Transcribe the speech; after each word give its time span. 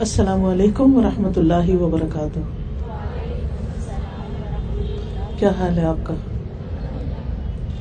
السلام 0.00 0.44
علیکم 0.44 0.96
ورحمۃ 0.96 1.36
اللہ 1.36 1.76
وبرکاتہ۔ 1.80 2.38
کیا 5.38 5.50
حال 5.60 5.78
ہے 5.78 5.84
آپ 5.84 5.96
کا؟ 6.02 6.14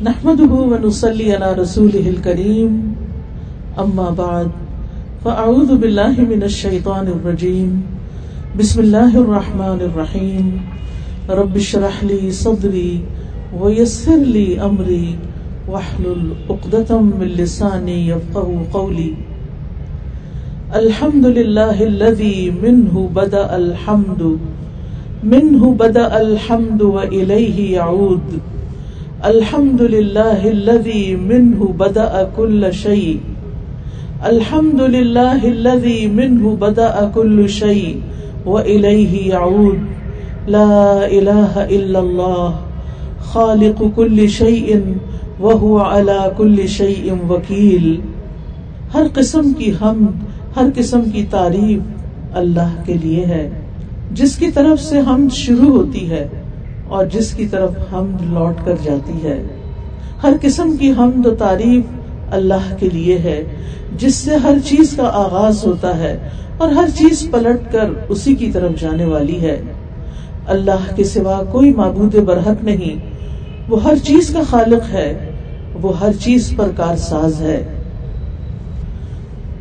نحمد 0.02 0.39
ونسلی 0.39 1.36
علی 1.36 1.62
رسول 1.62 2.15
کریم 2.23 2.94
اما 3.78 4.10
بعد، 4.15 4.46
فاعوذ 5.23 5.71
باللہ 5.71 6.20
من 6.20 6.41
الشیطان 6.41 7.07
الرجیم، 7.07 7.81
بسم 8.57 8.80
اللہ 8.80 9.18
الرحمن 9.18 9.82
الرحیم، 9.82 10.57
رب 11.30 11.57
شرح 11.57 12.05
لی 12.05 12.32
صدری 12.32 13.02
ویسر 13.59 14.18
لی 14.18 14.59
امری، 14.59 15.16
واحلل 15.68 16.32
عقدة 16.50 16.95
من 17.00 17.27
لسانی 17.27 18.09
یفقه 18.09 18.64
قولی۔ 18.71 19.14
الحمد 20.78 21.26
للہ 21.26 21.82
الذي 21.82 22.52
منه 22.62 23.02
بدا 23.14 23.55
الحمد 23.55 24.22
منه 25.23 25.73
بدا 25.73 26.22
الحمد 26.22 26.81
وإليه 26.81 27.73
يعود 27.73 28.34
الحمد 29.26 29.81
للہ 29.81 30.48
الذي 30.54 31.16
منه 31.16 31.67
بدا 31.78 32.23
كل 32.36 32.73
شيء 32.73 33.20
الحمد 34.31 34.81
للہ 34.95 35.45
الذي 35.52 36.08
منه 36.08 36.55
بدا 36.55 37.09
كل 37.14 37.50
شيء 37.50 38.02
وإليه 38.45 39.30
يعود 39.30 39.80
لا 40.48 41.08
إله 41.08 41.66
إلا 41.66 42.00
الله 42.00 42.55
خالق 43.22 43.92
كل 43.95 44.30
شيء 44.30 44.81
وهو 45.40 45.80
على 45.80 46.34
كل 46.38 46.70
شيء 46.70 47.17
وكيل 47.30 48.00
ہر 48.94 49.08
قسم 49.14 49.52
کی 49.58 49.72
حمد 49.80 50.33
ہر 50.55 50.66
قسم 50.75 51.02
کی 51.13 51.25
تعریف 51.30 51.81
اللہ 52.34 52.84
کے 52.85 52.94
لیے 52.94 53.25
ہے۔ 53.25 53.49
جس 54.11 54.35
کی 54.35 54.52
طرف 54.52 54.81
سے 54.81 54.99
ہم 54.99 55.28
شروع 55.31 55.78
ہوتی 55.78 56.09
ہے 56.09 56.28
اور 56.88 57.05
جس 57.05 57.33
کی 57.33 57.47
طرف 57.47 57.72
ہم 57.91 58.16
لوٹ 58.22 58.66
کر 58.66 58.75
جاتی 58.83 59.28
ہے۔ 59.28 59.44
ہر 60.23 60.33
قسم 60.41 60.78
کی 60.80 60.91
حمد 60.91 61.25
و 61.25 61.36
تعریف 61.36 61.83
اللہ 62.33 62.75
کے 62.80 62.89
لیے 62.94 63.17
ہے، 63.17 63.44
جس 63.97 64.16
سے 64.16 64.36
ہر 64.36 64.58
چیز 64.66 64.94
کا 64.97 65.03
آغاز 65.03 65.66
ہوتا 65.66 65.97
ہے 65.97 66.30
اور 66.58 66.72
ہر 66.72 66.89
چیز 66.97 67.28
پلٹ 67.31 67.72
کر 67.72 67.89
اسی 68.09 68.35
کی 68.35 68.52
طرف 68.52 68.72
جانے 68.80 69.06
والی 69.06 69.41
ہے۔ 69.41 69.61
اللہ 70.47 70.95
کے 70.95 71.03
سوا 71.03 71.44
کوئی 71.52 71.73
معبود 71.73 72.16
برحق 72.16 72.63
نہیں، 72.63 72.95
وہ 73.69 73.83
ہر 73.83 73.95
چیز 74.03 74.30
کا 74.30 74.41
خالق 74.50 74.94
ہے، 74.94 75.31
وہ 75.81 76.00
ہر 76.00 76.11
چیز 76.19 76.53
پر 76.58 76.67
کار 76.75 76.95
ساز 76.95 77.41
ہے۔ 77.41 77.83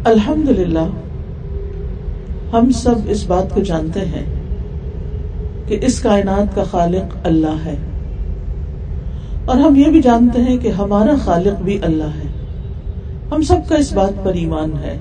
الحمد 0.04 0.48
للہ 0.48 0.88
ہم 2.52 2.70
سب 2.70 2.94
اس 3.06 3.26
بات 3.26 3.54
کو 3.54 3.60
جانتے 3.60 4.00
ہیں 4.00 4.24
کہ 5.66 5.78
اس 5.82 6.00
کائنات 6.00 6.54
کا 6.54 6.64
خالق 6.70 7.16
اللہ 7.24 7.56
ہے۔ 7.64 7.74
اور 9.44 9.56
ہم 9.56 9.76
یہ 9.76 9.84
بھی 9.84 10.02
جانتے 10.02 10.42
ہیں 10.42 10.58
کہ 10.58 10.68
ہمارا 10.68 11.14
خالق 11.24 11.62
بھی 11.62 11.78
اللہ 11.82 12.04
ہے۔ 12.04 12.28
ہم 13.32 13.42
سب 13.42 13.56
کا 13.68 13.74
اس 13.74 13.92
بات 13.92 14.24
پر 14.24 14.34
ایمان 14.34 14.70
ہے۔ 14.72 14.98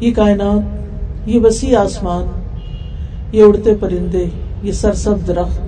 یہ 0.00 0.10
کائنات، 0.14 1.28
یہ 1.28 1.40
وسیع 1.40 1.80
آسمان، 1.80 2.26
یہ 3.32 3.42
اڑتے 3.42 3.74
پرندے، 3.80 4.24
یہ 4.62 4.72
سرسب 4.72 5.28
درخت، 5.28 5.60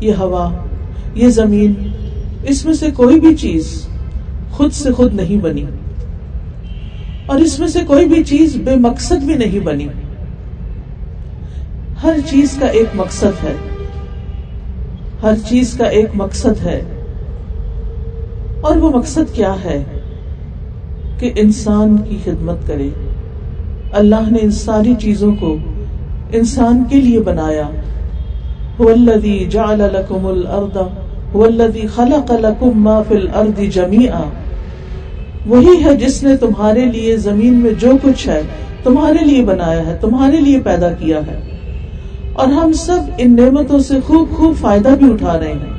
یہ 0.00 0.12
ہوا، 0.18 0.50
یہ 1.14 1.28
زمین، 1.28 1.74
اس 2.42 2.64
میں 2.64 2.74
سے 2.74 2.90
کوئی 2.90 3.20
بھی 3.20 3.36
چیز 3.36 3.88
خود 4.50 4.72
سے 4.72 4.92
خود 4.92 5.14
نہیں 5.14 5.36
بنی۔ 5.36 5.64
اور 7.32 7.40
اس 7.40 7.58
میں 7.58 7.68
سے 7.68 7.78
کوئی 7.86 8.06
بھی 8.06 8.24
چیز 8.24 8.56
بے 8.64 8.76
مقصد 8.76 9.14
بھی 9.14 9.34
نہیں 9.34 9.60
بنی۔ 9.60 9.86
ہر 12.02 12.16
چیز 12.30 12.56
کا 12.60 12.66
ایک 12.66 12.86
مقصد 12.94 13.44
ہے۔ 13.44 13.54
ہر 15.22 15.34
چیز 15.48 15.74
کا 15.74 15.84
ایک 15.84 16.06
مقصد 16.14 16.66
ہے۔ 16.66 16.82
اور 18.60 18.76
وہ 18.76 18.90
مقصد 18.90 19.34
کیا 19.34 19.54
ہے؟ 19.64 19.84
کہ 21.18 21.30
انسان 21.36 21.96
کی 22.08 22.16
خدمت 22.24 22.56
کرے۔ 22.66 22.88
اللہ 23.92 24.30
نے 24.30 24.38
ان 24.42 24.50
ساری 24.50 24.94
چیزوں 24.94 25.34
کو 25.40 25.56
انسان 26.32 26.84
کے 26.90 26.96
لیے 26.96 27.20
بنایا۔ 27.20 27.70
جعل 29.50 29.78
لكم 29.78 30.26
الارض 30.26 30.76
والذي 31.34 31.86
خلق 31.86 32.30
لكم 32.30 32.70
ما 32.74 33.02
في 33.02 33.14
الارض 33.16 33.74
جميعا 33.74 34.22
وہی 35.46 35.84
ہے 35.84 35.96
جس 35.96 36.22
نے 36.22 36.36
تمہارے 36.36 36.84
لیے 36.84 37.16
زمین 37.16 37.54
میں 37.54 37.70
جو 37.70 37.92
کچھ 38.02 38.28
ہے 38.28 38.42
تمہارے 38.82 39.24
لیے 39.24 39.44
بنایا 39.44 39.86
ہے، 39.86 39.98
تمہارے 40.00 40.36
لیے 40.36 40.60
پیدا 40.60 40.92
کیا 40.92 41.18
ہے۔ 41.18 41.40
اور 42.32 42.46
ہم 42.46 42.72
سب 42.72 42.98
ان 43.18 43.36
نعمتوں 43.36 43.78
سے 43.78 43.94
خوب 44.06 44.30
خوب 44.30 44.54
فائدہ 44.60 44.88
بھی 44.88 45.12
اٹھا 45.12 45.38
رہے 45.38 45.52
ہیں۔ 45.52 45.72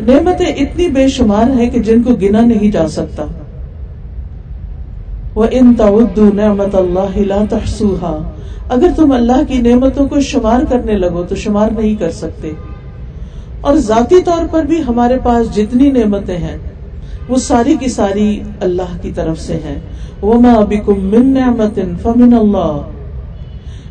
نعمتیں 0.00 0.46
اتنی 0.46 0.88
بے 0.88 1.08
شمار 1.08 1.50
ہیں 1.50 1.70
کہ 1.70 1.80
جن 1.80 2.02
کو 2.02 2.14
گنا 2.14 2.40
نہیں 2.40 2.70
جا 2.70 2.88
سکتا۔ 2.88 3.24
وہ 5.34 5.46
ان 5.50 5.74
تعدو 5.74 6.30
نعمت 6.34 6.74
اللہ 6.74 7.18
لا 7.18 7.42
تحسوہا 7.50 8.30
اگر 8.68 8.88
تم 8.96 9.12
اللہ 9.12 9.44
کی 9.48 9.58
نعمتوں 9.58 10.08
کو 10.08 10.20
شمار 10.20 10.60
کرنے 10.68 10.92
لگو 10.92 11.22
تو 11.22 11.36
شمار 11.36 11.70
نہیں 11.78 11.94
کر 11.94 12.10
سکتے۔ 12.10 12.52
اور 13.60 13.76
ذاتی 13.76 14.22
طور 14.24 14.44
پر 14.50 14.64
بھی 14.64 14.82
ہمارے 14.88 15.16
پاس 15.22 15.56
جتنی 15.56 15.90
نعمتیں 15.90 16.36
ہیں 16.36 16.58
وہ 17.28 17.36
ساری 17.36 17.76
کی 17.80 17.88
ساری 17.88 18.40
اللہ 18.60 18.96
کی 19.02 19.12
طرف 19.14 19.40
سے 19.40 19.54
ہے 19.54 19.80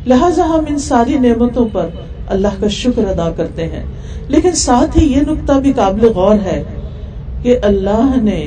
لہذا 0.06 0.44
ہم 0.44 0.60
ان 0.68 0.78
ساری 0.78 1.18
نعمتوں 1.18 1.68
پر 1.72 1.88
اللہ 2.28 2.48
کا 2.60 2.68
شکر 2.68 3.08
ادا 3.08 3.30
کرتے 3.36 3.66
ہیں۔ 3.66 3.84
لیکن 4.28 4.52
ساتھ 4.52 4.98
ہی 4.98 5.12
یہ 5.12 5.20
نقطہ 5.20 5.52
بھی 5.52 5.72
قابل 5.72 6.06
غور 6.06 6.34
ہے 6.34 6.62
کہ 7.42 7.58
اللہ 7.62 8.14
نے 8.22 8.46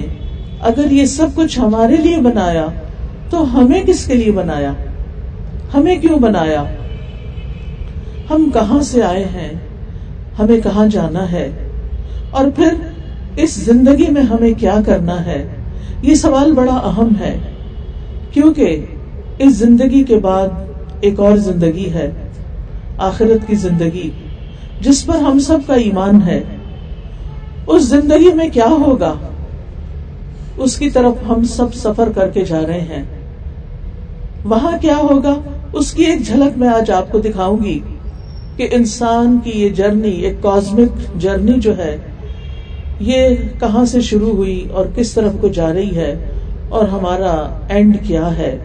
اگر 0.61 0.91
یہ 0.91 1.05
سب 1.05 1.27
کچھ 1.35 1.59
ہمارے 1.59 1.95
لیے 1.95 2.17
بنایا، 2.17 2.65
تو 3.29 3.59
ہمیں 3.59 3.83
کس 3.83 4.05
کے 4.05 4.13
لیے 4.13 4.31
بنایا؟ 4.31 4.73
ہمیں 5.73 5.95
کیوں 5.95 6.19
بنایا؟ 6.19 6.63
ہم 8.29 8.49
کہاں 8.53 8.81
سے 8.81 9.03
آئے 9.03 9.23
ہیں؟ 9.23 9.51
ہمیں 10.39 10.61
کہاں 10.61 10.87
جانا 10.87 11.31
ہے؟ 11.31 11.69
اور 12.31 12.45
پھر 12.55 12.73
اس 13.35 13.55
زندگی 13.55 14.11
میں 14.11 14.21
ہمیں 14.21 14.53
کیا 14.57 14.77
کرنا 14.85 15.25
ہے؟ 15.25 15.47
یہ 16.01 16.15
سوال 16.15 16.51
بڑا 16.51 16.75
اہم 16.75 17.09
ہے، 17.19 17.37
کیونکہ 18.31 18.85
اس 19.39 19.55
زندگی 19.55 20.03
کے 20.03 20.15
بعد 20.15 20.47
ایک 21.01 21.19
اور 21.19 21.37
زندگی 21.37 21.89
ہے، 21.93 22.11
آخرت 22.97 23.47
کی 23.47 23.55
زندگی، 23.55 24.09
جس 24.81 25.05
پر 25.05 25.15
ہم 25.15 25.39
سب 25.39 25.59
کا 25.67 25.73
ایمان 25.73 26.21
ہے۔ 26.25 26.43
اس 27.67 27.83
زندگی 27.83 28.33
میں 28.33 28.49
کیا 28.49 28.67
ہوگا؟ 28.69 29.13
اس 30.57 30.75
کی 30.75 30.89
طرف 30.89 31.13
ہم 31.29 31.43
سب 31.43 31.73
سفر 31.73 32.09
کر 32.15 32.29
کے 32.29 32.45
جا 32.45 32.61
رہے 32.67 32.81
ہیں۔ 32.81 33.03
وہاں 34.45 34.77
کیا 34.81 34.97
ہوگا؟ 34.97 35.35
اس 35.73 35.93
کی 35.93 36.03
ایک 36.03 36.21
جھلک 36.21 36.57
میں 36.57 36.69
آج 36.69 36.91
آپ 36.91 37.11
کو 37.11 37.19
دکھاؤں 37.19 37.57
گی 37.63 37.79
کہ 38.55 38.67
انسان 38.71 39.39
کی 39.43 39.51
یہ 39.55 39.69
جرنی، 39.69 40.11
ایک 40.11 40.41
کازمک 40.41 41.21
جرنی 41.21 41.51
جو 41.51 41.77
ہے 41.77 41.97
یہ 42.99 43.29
کہاں 43.59 43.85
سے 43.85 44.01
شروع 44.01 44.31
ہوئی 44.31 44.67
اور 44.71 44.85
کس 44.95 45.13
طرف 45.13 45.31
کو 45.41 45.47
جا 45.47 45.73
رہی 45.73 45.95
ہے 45.95 46.15
اور 46.69 46.87
ہمارا 46.87 47.59
اینڈ 47.69 48.07
کیا 48.07 48.37
ہے؟ 48.37 48.57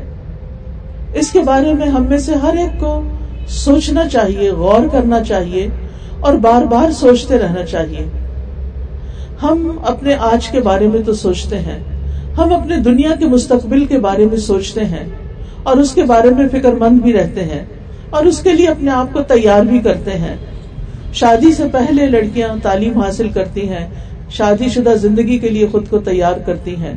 اس 1.14 1.32
کے 1.32 1.40
بارے 1.40 1.74
میں 1.74 1.86
ہم 1.86 2.04
میں 2.04 2.18
سے 2.18 2.34
ہر 2.34 2.56
ایک 2.56 2.80
کو 2.80 3.02
سوچنا 3.48 4.08
چاہیے، 4.08 4.50
غور 4.50 4.88
کرنا 4.92 5.24
چاہیے 5.24 5.68
اور 6.20 6.34
بار 6.34 6.62
بار 6.62 6.90
سوچتے 6.90 7.38
رہنا 7.38 7.66
چاہیے۔ 7.66 8.04
ہم 9.42 9.78
اپنے 9.86 10.14
آج 10.14 10.48
کے 10.48 10.60
بارے 10.60 10.88
میں 10.88 11.02
تو 11.02 11.14
سوچتے 11.14 11.58
ہیں۔ 11.58 11.78
ہم 12.38 12.52
اپنے 12.52 12.76
دنیا 12.76 13.10
کے 13.18 13.26
مستقبل 13.26 13.84
کے 13.84 13.98
بارے 13.98 14.26
میں 14.26 14.36
سوچتے 14.36 14.84
ہیں 14.84 15.08
اور 15.62 15.76
اس 15.76 15.94
کے 15.94 16.02
بارے 16.02 16.30
میں 16.30 16.48
فکر 16.48 16.72
مند 16.72 17.00
بھی 17.00 17.12
رہتے 17.12 17.44
ہیں 17.44 17.64
اور 18.10 18.24
اس 18.24 18.40
کے 18.40 18.52
لیے 18.52 18.66
اپنے 18.66 18.90
آپ 18.90 19.12
کو 19.12 19.22
تیار 19.22 19.62
بھی 19.62 19.78
کرتے 19.78 20.10
ہیں۔ 20.10 20.36
شادی 21.12 21.52
سے 21.52 21.62
پہلے 21.72 22.06
لڑکیاں 22.06 22.48
تعلیم 22.62 23.00
حاصل 23.00 23.28
کرتی 23.28 23.68
ہیں 23.68 23.86
شادی 24.36 24.68
شدہ 24.68 24.94
زندگی 24.96 25.38
کے 25.38 25.48
لیے 25.48 25.66
خود 25.66 25.88
کو 25.88 25.98
تیار 25.98 26.34
کرتی 26.46 26.76
ہیں۔ 26.76 26.94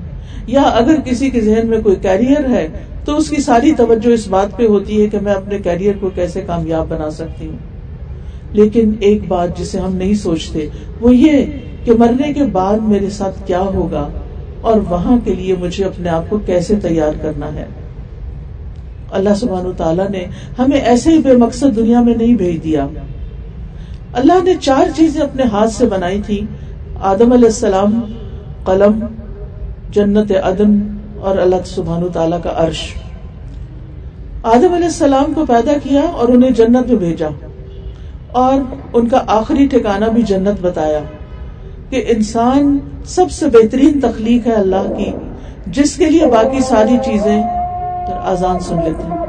یا 0.48 0.62
اگر 0.62 0.96
کسی 1.06 1.30
کے 1.30 1.42
ذہن 1.42 1.68
میں 1.68 1.82
کوئی 1.82 1.96
کیریئر 1.96 2.50
ہے، 2.50 2.68
تو 3.06 3.18
اس 3.18 3.30
کی 3.30 3.42
ساری 3.42 3.72
توجہ 3.72 4.10
اس 4.10 4.28
بات 4.28 4.58
پہ 4.58 4.68
ہوتی 4.68 5.02
ہے 5.02 5.08
کہ 5.08 5.20
میں 5.22 5.34
اپنے 5.34 5.60
کیریئر 5.60 5.94
کو 6.00 6.10
کیسے 6.16 6.42
کامیاب 6.42 6.88
بنا 6.90 7.12
سکتی 7.12 7.48
ہوں۔ 7.48 7.58
لیکن 8.52 8.92
ایک 9.00 9.28
بات 9.28 9.58
جسے 9.60 9.80
ہم 9.80 9.96
نہیں 9.96 10.14
سوچتے، 10.14 10.70
وہ 11.02 11.16
یہ 11.16 11.46
کہ 11.84 11.92
مرنے 11.92 12.34
کے 12.34 12.44
بعد 12.44 12.80
میرے 12.80 13.10
ساتھ 13.10 13.48
کیا 13.48 13.60
ہوگا 13.60 14.10
اور 14.62 14.82
وہاں 14.90 15.18
کے 15.24 15.36
لیے 15.36 15.56
مجھے 15.60 15.86
اپنے 15.86 16.10
آپ 16.10 16.30
کو 16.30 16.38
کیسے 16.38 16.76
تیار 16.76 17.12
کرنا 17.22 17.54
ہے۔ 17.54 17.66
اللہ 19.12 19.34
سبحان 19.36 19.72
تعالیٰ 19.78 20.10
نے 20.10 20.26
ہمیں 20.60 20.78
ایسے 20.78 21.10
ہی 21.10 21.18
بے 21.18 21.34
مقصد 21.34 21.76
دنیا 21.76 22.02
میں 22.02 22.16
نہیں 22.16 22.36
بھیج 22.36 22.64
دیا۔ 22.64 22.88
اللہ 24.14 24.44
نے 24.44 24.54
چار 24.62 24.88
چیزیں 24.96 25.22
اپنے 25.22 25.44
ہاتھ 25.44 25.72
سے 25.72 25.86
بنائی 25.86 26.22
تھی 26.26 26.42
آدم 27.02 27.32
علیہ 27.34 27.46
السلام 27.46 28.02
قلم، 28.64 29.00
جنت 29.92 30.32
عدن 30.44 30.98
اور 31.20 31.38
اللہ 31.38 31.56
سبحان 31.66 32.04
و 32.04 32.08
تعالیٰ 32.08 32.42
کا 32.44 32.54
عرش۔ 32.56 32.94
آدم 34.44 34.74
علیہ 34.74 34.86
السلام 34.86 35.34
کو 35.34 35.46
پیدا 35.46 35.72
کیا 35.84 36.02
اور 36.02 36.28
انہیں 36.28 36.52
جنت 36.52 36.88
میں 36.88 36.96
بھیجا۔ 36.96 37.28
اور 38.32 38.76
ان 38.94 39.08
کا 39.08 39.24
آخری 39.28 39.68
ٹھکانہ 39.68 40.06
بھی 40.06 40.22
جنت 40.22 40.62
بتایا 40.62 41.00
کہ 41.90 42.06
انسان 42.08 42.78
سب 43.06 43.32
سے 43.32 43.46
بہترین 43.48 44.00
تخلیق 44.00 44.48
ہے 44.48 44.54
اللہ 44.54 44.94
کی، 44.98 45.12
جس 45.68 45.96
کے 45.96 46.06
لیے 46.06 46.26
باقی 46.26 46.60
ساری 46.60 46.98
چیزیں 47.06 47.44
آزان 48.24 48.60
سن 48.60 48.76
لیتے 48.76 49.04
ہیں۔ 49.04 49.27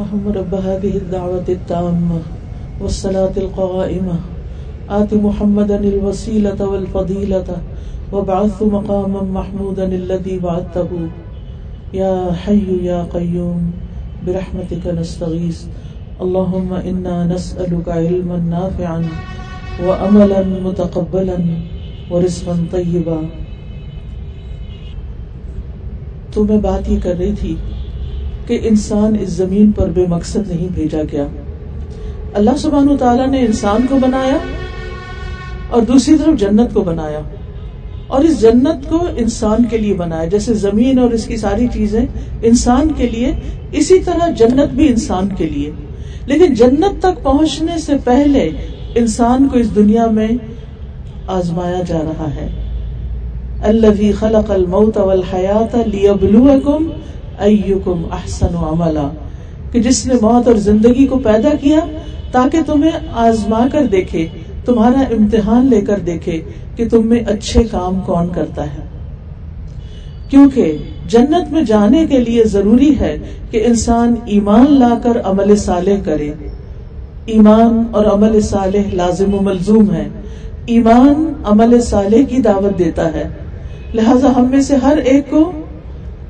اللهم 0.00 0.28
رب 0.32 0.54
هذه 0.54 0.96
الدعوة 0.96 1.48
التامة 1.48 2.20
والصلاة 2.80 3.32
القائمة. 3.36 4.16
آت 4.90 5.14
محمدا 5.14 5.76
الوسيلة 5.76 6.68
والفضيلة 6.68 7.48
وابعث 8.12 8.62
مقاما 8.62 9.22
محمودا 9.22 9.84
الذي 9.84 10.38
بعثته. 10.38 11.08
يا 11.92 12.32
حي 12.32 12.84
يا 12.84 13.06
قيوم، 13.12 13.70
برحمتك 14.26 14.86
نستغيث. 14.86 15.58
اللهم 16.20 16.72
إنا 16.74 17.24
نسألك 17.24 17.88
علما 17.88 18.38
نافعا 18.38 19.04
وأملا 19.84 20.42
متقبلا 20.62 21.38
ورزقا 22.10 22.56
طيبا. 22.70 23.20
تو 26.32 26.44
میں 26.44 26.58
بات 26.58 26.88
یہ 26.88 26.98
کر 27.02 27.14
رہی 27.18 27.32
تھی 27.40 27.54
کہ 28.50 28.58
انسان 28.62 29.16
اس 29.20 29.28
زمین 29.28 29.72
پر 29.72 29.88
بے 29.88 30.06
مقصد 30.08 30.48
نہیں 30.48 30.68
بھیجا 30.74 31.02
گیا۔ 31.12 31.26
اللہ 32.34 32.50
سبحان 32.58 32.88
و 32.88 32.96
تعالیٰ 32.96 33.28
نے 33.28 33.40
انسان 33.40 33.86
کو 33.88 33.96
بنایا 33.96 34.36
اور 35.70 35.82
دوسری 35.82 36.16
طرف 36.18 36.40
جنت 36.40 36.74
کو 36.74 36.80
بنایا۔ 36.80 37.20
اور 38.06 38.24
اس 38.24 38.40
جنت 38.40 38.88
کو 38.88 39.06
انسان 39.16 39.64
کے 39.70 39.78
لیے 39.78 39.94
بنایا۔ 39.94 40.24
جیسے 40.24 40.54
زمین 40.54 40.98
اور 40.98 41.10
اس 41.10 41.26
کی 41.26 41.36
ساری 41.36 41.66
چیزیں 41.72 42.06
انسان 42.42 42.92
کے 42.96 43.06
لیے، 43.06 43.32
اسی 43.72 43.98
طرح 43.98 44.30
جنت 44.30 44.74
بھی 44.74 44.88
انسان 44.88 45.28
کے 45.36 45.46
لیے۔ 45.46 45.70
لیکن 46.26 46.54
جنت 46.54 47.02
تک 47.02 47.22
پہنچنے 47.22 47.78
سے 47.78 47.92
پہلے 48.04 48.50
انسان 48.94 49.48
کو 49.48 49.58
اس 49.58 49.74
دنیا 49.74 50.06
میں 50.06 50.28
آزمایا 51.26 51.82
جا 51.86 52.02
رہا 52.04 52.34
ہے۔ 52.34 52.48
اللہ 53.62 54.12
خلق 54.18 54.50
الموت 54.50 54.96
والحیات 54.96 55.76
لیبلوکم 55.86 56.90
ایکم 57.40 58.02
احسن 58.12 58.56
عملا، 58.56 59.08
کہ 59.72 59.82
جس 59.82 60.06
نے 60.06 60.14
موت 60.14 60.48
اور 60.48 60.56
زندگی 60.56 61.06
کو 61.06 61.18
پیدا 61.18 61.48
کیا 61.60 61.78
تاکہ 62.32 62.58
تمہیں 62.66 62.90
آزما 63.12 63.66
کر 63.72 63.86
دیکھے، 63.86 64.26
تمہارا 64.64 65.00
امتحان 65.00 65.66
لے 65.66 65.80
کر 65.80 65.98
دیکھے 65.98 66.42
کہ 66.76 66.88
تم 66.88 67.06
میں 67.06 67.20
اچھے 67.26 67.62
کام 67.62 68.00
کون 68.00 68.28
کرتا 68.34 68.64
ہے۔ 68.64 68.88
کیونکہ 70.28 70.76
جنت 71.08 71.52
میں 71.52 71.62
جانے 71.62 72.06
کے 72.06 72.18
لیے 72.18 72.44
ضروری 72.44 72.94
ہے 73.00 73.16
کہ 73.50 73.62
انسان 73.66 74.14
ایمان 74.24 74.66
لا 74.68 74.98
کر 75.02 75.20
عمل 75.24 75.56
صالح 75.56 75.96
کرے۔ 76.04 76.32
ایمان 77.26 77.82
اور 77.90 78.04
عمل 78.04 78.40
صالح 78.40 78.82
لازم 78.92 79.34
و 79.34 79.38
ملزوم 79.40 79.90
ہے۔ 79.90 80.08
ایمان 80.66 81.32
عمل 81.44 81.80
صالح 81.80 82.22
کی 82.28 82.42
دعوت 82.42 82.78
دیتا 82.78 83.12
ہے۔ 83.12 83.28
لہذا 83.94 84.32
ہم 84.36 84.50
میں 84.50 84.60
سے 84.60 84.76
ہر 84.76 84.96
ایک 84.96 85.30
کو 85.30 85.52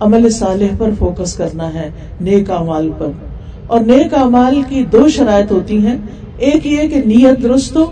عمل 0.00 0.30
صالح 0.30 0.66
پر 0.78 0.90
فوکس 0.98 1.34
کرنا 1.34 1.74
ہے، 1.74 1.90
نیک 2.20 2.50
امال 2.50 2.90
پر۔ 2.98 3.06
اور 3.66 3.80
نیک 3.80 4.14
امال 4.14 4.62
کی 4.68 4.84
دو 4.92 5.08
شرائط 5.08 5.52
ہوتی 5.52 5.86
ہیں۔ 5.86 5.96
ایک 6.38 6.66
یہ 6.66 6.88
کہ 6.88 7.02
نیت 7.06 7.42
درست 7.42 7.76
ہو، 7.76 7.86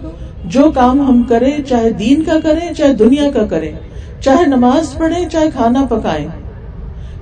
جو 0.45 0.71
کام 0.75 1.01
ہم 1.01 1.23
کریں، 1.23 1.63
چاہے 1.63 1.91
دین 1.91 2.23
کا 2.23 2.41
کریں، 2.43 2.75
چاہے 2.75 2.93
دنیا 2.93 3.31
کا 3.31 3.47
کریں۔ 3.47 3.73
چاہے 4.21 4.47
نماز 4.47 4.95
پڑھیں، 4.95 5.29
چاہے 5.29 5.51
کھانا 5.51 5.85
پکائیں۔ 5.85 6.29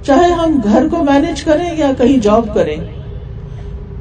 چاہے 0.03 0.33
ہم 0.33 0.61
گھر 0.65 0.89
کو 0.89 0.97
مینج 1.03 1.43
کریں 1.43 1.79
یا 1.79 1.91
کہیں 1.99 2.17
جاب 2.17 2.55
کریں۔ 2.55 2.77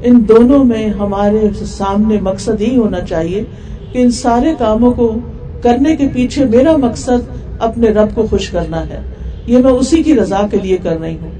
ان 0.04 0.24
دونوں 0.27 0.63
میں 0.63 0.88
ہمارے 0.89 1.65
سامنے 1.65 2.18
مقصد 2.22 2.62
ہی 2.62 2.77
ہونا 2.77 3.00
چاہیے 3.01 3.44
کہ 3.92 4.00
ان 4.00 4.12
سارے 4.12 4.54
کاموں 4.60 4.92
کو 4.92 5.15
کرنے 5.62 5.96
کے 5.96 6.08
پیچھے 6.13 6.46
میرا 6.46 6.77
مقصد 6.77 7.30
اپنے 7.60 7.89
رب 7.89 8.15
کو 8.15 8.27
خوش 8.30 8.50
کرنا 8.50 8.88
ہے۔ 8.88 9.01
یہ 9.48 9.58
میں 9.58 9.72
اسی 9.72 10.04
کی 10.04 10.16
رضا 10.16 10.42
کے 10.52 10.58
لیے 10.64 10.78
کر 10.78 11.00
رہی 11.02 11.18
ہوں۔ 11.22 11.32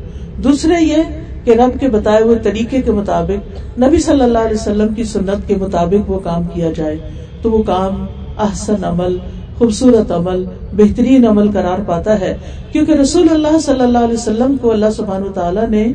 دوسرے 0.43 0.83
یہ 0.83 0.95
کہ 1.43 1.51
رب 1.51 1.79
کے 1.79 1.88
بتائے 1.88 2.24
ہوئے 2.24 2.39
طریقے 2.43 2.81
کے 2.81 2.91
مطابق 2.91 3.59
نبی 3.79 4.00
صلی 4.00 4.21
اللہ 4.21 4.38
علیہ 4.38 4.62
وسلم 4.62 4.93
کی 4.93 5.03
سنت 5.03 5.47
کے 5.47 5.55
مطابق 5.55 6.12
وہ 6.12 6.19
کام 6.19 6.43
کیا 6.53 6.71
جائے 6.75 6.97
تو 7.41 7.51
وہ 7.51 7.63
کام 7.63 8.05
احسن 8.38 8.83
عمل، 8.83 9.17
خوبصورت 9.57 10.12
عمل، 10.12 10.45
بہترین 10.74 11.27
عمل 11.27 11.51
قرار 11.51 11.79
پاتا 11.88 12.19
ہے۔ 12.19 12.38
کیونکہ 12.71 12.91
رسول 12.91 13.27
اللہ 13.31 13.59
صلی 13.59 13.81
اللہ 13.81 13.97
علیہ 13.97 14.13
وسلم 14.13 14.57
کو 14.62 14.71
اللہ 14.71 14.89
سبحان 14.97 15.24
تعالیٰ 15.33 15.69
نے 15.69 15.88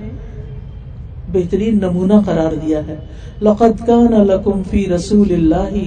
بہترین 1.32 1.78
نمونہ 1.78 2.12
قرار 2.26 2.54
دیا 2.54 2.86
ہے۔ 2.86 2.96
لقت 3.42 3.86
کان 3.86 4.26
لکم 4.26 4.62
فی 4.70 4.86
رسول 4.86 5.32
اللہ 5.32 5.78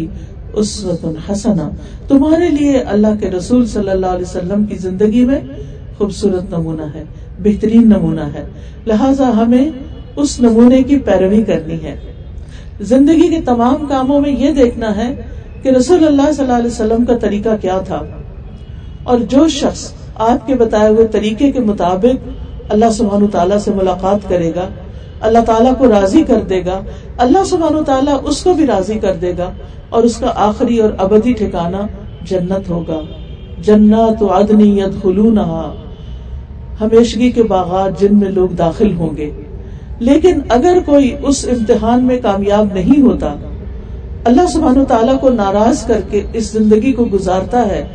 اسوت 0.53 1.32
حسنا 1.32 1.70
تمہارے 2.08 2.50
لیے 2.50 2.77
اللہ 2.77 3.08
کے 3.20 3.32
رسول 3.32 3.65
صلی 3.65 3.89
اللہ 3.89 4.06
علیہ 4.06 4.38
وسلم 4.38 4.65
کی 4.65 4.75
زندگی 4.75 5.25
میں 5.25 5.39
خوبصورت 5.98 6.54
نمونہ 6.54 6.82
ہے، 6.96 7.04
بہترین 7.40 7.90
نمونہ 7.90 8.22
ہے۔ 8.22 8.46
لہذا 8.88 9.28
ہمیں 9.28 9.72
اس 10.16 10.42
نمونے 10.42 10.84
کی 10.84 11.00
پیروی 11.00 11.42
کرنی 11.42 11.84
ہے۔ 11.84 11.96
زندگی 12.82 13.36
کے 13.36 13.42
تمام 13.46 13.86
کاموں 13.90 14.22
میں 14.22 14.30
یہ 14.30 14.52
دیکھنا 14.52 14.98
ہے 14.98 15.22
کہ 15.62 15.70
رسول 15.70 16.08
اللہ 16.08 16.32
صلی 16.32 16.46
اللہ 16.46 16.58
علیہ 16.58 16.72
وسلم 16.72 17.06
کا 17.06 17.18
طریقہ 17.18 17.50
کیا 17.62 17.78
تھا۔ 17.78 18.02
اور 19.04 19.18
جو 19.20 19.48
شخص 19.48 19.94
آپ 20.16 20.48
کے 20.48 20.56
بتائے 20.56 20.90
ہوئے 20.90 21.08
طریقے 21.08 21.52
کے 21.52 21.60
مطابق 21.60 22.30
اللہ 22.70 22.92
سبحانہ 22.92 23.26
تعالیٰ 23.26 23.58
سے 23.58 23.72
ملاقات 23.72 24.30
کرے 24.30 24.52
گا، 24.56 24.68
اللہ 25.22 25.40
تعالیٰ 25.40 25.74
کو 25.78 25.88
راضی 25.88 26.24
کر 26.24 26.42
دے 26.50 26.66
گا، 26.66 26.82
اللہ 27.18 27.44
سبحانہ 27.44 27.82
تعالیٰ 27.82 28.18
اس 28.24 28.44
کو 28.44 28.54
بھی 28.54 28.68
راضی 28.68 29.00
کر 29.00 29.14
دے 29.14 29.34
گا 29.38 29.52
اور 29.90 30.04
اس 30.04 30.18
کا 30.18 30.32
آخری 30.36 30.78
اور 30.78 30.90
ابدی 30.98 31.34
ٹھکانا 31.34 31.82
جنت 32.22 32.70
ہوگا۔ 32.70 33.02
جنت 33.62 34.24
عدنی 34.24 34.80
یدخلونہا۔ 34.80 35.74
ہمیشگی 36.82 37.32
کے 37.32 37.44
باغات 37.44 38.01
جن 38.01 38.15
میں 38.15 38.30
لوگ 38.30 38.50
داخل 38.50 38.96
ہوں 38.96 39.18
گے۔ 39.18 39.30
لیکن 40.00 40.39
اگر 40.50 40.77
کوئی 40.86 41.15
اس 41.22 41.48
امتحان 41.51 42.03
میں 42.03 42.20
کامیاب 42.22 42.68
نہیں 42.74 43.01
ہوتا، 43.01 43.36
اللہ 44.25 44.48
سبحان 44.53 44.86
تعالیٰ 44.86 45.20
کو 45.20 45.30
ناراض 45.30 45.86
کر 45.86 46.01
کے 46.10 46.22
اس 46.34 46.51
زندگی 46.51 46.92
کو 46.92 47.06
گزارتا 47.06 47.68
ہے۔ 47.68 47.88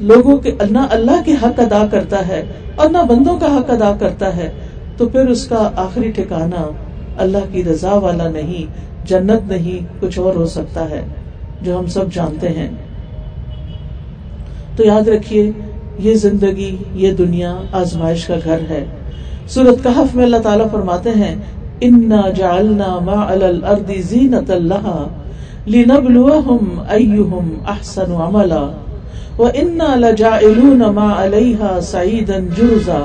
لوگوں 0.00 0.36
کے 0.36 0.52
نہ 0.70 0.78
اللہ 0.90 1.22
کے 1.24 1.32
حق 1.32 1.60
ادا 1.60 1.86
کرتا 1.90 2.28
ہے 2.28 2.44
اور 2.76 2.90
نہ 2.90 2.98
بندوں 2.98 3.38
کا 3.38 3.46
حق 3.46 3.70
ادا 3.70 3.96
کرتا 4.00 4.36
ہے، 4.36 4.52
تو 4.96 5.08
پھر 5.08 5.28
اس 5.28 5.46
کا 5.46 5.70
آخری 5.76 6.10
ٹھکانا 6.10 6.70
اللہ 7.18 7.52
کی 7.52 7.64
رضا 7.64 7.94
والا 7.94 8.28
نہیں، 8.28 8.72
جنت 9.06 9.52
نہیں، 9.52 9.86
کچھ 10.00 10.18
اور 10.18 10.34
ہو 10.34 10.46
سکتا 10.46 10.90
ہے، 10.90 11.06
جو 11.62 11.78
ہم 11.78 11.86
سب 11.86 12.12
جانتے 12.12 12.48
ہیں۔ 12.48 12.68
تو 14.76 14.84
یاد 14.84 15.08
رکھیے 15.08 15.52
یہ 15.98 16.14
زندگی، 16.14 16.76
یہ 16.94 17.12
دنیا 17.12 17.56
آزمائش 17.72 18.26
کا 18.26 18.34
گھر 18.44 18.58
ہے۔ 18.70 18.84
سورت 19.48 19.84
کہف 19.84 20.14
میں 20.14 20.24
اللہ 20.24 20.36
تعالیٰ 20.36 20.70
فرماتے 20.70 21.10
ہیں، 21.10 21.34
انا 21.80 22.22
جعلنا 22.36 22.98
ما 23.02 23.32
علی 23.32 23.44
الارض 23.44 24.10
زینت 24.10 24.50
اللہ 24.50 25.06
لنبلوہم 25.66 26.82
ایہم 26.88 27.54
احسن 27.68 28.12
عملا 28.12 28.66
وَإِنَّا 29.38 29.94
لَجَائِلُونَ 29.94 30.84
مَا 30.84 31.24
عَلَيْهَا 31.24 31.80
سَعِيدًا 31.80 32.46
جُرُزًا 32.56 33.02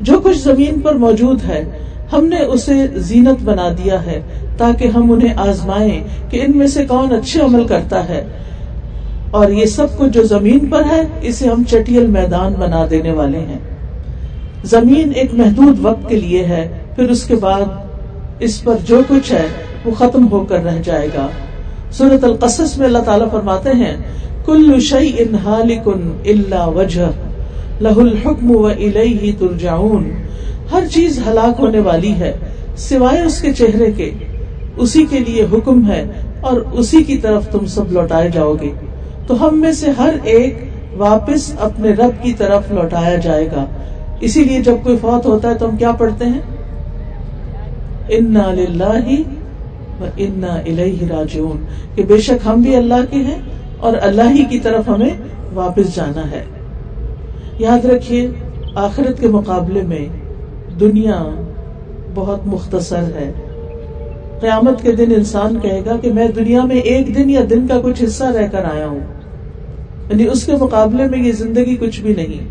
جو 0.00 0.20
کچھ 0.20 0.38
زمین 0.38 0.80
پر 0.80 0.94
موجود 0.94 1.44
ہے، 1.48 1.64
ہم 2.12 2.24
نے 2.24 2.36
اسے 2.36 2.86
زینت 2.94 3.42
بنا 3.44 3.68
دیا 3.68 4.06
ہے 4.06 4.20
تاکہ 4.58 4.86
ہم 4.86 5.12
انہیں 5.12 5.34
آزمائیں 5.36 6.04
کہ 6.30 6.40
ان 6.42 6.58
میں 6.58 6.66
سے 6.66 6.86
کون 6.86 7.12
اچھے 7.12 7.40
عمل 7.40 7.66
کرتا 7.66 8.08
ہے۔ 8.08 8.24
اور 9.32 9.48
یہ 9.48 9.64
سب 9.64 9.86
کچھ 9.98 10.10
جو 10.10 10.22
زمین 10.22 10.66
پر 10.66 10.82
ہے، 10.84 11.02
اسے 11.22 11.48
ہم 11.48 11.62
چٹیل 11.68 12.06
میدان 12.06 12.54
بنا 12.58 12.86
دینے 12.90 13.12
والے 13.12 13.38
ہیں۔ 13.38 13.58
زمین 14.64 15.12
ایک 15.14 15.34
محدود 15.34 15.76
وقت 15.82 16.08
کے 16.08 16.20
لیے 16.20 16.44
ہے، 16.44 16.78
پھر 16.96 17.04
اس 17.04 17.24
کے 17.24 17.34
بعد 17.34 17.62
اس 18.38 18.64
پر 18.64 18.74
جو 18.84 19.00
کچھ 19.08 19.32
ہے، 19.32 19.46
وہ 19.84 19.90
ختم 19.94 20.32
ہو 20.32 20.44
کر 20.44 20.64
رہ 20.64 20.82
جائے 20.84 21.08
گا۔ 21.14 21.26
سورت 21.90 22.24
القصص 22.24 22.78
میں 22.78 22.86
اللہ 22.86 22.98
تعالیٰ 22.98 23.30
فرماتے 23.30 23.70
ہیں، 23.70 23.96
کل 24.44 24.80
شعی 24.80 25.10
ان 25.18 25.36
اللہ 25.44 26.68
وجہ 26.68 27.10
لہ 27.80 27.96
الحکم 27.96 28.56
و 28.56 28.66
الیہ 28.66 29.32
ترجعون۔ 29.38 30.10
ہر 30.72 30.86
چیز 30.90 31.20
ہلاک 31.28 31.60
ہونے 31.60 31.78
والی 31.78 32.12
ہے، 32.12 32.32
سوائے 32.76 33.20
اس 33.20 33.40
کے 33.40 33.52
چہرے 33.52 33.92
کے۔ 33.92 34.10
اسی 34.76 35.06
کے 35.10 35.18
لیے 35.18 35.46
حکم 35.52 35.90
ہے 35.90 36.04
اور 36.40 36.60
اسی 36.72 37.02
کی 37.02 37.18
طرف 37.18 37.48
تم 37.48 37.66
سب 37.66 37.92
لوٹائے 37.92 38.30
جاؤ 38.30 38.54
گے۔ 38.62 38.70
تو 39.26 39.48
ہم 39.48 39.60
میں 39.60 39.72
سے 39.72 39.90
ہر 39.90 40.14
ایک 40.24 40.58
واپس 40.96 41.52
اپنے 41.60 41.88
رب 41.88 42.22
کی 42.22 42.32
طرف 42.32 42.72
لوٹایا 42.72 43.16
جائے 43.16 43.46
گا۔ 43.46 43.64
اسی 44.20 44.44
لیے 44.44 44.60
جب 44.60 44.74
کوئی 44.82 44.96
فوت 44.96 45.26
ہوتا 45.26 45.50
ہے 45.50 45.54
تو 45.54 45.68
ہم 45.68 45.76
کیا 45.76 45.92
پڑھتے 45.92 46.24
ہیں؟ 46.24 46.40
انا 48.08 48.52
انا 50.16 50.60
راجعون۔ 51.10 51.64
کہ 51.94 52.02
بے 52.02 52.18
شک 52.18 52.46
ہم 52.46 52.60
بھی 52.60 52.76
اللہ 52.76 52.94
کے 53.10 53.16
ہیں 53.16 53.38
اور 53.78 53.92
اللہ 54.00 54.30
ہی 54.30 54.44
کی 54.44 54.58
طرف 54.58 54.88
ہمیں 54.88 55.10
واپس 55.54 55.96
جانا 55.96 56.30
ہے۔ 56.30 56.44
یاد 57.58 57.84
رکھیے، 57.84 58.30
آخرت 58.74 59.20
کے 59.20 59.28
مقابلے 59.28 59.82
میں 59.82 60.06
دنیا 60.80 61.24
بہت 62.14 62.40
مختصر 62.46 63.02
ہے۔ 63.02 63.32
قیامت 64.42 64.82
کے 64.82 64.92
دن 64.92 65.12
انسان 65.16 65.58
کہے 65.62 65.82
گا 65.86 65.96
کہ 66.02 66.12
میں 66.12 66.28
دنیا 66.28 66.64
میں 66.64 66.76
ایک 66.76 67.14
دن 67.14 67.30
یا 67.30 67.40
دن 67.50 67.66
کا 67.66 67.80
کچھ 67.82 68.04
حصہ 68.04 68.24
رہ 68.24 68.46
کر 68.46 68.64
آیا 68.74 68.86
ہوں۔ 68.86 69.00
یعنی 70.10 70.26
اس 70.32 70.44
کے 70.44 70.52
مقابلے 70.56 71.04
میں 71.04 71.18
یہ 71.18 71.32
زندگی 71.32 71.76
کچھ 71.76 72.00
بھی 72.00 72.14
نہیں۔ 72.14 72.44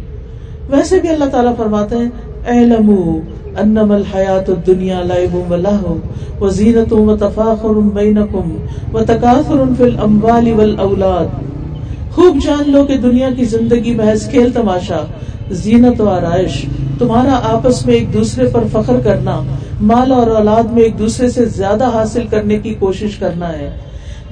ویسے 0.69 1.00
بھی 1.00 1.10
اللہ 1.10 1.25
تعالیٰ 1.25 1.55
فرماتے 1.57 1.95
ہیں 1.98 2.10
اعلموا 2.48 3.19
انما 3.62 3.95
الحیات 3.95 4.50
الدنیا 4.50 5.01
لعب 5.01 5.51
و 5.51 5.55
لہو 5.55 5.98
و 6.41 6.50
زینت 6.50 6.93
و 6.93 7.17
تفاخر 7.17 7.79
بینکم 7.93 8.65
و 8.93 9.00
تکاثر 9.03 9.63
فی 9.77 9.83
الاموال 9.83 10.53
والاولاد۔ 10.53 11.25
خوب 12.12 12.38
جان 12.43 12.71
لو 12.71 12.86
کہ 12.86 12.98
دنیا 12.98 13.29
کی 13.38 13.45
زندگی 13.45 13.95
محض 13.95 14.29
کھیل 14.29 14.51
تماشا، 14.51 15.05
زینت 15.51 16.01
و 16.01 16.10
آرائش، 16.10 16.65
تمہارا 17.00 17.39
آپس 17.43 17.86
میں 17.86 17.93
ایک 17.93 18.13
دوسرے 18.13 18.45
پر 18.48 18.63
فخر 18.71 19.00
کرنا 19.03 19.41
مال 19.81 20.11
اور 20.11 20.27
اولاد 20.27 20.63
میں 20.63 20.83
ایک 20.83 21.00
دوسرے 21.00 21.29
سے 21.29 21.45
زیادہ 21.45 21.83
حاصل 21.83 22.27
کرنے 22.27 22.57
کی 22.57 22.73
کوشش 22.73 23.15
کرنا 23.17 23.53
ہے۔ 23.53 23.69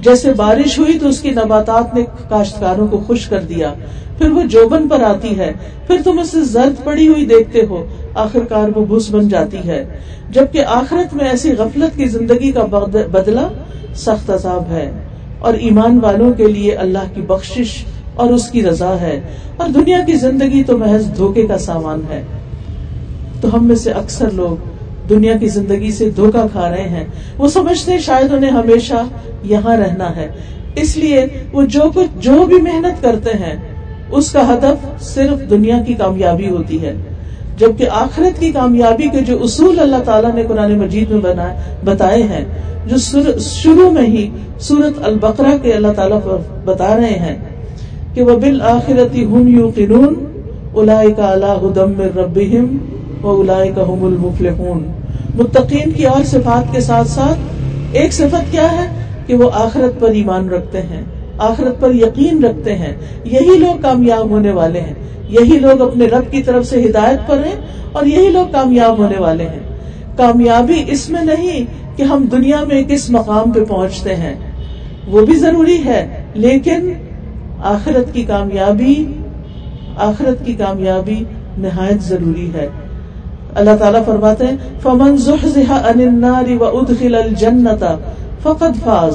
جیسے 0.00 0.32
بارش 0.32 0.78
ہوئی 0.78 0.98
تو 0.98 1.08
اس 1.08 1.20
کی 1.20 1.30
نباتات 1.30 1.94
نے 1.94 2.04
کاشتکاروں 2.28 2.86
کو 2.86 2.98
خوش 2.98 3.26
کر 3.26 3.40
دیا۔ 3.40 3.74
پھر 4.18 4.30
وہ 4.30 4.42
جوبن 4.42 4.88
پر 4.88 5.00
آتی 5.02 5.38
ہے۔ 5.38 5.52
پھر 5.86 6.00
تم 6.04 6.18
اسے 6.18 6.44
زرد 6.44 6.84
پڑی 6.84 7.08
ہوئی 7.08 7.26
دیکھتے 7.26 7.66
ہو۔ 7.70 7.84
آخر 8.14 8.40
کار 8.40 8.68
وہ 8.76 8.84
بھوس 8.84 9.10
بن 9.10 9.28
جاتی 9.28 9.58
ہے۔ 9.66 9.98
جبکہ 10.30 10.64
آخرت 10.66 11.14
میں 11.14 11.24
ایسی 11.24 11.52
غفلت 11.52 11.96
کی 11.96 12.06
زندگی 12.06 12.52
کا 12.52 12.64
بدلہ 13.12 13.48
سخت 13.94 14.30
عذاب 14.30 14.64
ہے۔ 14.70 14.90
اور 15.38 15.54
ایمان 15.54 16.00
والوں 16.02 16.32
کے 16.32 16.46
لیے 16.46 16.72
اللہ 16.72 17.14
کی 17.14 17.20
بخشش 17.20 17.84
اور 18.14 18.30
اس 18.30 18.50
کی 18.50 18.62
رضا 18.62 19.00
ہے۔ 19.00 19.20
اور 19.56 19.68
دنیا 19.68 19.98
کی 20.06 20.12
زندگی 20.12 20.64
تو 20.64 20.78
محض 20.78 21.16
دھوکے 21.16 21.46
کا 21.46 21.58
سامان 21.58 22.02
ہے۔ 22.10 22.22
تو 23.40 23.54
ہم 23.54 23.66
میں 23.66 23.76
سے 23.76 23.90
اکثر 23.90 24.30
لوگ 24.30 24.69
دنیا 25.10 25.36
کی 25.36 25.48
زندگی 25.48 25.90
سے 25.90 26.10
دھوکا 26.10 26.46
کھا 26.52 26.70
رہے 26.70 26.88
ہیں۔ 26.88 27.04
وہ 27.38 27.48
سمجھتے 27.48 27.98
شاید 27.98 28.32
انہیں 28.32 28.50
ہمیشہ 28.50 29.04
یہاں 29.42 29.76
رہنا 29.76 30.16
ہے۔ 30.16 30.28
اس 30.76 30.96
لیے 30.96 31.26
وہ 31.52 31.62
جو 31.62 31.80
کچھ 31.94 32.18
جو 32.20 32.46
بھی 32.46 32.56
محنت 32.56 33.02
کرتے 33.02 33.30
ہیں، 33.30 33.56
اس 34.10 34.32
کا 34.32 34.54
ہدف 34.54 35.02
صرف 35.02 35.50
دنیا 35.50 35.82
کی 35.86 35.94
کامیابی 35.94 36.48
ہوتی 36.48 36.82
ہے۔ 36.82 36.94
جبکہ 37.58 37.86
آخرت 37.90 38.40
کی 38.40 38.52
کامیابی 38.52 39.08
کے 39.08 39.20
جو 39.20 39.42
اصول 39.42 39.80
اللہ 39.80 39.96
تعالیٰ 40.04 40.34
نے 40.34 40.42
قرآن 40.48 40.78
مجید 40.78 41.10
میں 41.10 41.34
بتائے 41.84 42.22
ہیں، 42.22 42.44
جو 42.86 42.96
شروع 43.38 43.90
میں 43.90 44.06
ہی 44.06 44.30
سورت 44.58 44.92
البقرہ 45.02 45.56
کے 45.62 45.72
اللہ 45.72 45.92
تعالیٰ 45.96 46.20
بتا 46.64 46.96
رہے 46.96 47.18
ہیں 47.18 47.36
کہ 48.14 48.22
وہ 48.22 48.36
بالآخرتی 48.36 49.24
ہم 49.24 49.48
یو 49.48 49.70
قنون 49.74 50.14
الاء 50.74 51.02
کا 51.16 51.30
اللہ 51.30 51.58
رب 52.16 52.38
و 53.24 53.40
الاء 53.40 53.64
کا 53.74 53.82
المفلحون۔ 53.82 54.99
متقین 55.42 55.90
کی 55.90 56.06
اور 56.06 56.24
صفات 56.24 56.72
کے 56.72 56.80
ساتھ 56.80 57.08
ساتھ 57.08 57.38
ایک 57.92 58.12
صفت 58.12 58.52
کیا 58.52 58.72
ہے 58.72 59.04
کہ 59.26 59.34
وہ 59.34 59.50
آخرت 59.54 60.00
پر 60.00 60.10
ایمان 60.10 60.48
رکھتے 60.48 60.82
ہیں، 60.82 61.02
آخرت 61.38 61.80
پر 61.80 61.94
یقین 61.94 62.44
رکھتے 62.44 62.76
ہیں۔ 62.76 62.92
یہی 63.24 63.58
لوگ 63.58 63.80
کامیاب 63.82 64.30
ہونے 64.30 64.50
والے 64.50 64.80
ہیں۔ 64.80 64.94
یہی 65.28 65.58
لوگ 65.58 65.80
اپنے 65.80 66.06
رب 66.06 66.32
کی 66.32 66.42
طرف 66.42 66.66
سے 66.66 66.84
ہدایت 66.84 67.28
پر 67.28 67.36
ہیں 67.46 67.54
اور 67.92 68.06
یہی 68.06 68.30
لوگ 68.30 68.52
کامیاب 68.52 68.98
ہونے 68.98 69.16
والے 69.18 69.44
ہیں۔ 69.44 69.58
کامیابی 70.16 70.84
اس 70.86 71.10
میں 71.10 71.24
نہیں 71.24 71.64
کہ 71.98 72.02
ہم 72.02 72.24
دنیا 72.24 72.64
میں 72.68 72.82
کس 72.82 73.10
مقام 73.10 73.50
پہ 73.50 73.64
پہنچتے 73.64 74.14
ہیں۔ 74.14 74.34
وہ 75.06 75.26
بھی 75.26 75.34
ضروری 75.34 75.84
ہے، 75.84 76.22
لیکن 76.34 76.92
آخرت 77.62 78.14
کی 78.14 78.22
کامیابی، 78.22 79.04
آخرت 79.96 80.46
کی 80.46 80.54
کامیابی 80.54 81.24
نہایت 81.58 82.02
ضروری 82.02 82.50
ہے۔ 82.54 82.68
اللہ 83.54 83.76
تعالیٰ 83.78 84.04
فرماتے 84.04 84.46
ہیں، 84.46 84.56
فمن 84.82 85.16
عن 85.68 86.00
النار 86.00 86.62
وادخل 86.62 87.14
الجنت 87.14 87.84
فقد 88.42 88.84
فاز۔ 88.84 89.14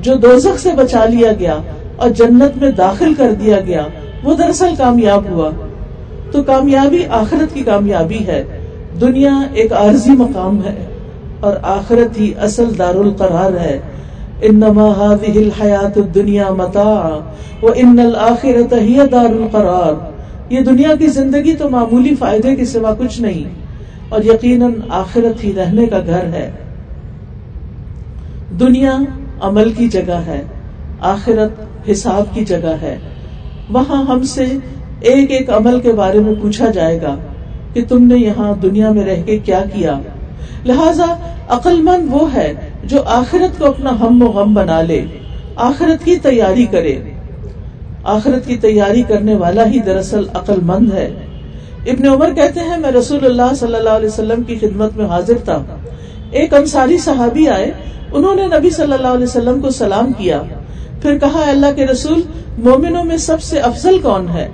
جو 0.00 0.14
دوزخ 0.14 0.58
سے 0.58 0.72
بچا 0.76 1.04
لیا 1.04 1.32
گیا 1.38 1.58
اور 1.96 2.10
جنت 2.10 2.62
میں 2.62 2.70
داخل 2.70 3.14
کر 3.14 3.30
دیا 3.32 3.60
گیا، 3.60 3.82
وہ 4.24 4.34
دراصل 4.34 4.74
کامیاب 4.78 5.24
ہوا۔ 5.30 5.50
تو 6.32 6.42
کامیابی 6.42 7.04
آخرت 7.10 7.54
کی 7.54 7.62
کامیابی 7.62 8.26
ہے۔ 8.26 8.44
دنیا 9.00 9.38
ایک 9.54 9.72
عارضی 9.72 10.10
مقام 10.10 10.64
ہے 10.64 10.86
اور 11.40 11.52
آخرت 11.62 12.20
ہی 12.20 12.32
اصل 12.40 12.78
دار 12.78 12.94
القرار 12.94 13.60
ہے۔ 13.60 13.80
انما 14.42 15.14
هذه 15.14 15.32
الحیات 15.34 15.98
الدنیا 15.98 16.52
متاع 16.52 17.18
وان 17.62 17.98
الاخرت 17.98 18.72
ہی 18.72 18.98
دار 19.12 19.24
القرار۔ 19.24 20.10
یہ 20.52 20.60
دنیا 20.60 20.96
کی 20.98 21.06
زندگی 21.06 21.52
تو 21.52 21.70
معمولی 21.70 22.14
فائدے 22.14 22.54
کے 22.54 22.64
سوا 22.64 22.94
کچھ 22.98 23.20
نہیں۔ 23.20 23.63
اور 24.14 24.22
یقیناً 24.22 24.72
آخرت 24.88 25.44
ہی 25.44 25.52
رہنے 25.56 25.86
کا 25.86 26.00
گھر 26.06 26.24
ہے۔ 26.24 26.50
دنیا 28.60 28.98
عمل 29.40 29.72
کی 29.72 29.88
جگہ 29.88 30.20
ہے، 30.26 30.42
آخرت 31.00 31.50
حساب 31.90 32.34
کی 32.34 32.44
جگہ 32.44 32.74
ہے۔ 32.82 32.98
وہاں 33.70 34.02
ہم 34.02 34.22
سے 34.22 34.44
ایک 35.00 35.30
ایک 35.30 35.50
عمل 35.50 35.80
کے 35.80 35.92
بارے 35.92 36.18
میں 36.18 36.34
پوچھا 36.42 36.70
جائے 36.70 37.02
گا 37.02 37.16
کہ 37.72 37.84
تم 37.88 38.06
نے 38.06 38.14
یہاں 38.14 38.54
دنیا 38.62 38.90
میں 38.90 39.04
رہ 39.04 39.22
کے 39.22 39.38
کیا 39.38 39.62
کیا۔ 39.74 40.00
لہذا 40.64 41.14
عقل 41.48 41.82
مند 41.82 42.08
وہ 42.10 42.34
ہے 42.34 42.52
جو 42.84 43.02
آخرت 43.06 43.58
کو 43.58 43.66
اپنا 43.66 43.90
ہم 44.00 44.22
و 44.22 44.26
غم 44.26 44.54
بنا 44.54 44.82
لے، 44.82 45.04
آخرت 45.56 46.04
کی 46.04 46.16
تیاری 46.16 46.66
کرے۔ 46.66 46.94
آخرت 48.04 48.46
کی 48.46 48.56
تیاری 48.56 49.02
کرنے 49.02 49.34
والا 49.34 49.66
ہی 49.66 49.78
دراصل 49.78 50.24
عقل 50.34 50.60
مند 50.62 50.92
ہے۔ 50.92 51.23
ابن 51.86 52.08
عمر 52.08 52.34
کہتے 52.34 52.60
ہیں، 52.60 52.78
میں 52.78 52.90
رسول 52.90 53.24
اللہ 53.24 53.54
صلی 53.54 53.74
اللہ 53.74 53.90
علیہ 53.90 54.08
وسلم 54.08 54.42
کی 54.42 54.58
خدمت 54.58 54.96
میں 54.96 55.06
حاضر 55.06 55.34
تھا۔ 55.44 55.62
ایک 56.30 56.54
انصاری 56.54 56.98
صحابی 56.98 57.48
آئے، 57.48 57.70
انہوں 58.12 58.34
نے 58.34 58.46
نبی 58.46 58.70
صلی 58.70 58.92
اللہ 58.92 59.06
علیہ 59.06 59.24
وسلم 59.24 59.60
کو 59.60 59.70
سلام 59.70 60.12
کیا۔ 60.12 60.42
پھر 61.02 61.18
کہا 61.18 61.50
اللہ 61.50 61.66
کے 61.76 61.86
رسول، 61.86 62.22
مومنوں 62.58 63.04
میں 63.04 63.16
سب 63.16 63.42
سے 63.42 63.58
افضل 63.58 63.98
کون 63.98 64.28
ہے؟ 64.28 64.48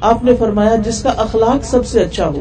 آپ 0.00 0.24
نے 0.24 0.34
فرمایا، 0.38 0.74
جس 0.74 1.02
کا 1.02 1.10
اخلاق 1.16 1.64
سب 1.64 1.86
سے 1.86 2.00
اچھا 2.00 2.28
ہو۔ 2.28 2.40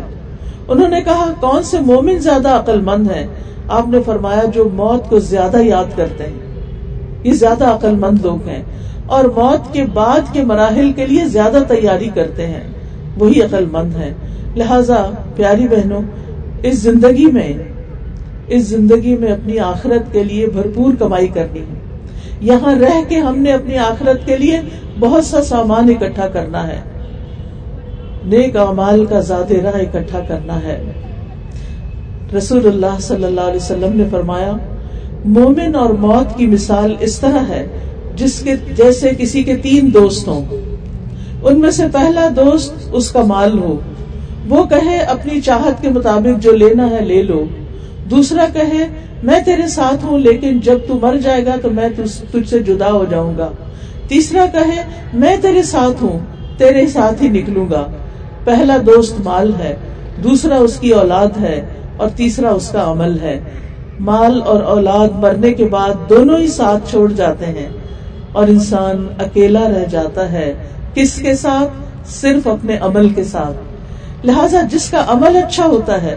انہوں 0.67 0.88
نے 0.88 1.01
کہا، 1.01 1.33
کون 1.39 1.63
سے 1.63 1.79
مومن 1.79 2.19
زیادہ 2.19 2.50
عقل 2.50 2.81
مند 2.81 3.12
ہے 3.12 3.27
آپ 3.67 3.88
نے 3.88 3.97
فرمایا، 4.05 4.41
جو 4.53 4.69
موت 4.73 5.09
کو 5.09 5.19
زیادہ 5.19 5.57
یاد 5.62 5.97
کرتے 5.97 6.23
ہیں۔ 6.23 6.39
یہ 7.23 7.33
زیادہ 7.33 7.63
عقل 7.65 7.95
مند 7.95 8.17
لوگ 8.21 8.47
ہیں 8.47 8.63
اور 9.05 9.23
موت 9.23 9.73
کے 9.73 9.85
بعد 9.85 10.33
کے 10.33 10.43
مراحل 10.43 10.91
کے 10.91 11.05
لیے 11.05 11.25
زیادہ 11.25 11.57
تیاری 11.67 12.09
کرتے 12.13 12.47
ہیں۔ 12.47 12.67
وہی 13.17 13.41
عقل 13.41 13.65
مند 13.71 13.95
ہے 13.95 14.13
لہذا 14.55 15.05
پیاری 15.36 15.67
بہنوں، 15.67 16.01
اس 16.63 16.75
زندگی 16.75 17.25
میں، 17.25 17.53
اس 18.48 18.63
زندگی 18.63 19.17
میں 19.17 19.31
اپنی 19.31 19.60
آخرت 19.60 20.13
کے 20.13 20.24
لیے 20.24 20.48
بھرپور 20.48 20.93
کمائی 21.00 21.27
کرنی 21.27 21.60
ہے۔ 21.60 21.79
یہاں 22.41 22.75
رہ 22.75 23.10
کے 23.10 23.17
ہم 23.17 23.39
نے 23.39 23.51
اپنی 23.51 23.77
آخرت 23.77 24.25
کے 24.25 24.38
لیے 24.38 24.60
بہت 25.00 25.25
سا 25.25 25.43
سامان 25.43 25.89
اکٹھا 25.89 26.27
کرنا 26.27 26.67
ہے۔ 26.67 26.81
نیک 28.25 28.57
امال 28.57 29.05
کا 29.05 29.19
راہ 29.19 29.79
اکٹھا 29.79 30.19
کرنا 30.27 30.63
ہے۔ 30.63 30.91
رسول 32.38 32.67
اللہ 32.67 33.00
صلی 33.00 33.24
اللہ 33.24 33.41
علیہ 33.41 33.55
وسلم 33.55 33.98
نے 33.98 34.03
فرمایا، 34.12 34.53
مومن 35.25 35.75
اور 35.75 35.89
موت 35.89 36.38
کی 36.38 36.48
مثال 36.48 36.95
اس 37.00 37.19
طرح 37.19 37.48
ہے، 37.50 37.67
جس 38.15 38.39
کے، 38.39 38.55
جیسے 38.75 39.10
کسی 39.17 39.43
کے 39.43 39.55
تین 39.55 39.93
دوست 39.93 40.27
ہوں۔ 40.27 40.45
ان 41.43 41.60
میں 41.60 41.72
سے 41.72 41.83
پہلا 41.93 42.29
دوست 42.36 42.74
اس 42.91 43.12
کا 43.12 43.22
مال 43.22 43.60
ہو۔ 43.60 43.79
وہ 44.50 44.63
کہے 44.63 44.97
اپنی 44.97 45.41
چاہت 45.41 45.81
کے 45.81 45.89
مطابق 45.89 46.43
جو 46.43 46.51
لینا 46.51 46.89
ہے 46.89 47.01
لے 47.01 47.21
لو۔ 47.21 47.45
دوسرا 48.09 48.45
کہے، 48.53 48.88
میں 49.23 49.39
تیرے 49.45 49.67
ساتھ 49.67 50.05
ہوں، 50.05 50.19
لیکن 50.19 50.59
جب 50.59 50.77
تو 50.88 50.93
مر 51.01 51.17
جائے 51.17 51.45
گا 51.45 51.55
تو 51.62 51.69
میں 51.69 51.89
تجھ 52.31 52.50
سے 52.50 52.59
جدا 52.59 52.91
ہو 52.91 53.05
جاؤں 53.09 53.38
گا۔ 53.38 53.51
تیسرا 54.07 54.45
کہے، 54.53 54.81
میں 55.13 55.38
تیرے 55.41 55.63
ساتھ 55.63 56.03
ہوں، 56.03 56.19
تیرے 56.57 56.88
ساتھ 56.88 57.23
ہی 57.23 57.27
نکلوں 57.29 57.67
گا۔ 57.71 57.88
پہلا 58.43 58.77
دوست 58.85 59.19
مال 59.19 59.51
ہے، 59.59 59.75
دوسرا 60.23 60.55
اس 60.55 60.79
کی 60.79 60.89
اولاد 60.89 61.41
ہے، 61.41 61.65
اور 61.97 62.09
تیسرا 62.15 62.50
اس 62.50 62.69
کا 62.69 62.91
عمل 62.91 63.19
ہے۔ 63.19 63.39
مال 64.00 64.41
اور 64.45 64.63
اولاد 64.63 65.09
مرنے 65.15 65.53
کے 65.53 65.65
بعد 65.65 66.09
دونوں 66.09 66.38
ہی 66.38 66.47
ساتھ 66.47 66.91
چھوڑ 66.91 67.12
جاتے 67.12 67.45
ہیں۔ 67.45 67.69
اور 68.31 68.47
انسان 68.47 69.07
اکیلا 69.19 69.69
رہ 69.69 69.85
جاتا 69.91 70.31
ہے، 70.31 70.53
کس 70.93 71.15
کے 71.15 71.35
ساتھ؟ 71.35 71.69
صرف 72.05 72.47
اپنے 72.47 72.77
عمل 72.77 73.09
کے 73.09 73.23
ساتھ۔ 73.23 73.73
لہذا 74.24 74.62
جس 74.62 74.89
کا 74.89 75.06
عمل 75.08 75.36
اچھا 75.36 75.65
ہوتا 75.65 76.01
ہے، 76.01 76.15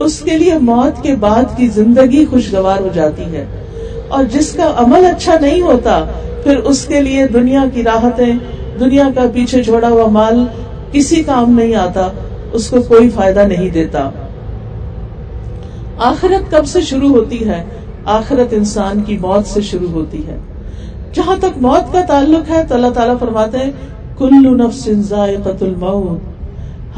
اس 0.00 0.20
کے 0.20 0.38
لیے 0.38 0.54
موت 0.60 1.02
کے 1.02 1.14
بعد 1.14 1.56
کی 1.56 1.68
زندگی 1.68 2.24
خوشگوار 2.26 2.80
ہو 2.80 2.88
جاتی 2.94 3.22
ہے۔ 3.22 3.46
اور 4.08 4.24
جس 4.24 4.52
کا 4.52 4.72
عمل 4.76 5.06
اچھا 5.06 5.34
نہیں 5.40 5.60
ہوتا، 5.60 6.04
پھر 6.44 6.56
اس 6.56 6.84
کے 6.84 7.02
لیے 7.02 7.26
دنیا 7.26 7.64
کی 7.74 7.82
راحتیں، 7.82 8.32
دنیا 8.80 9.04
کا 9.14 9.20
پیچھے 9.34 9.62
چھوڑا 9.62 9.88
ہوا 9.88 10.06
مال، 10.06 10.44
کسی 10.92 11.22
کام 11.22 11.50
نہیں 11.50 11.74
آتا، 11.74 12.08
اس 12.52 12.70
کو 12.70 12.82
کوئی 12.82 13.10
فائدہ 13.10 13.40
نہیں 13.40 13.70
دیتا۔ 13.70 14.10
آخرت 15.98 16.50
کب 16.50 16.66
سے 16.66 16.80
شروع 16.80 17.08
ہوتی 17.08 17.48
ہے؟ 17.48 17.64
آخرت 18.04 18.52
انسان 18.52 19.02
کی 19.02 19.18
موت 19.18 19.48
سے 19.48 19.60
شروع 19.60 19.88
ہوتی 19.88 20.26
ہے۔ 20.26 20.38
جہاں 21.14 21.36
تک 21.38 21.58
موت 21.60 21.92
کا 21.92 22.00
تعلق 22.00 22.50
ہے، 22.50 22.62
تو 22.68 22.74
اللہ 22.74 22.88
تعالیٰ 22.88 23.18
فرماتے 23.18 23.58
ہیں، 23.58 23.70
کلو 24.18 24.54
نفس 24.56 24.88
الموت۔ 24.88 26.37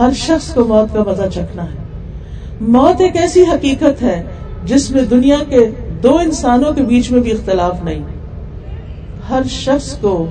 ہر 0.00 0.10
شخص 0.14 0.54
کو 0.54 0.64
موت 0.64 0.94
کا 0.94 1.02
مزہ 1.06 1.28
چکھنا 1.34 1.64
ہے۔ 1.64 1.76
موت 2.60 3.00
ایک 3.00 3.16
ایسی 3.16 3.42
حقیقت 3.42 4.02
ہے 4.02 4.22
جس 4.64 4.90
میں 4.90 5.02
دنیا 5.02 5.36
کے 5.48 5.70
دو 6.02 6.16
انسانوں 6.16 6.72
کے 6.72 6.82
بیچ 6.82 7.10
میں 7.10 7.20
بھی 7.20 7.32
اختلاف 7.32 7.84
نہیں۔ 7.84 7.98
ہر 9.30 9.42
شخص 9.48 9.96
کو 9.98 10.26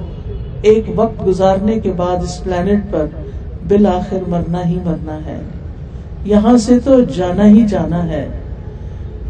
ایک 0.62 0.84
وقت 0.96 1.28
گزارنے 1.28 1.80
کے 1.80 1.92
بعد 1.92 2.24
اس 2.24 2.44
پلانٹ 2.44 2.92
پر 2.92 3.06
بالآخر 3.68 4.18
مرنا 4.28 4.66
ہی 4.66 4.78
مرنا 4.86 5.16
ہے۔ 5.26 5.42
یہاں 6.26 6.58
سے 6.58 6.80
تو 6.80 7.02
جانا 7.02 7.48
ہی 7.48 7.62
جانا 7.62 8.06
ہے۔ 8.06 8.30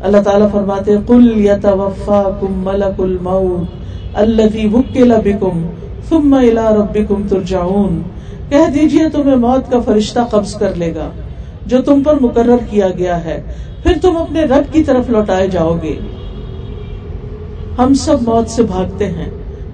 اللہ 0.04 0.18
تعالیٰ 0.18 0.52
فرماتے 0.52 0.96
کل 1.08 1.32
یا 1.36 1.58
توفا 1.62 2.24
کم 2.42 2.52
ملک 2.52 3.02
المعود 3.02 3.66
اللہ 4.14 5.16
بکم 5.26 5.62
ثم 6.10 6.34
الى 6.34 6.68
ربکم 6.78 7.28
ترجعون۔ 7.30 8.02
کہہ 8.50 8.70
دیجیے 8.74 9.10
تمہیں 9.10 9.36
موت 9.36 9.72
کا 9.72 9.80
فرشتہ 9.80 10.20
قبض 10.32 10.56
کر 10.56 10.76
لے 10.76 10.96
گا، 10.96 11.10
جو 11.66 11.82
تم 11.82 12.04
پر 12.04 12.14
مقرر 12.22 12.58
کیا 12.70 12.88
گیا 12.98 13.24
ہے۔ 13.24 13.42
پھر 13.84 13.94
تم 14.02 14.18
اپنے 14.18 14.44
رب 14.44 14.74
کی 14.74 14.84
طرف 14.84 15.10
لوٹائے 15.10 15.48
جاؤ 15.48 15.78
گے۔ 15.82 16.00
ہم 17.78 17.94
سب 17.94 18.22
موت 18.22 18.50
سے 18.50 18.64
بھاگتے 18.64 19.06
ہیں۔ 19.06 19.30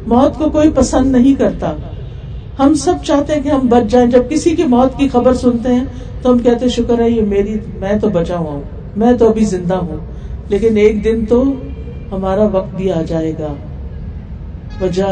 موت 0.07 0.37
کو 0.37 0.49
کوئی 0.49 0.69
پسند 0.69 1.11
نہیں 1.11 1.39
کرتا۔ 1.39 1.73
ہم 2.59 2.73
سب 2.73 2.93
چاہتے 3.05 3.33
ہیں 3.33 3.41
کہ 3.41 3.49
ہم 3.49 3.67
بچ 3.67 3.91
جائیں۔ 3.91 4.07
جب 4.07 4.23
کسی 4.29 4.55
کی 4.55 4.63
موت 4.63 4.97
کی 4.97 5.07
خبر 5.07 5.33
سنتے 5.33 5.73
ہیں، 5.73 5.85
تو 6.21 6.31
ہم 6.31 6.39
کہتے 6.39 6.69
شکر 6.69 7.01
ہے، 7.01 7.09
یہ 7.09 7.21
میری، 7.21 7.57
میں 7.79 7.99
تو 7.99 8.09
بچا 8.09 8.37
ہوا 8.37 8.51
ہوں۔ 8.51 8.61
میں 8.95 9.13
تو 9.13 9.29
ابھی 9.29 9.45
زندہ 9.45 9.75
ہوں۔ 9.75 9.97
لیکن 10.49 10.77
ایک 10.77 11.03
دن 11.03 11.25
تو 11.25 11.43
ہمارا 12.11 12.43
وقت 12.43 12.75
بھی 12.75 12.91
آ 12.91 13.01
جائے 13.01 13.33
گا۔ 13.39 13.53
وجا 14.81 15.11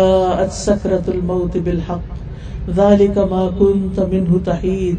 سکرت 0.52 1.10
الموت 1.10 1.58
بالحق۔ 1.58 2.22
ذالک 2.76 3.17
ما 3.17 3.49
كنت 3.58 3.99
منه 3.99 4.38
تحید۔ 4.43 4.95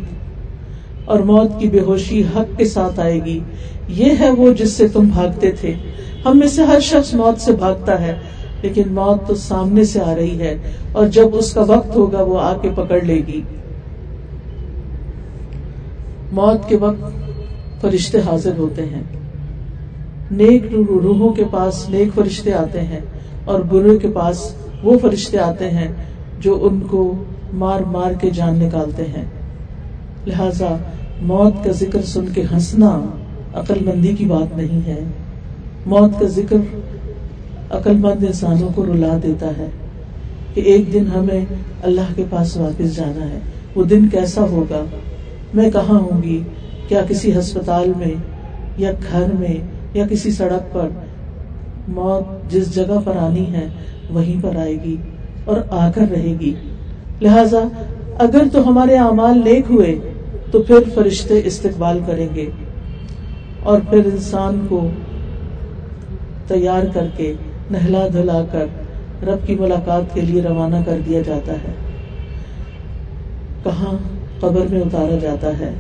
اور 1.04 1.18
موت 1.18 1.50
کی 1.58 1.68
بے 1.68 1.80
ہوشی 1.80 2.22
حق 2.36 2.58
کے 2.58 2.64
ساتھ 2.64 3.00
آئے 3.00 3.24
گی۔ 3.24 3.40
یہ 3.88 4.12
ہے 4.20 4.30
وہ 4.30 4.52
جس 4.52 4.72
سے 4.72 4.88
تم 4.88 5.00
بھاگتے 5.00 5.52
تھے۔ 5.52 5.74
ہم 6.24 6.38
میں 6.38 6.46
سے 6.46 6.62
ہر 6.62 6.80
شخص 6.80 7.14
موت 7.14 7.40
سے 7.40 7.52
بھاگتا 7.52 8.00
ہے، 8.00 8.18
لیکن 8.62 8.82
موت 8.88 9.28
تو 9.28 9.34
سامنے 9.34 9.84
سے 9.84 10.00
آ 10.00 10.14
رہی 10.14 10.38
ہے، 10.38 10.58
اور 10.92 11.06
جب 11.06 11.26
اس 11.32 11.52
کا 11.52 11.64
وقت 11.68 11.96
ہوگا 11.96 12.22
وہ 12.22 12.40
آ 12.40 12.56
کے 12.62 12.68
پکڑ 12.74 13.00
لے 13.00 13.22
گی۔ 13.26 13.40
موت 16.32 16.68
کے 16.68 16.76
وقت 16.76 17.02
فرشتے 17.80 18.20
حاضر 18.20 18.52
ہوتے 18.58 18.82
ہیں۔ 18.82 19.02
نیک 20.30 20.62
روحوں 20.72 21.32
کے 21.32 21.44
پاس 21.50 21.88
نیک 21.88 22.08
فرشتے 22.14 22.52
آتے 22.52 22.80
ہیں، 22.80 23.00
اور 23.44 23.60
برے 23.60 23.98
کے 23.98 24.08
پاس 24.08 24.54
وہ 24.82 24.98
فرشتے 24.98 25.38
آتے 25.38 25.70
ہیں 25.70 25.88
جو 26.38 26.58
ان 26.62 26.80
کو 26.80 27.24
مار 27.54 27.80
مار 27.80 28.12
کے 28.12 28.30
جان 28.30 28.58
نکالتے 28.58 29.02
ہیں۔ 29.02 29.24
لہذا 30.26 30.76
موت 31.22 31.64
کا 31.64 31.72
ذکر 31.72 32.02
سن 32.02 32.24
کے 32.34 32.42
ہنسنا 32.52 33.00
عقل 33.54 33.74
مندی 33.84 34.08
کی 34.08 34.24
بات 34.24 34.56
نہیں 34.56 34.86
ہے۔ 34.86 35.00
موت 35.86 36.20
کا 36.20 36.26
ذکر 36.26 36.56
عقل 37.70 37.96
مند 37.96 38.24
انسانوں 38.24 38.68
کو 38.74 38.86
رلا 38.86 39.18
دیتا 39.22 39.46
ہے 39.46 39.68
کہ 40.54 40.60
ایک 40.60 40.92
دن 40.92 41.04
ہمیں 41.16 41.44
اللہ 41.82 42.12
کے 42.16 42.24
پاس 42.30 42.56
واپس 42.56 42.96
جانا 42.96 43.30
ہے۔ 43.30 43.38
وہ 43.74 43.84
دن 43.84 44.08
کیسا 44.08 44.42
ہوگا؟ 44.42 44.84
میں 45.54 45.70
کہاں 45.70 46.00
ہوں 46.00 46.22
گی؟ 46.22 46.42
کیا 46.88 47.00
کسی 47.08 47.38
ہسپتال 47.38 47.92
میں 47.96 48.14
یا 48.78 48.90
گھر 49.12 49.24
میں 49.38 49.54
یا 49.94 50.06
کسی 50.06 50.30
سڑک 50.30 50.74
پر 50.74 50.88
موت 51.88 52.52
جس 52.52 52.74
جگہ 52.74 52.98
پر 53.04 53.16
آنی 53.16 53.52
ہے 53.52 53.68
وہیں 54.10 54.42
پر 54.42 54.56
آئے 54.56 54.74
گی 54.84 54.96
اور 55.44 55.56
آ 55.70 55.90
کر 55.90 56.04
رہے 56.10 56.34
گی؟ 56.40 56.54
لہذا 57.22 57.58
اگر 58.18 58.42
تو 58.52 58.68
ہمارے 58.68 58.96
اعمال 58.96 59.38
نیک 59.44 59.64
ہوئے، 59.70 59.98
تو 60.50 60.62
پھر 60.62 60.76
فرشتے 60.94 61.40
استقبال 61.44 61.98
کریں 62.06 62.28
گے 62.34 62.50
اور 63.62 63.80
پھر 63.90 63.98
انسان 63.98 64.66
کو 64.68 64.88
تیار 66.46 66.82
کر 66.94 67.06
کے 67.16 67.32
نہلا 67.70 68.08
دھلا 68.12 68.44
کر 68.52 68.66
رب 69.22 69.46
کی 69.46 69.54
ملاقات 69.54 70.14
کے 70.14 70.20
لیے 70.20 70.42
روانہ 70.42 70.76
کر 70.86 70.98
دیا 71.06 71.20
جاتا 71.20 71.52
ہے۔ 71.52 71.72
کہاں 73.62 73.96
قبر 74.40 74.66
میں 74.70 74.80
اتارا 74.80 75.18
جاتا 75.20 75.58
ہے؟ 75.58 75.70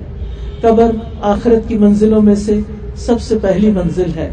قبر 0.60 0.90
آخرت 1.20 1.68
کی 1.68 1.78
منزلوں 1.78 2.22
میں 2.22 2.34
سے 2.34 2.60
سب 2.96 3.20
سے 3.20 3.38
پہلی 3.42 3.70
منزل 3.70 4.10
ہے۔ 4.16 4.30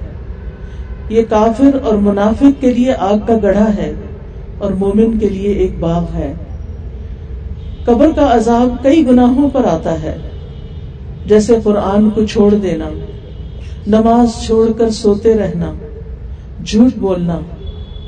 یہ 1.10 1.22
کافر 1.30 1.78
اور 1.84 1.96
منافق 1.96 2.62
کے 2.62 2.74
لیے 2.74 2.94
آگ 2.94 3.18
کا 3.28 3.34
گڑھا 3.44 3.76
ہے 3.76 3.94
اور 4.58 4.72
مومن 4.72 5.20
کے 5.20 5.30
لیے 5.30 5.52
ایک 5.52 5.72
باغ 5.80 6.06
ہے۔ 6.16 6.34
قبر 7.86 8.12
کا 8.15 8.28
عذاب 8.34 8.84
کئی 8.84 9.06
گناہوں 9.08 9.50
پر 9.50 9.65
آتا 9.65 10.02
ہے۔ 10.04 10.17
جیسے 11.26 11.56
قرآن 11.63 12.10
کو 12.10 12.26
چھوڑ 12.26 12.54
دینا، 12.54 12.89
نماز 13.88 14.36
چھوڑ 14.41 14.72
کر 14.72 14.89
سوتے 14.89 15.34
رہنا، 15.34 15.72
جھوٹ 16.65 16.98
بولنا، 16.98 17.39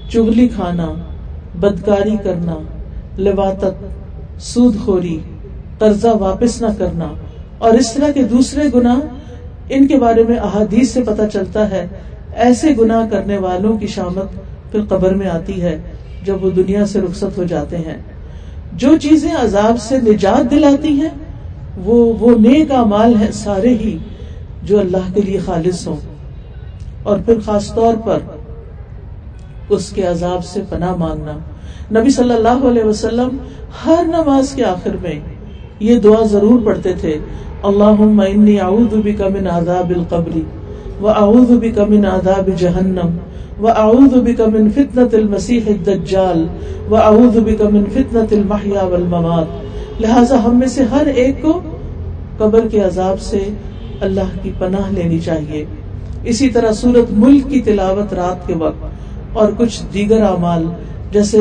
چگلی 0.09 0.47
کھانا، 0.47 0.91
بدکاری 1.59 2.15
کرنا 2.23 2.57
لباتت 3.19 4.41
سود 4.41 4.75
خوری 4.85 5.17
قرضہ 5.79 6.15
واپس 6.19 6.61
نہ 6.61 6.67
کرنا، 6.77 7.07
اور 7.57 7.73
اس 7.73 7.93
طرح 7.93 8.11
کے 8.11 8.23
دوسرے 8.23 8.63
گنا 8.73 8.99
ان 9.69 9.87
کے 9.87 9.97
بارے 9.97 10.23
میں 10.23 10.37
احادیث 10.37 10.93
سے 10.93 11.01
پتہ 11.01 11.27
چلتا 11.33 11.69
ہے، 11.69 11.85
ایسے 12.35 12.75
گنا 12.77 13.01
کرنے 13.11 13.37
والوں 13.37 13.77
کی 13.77 13.87
شامت 13.87 14.71
پھر 14.71 14.81
قبر 14.89 15.13
میں 15.13 15.27
آتی 15.27 15.61
ہے، 15.61 15.77
جب 16.25 16.43
وہ 16.43 16.49
دنیا 16.49 16.85
سے 16.85 17.01
رخصت 17.01 17.37
ہو 17.37 17.43
جاتے 17.43 17.77
ہیں۔ 17.77 17.97
جو 18.77 18.97
چیزیں 18.97 19.33
عذاب 19.35 19.81
سے 19.81 19.97
نجات 19.97 20.51
دلاتی 20.51 21.01
ہیں، 21.01 21.09
وہ 21.85 22.13
وہ 22.19 22.31
نیک 22.39 22.71
مال 22.71 23.13
ہے 23.21 23.31
سارے 23.31 23.69
ہی 23.69 23.97
جو 24.63 24.79
اللہ 24.79 25.13
کے 25.13 25.21
لیے 25.21 25.39
خالص 25.39 25.87
ہوں۔ 25.87 25.97
اور 27.03 27.19
پھر 27.25 27.39
خاص 27.45 27.73
طور 27.73 27.93
پر 28.05 28.19
اس 29.69 29.89
کے 29.89 30.03
عذاب 30.03 30.45
سے 30.45 30.61
پناہ 30.69 30.95
مانگنا۔ 30.95 31.37
نبی 31.91 32.09
صلی 32.09 32.33
اللہ 32.33 32.65
علیہ 32.67 32.83
وسلم 32.83 33.37
ہر 33.85 34.03
نماز 34.07 34.51
کے 34.51 34.63
آخر 34.63 34.95
میں 35.01 35.19
یہ 35.79 35.99
دعا 35.99 36.25
ضرور 36.25 36.65
پڑھتے 36.65 36.93
تھے 36.93 37.17
اللہ 37.63 38.01
انی 38.21 38.59
اعوذ 38.59 38.93
بک 38.93 39.21
من 39.21 39.47
عذاب 39.47 39.89
القبر 39.89 40.39
و 41.01 41.09
اعوذ 41.09 41.51
بک 41.51 41.79
من 41.79 42.05
عذاب 42.05 42.49
جہنم 42.57 43.09
و 43.61 43.67
اعوذ 43.67 44.13
بک 44.25 44.39
من 44.53 44.69
فتنة 44.69 45.09
المسیح 45.13 45.67
الدجال 45.67 46.45
و 46.89 46.95
اعوذ 46.95 47.37
بک 47.39 47.61
من 47.61 47.83
فتنة 47.93 48.27
المحیا 48.31 48.83
والممات 48.83 50.01
لہذا 50.01 50.37
ہم 50.45 50.59
میں 50.59 50.67
سے 50.67 50.83
ہر 50.91 51.07
ایک 51.15 51.41
کو 51.41 51.59
قبر 52.37 52.67
کے 52.71 52.79
عذاب 52.81 53.19
سے 53.21 53.39
اللہ 54.01 54.31
کی 54.41 54.51
پناہ 54.59 54.91
لینی 54.91 55.19
چاہیے۔ 55.19 55.63
اسی 56.23 56.49
طرح 56.49 56.71
سورت 56.71 57.11
ملک 57.17 57.49
کی 57.49 57.61
تلاوت 57.61 58.13
رات 58.13 58.47
کے 58.47 58.53
وقت 58.59 59.37
اور 59.37 59.51
کچھ 59.57 59.81
دیگر 59.93 60.21
اعمال، 60.21 60.65
جیسے 61.11 61.39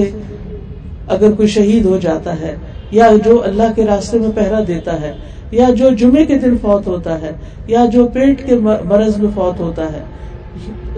اگر 1.07 1.33
کوئی 1.33 1.49
شہید 1.49 1.87
ہو 1.87 1.97
جاتا 2.03 2.39
ہے، 2.41 2.55
یا 2.91 3.09
جو 3.25 3.43
اللہ 3.45 3.73
کے 3.77 3.87
راستے 3.87 4.19
میں 4.19 4.31
پہرا 4.35 4.61
دیتا 4.69 5.01
ہے، 5.01 5.13
یا 5.51 5.69
جو 5.79 5.91
جمعے 5.99 6.25
کے 6.27 6.39
دن 6.39 6.57
فوت 6.63 6.87
ہوتا 6.87 7.21
ہے، 7.21 7.33
یا 7.67 7.85
جو 7.93 8.07
پیٹ 8.13 8.47
کے 8.47 8.59
مرض 8.85 9.19
میں 9.19 9.31
فوت 9.35 9.61
ہوتا 9.61 9.93
ہے 9.93 10.03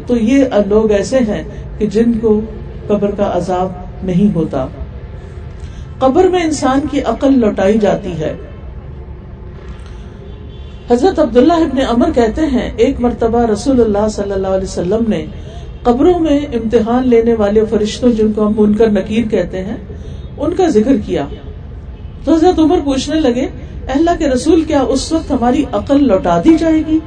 تو 0.07 0.17
یہ 0.17 0.45
لوگ 0.67 0.91
ایسے 0.91 1.19
ہیں 1.19 1.43
کہ 1.79 1.87
جن 1.87 2.13
کو 2.21 2.41
قبر 2.87 3.11
کا 3.11 3.31
عذاب 3.35 3.73
نہیں 4.03 4.35
ہوتا۔ 4.35 4.67
قبر 5.99 6.25
میں 6.25 6.43
انسان 6.43 6.81
کی 6.91 7.03
عقل 7.03 7.39
لوٹائی 7.39 7.79
جاتی 7.79 8.13
ہے۔ 8.13 8.35
حضرت 10.91 11.19
عبداللہ 11.19 11.53
ابن 11.53 11.79
امر 11.89 12.11
کہتے 12.15 12.43
ہیں، 12.43 12.71
ایک 12.77 13.01
مرتبہ 13.01 13.47
رسول 13.47 13.81
اللہ 13.81 14.09
صلی 14.09 14.33
اللہ 14.33 14.49
علیہ 14.49 14.65
وسلم 14.65 15.05
نے 15.09 15.27
قبروں 15.83 16.19
میں 16.19 16.39
امتحان 16.39 17.09
لینے 17.09 17.35
والے 17.35 17.65
فرشتوں 17.71 18.13
جن 18.13 18.33
کو 18.33 18.47
ہم 18.47 18.53
ان 18.57 18.75
کا 18.75 18.87
نکیر 18.87 19.29
کہتے 19.29 19.65
ہیں، 19.65 19.77
ان 20.39 20.55
کا 20.55 20.69
ذکر 20.69 20.93
کیا۔ 21.07 21.27
تو 22.25 22.35
حضرت 22.35 22.59
عمر 22.59 22.77
پوچھنے 22.85 23.21
لگے 23.21 23.47
اللہ 23.95 24.11
کے 24.19 24.29
رسول، 24.29 24.65
کیا 24.65 24.81
اس 24.81 25.13
وقت 25.13 25.31
ہماری 25.31 25.65
عقل 25.73 26.07
لوٹا 26.07 26.41
دی 26.45 26.57
جائے 26.59 26.83
گی؟ 26.87 26.99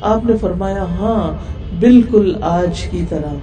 آپ 0.00 0.24
نے 0.24 0.36
فرمایا 0.40 0.82
ہاں 0.82 1.32
بالکل 1.80 2.36
آج 2.40 2.80
کی 2.80 3.04
طرح۔ 3.08 3.34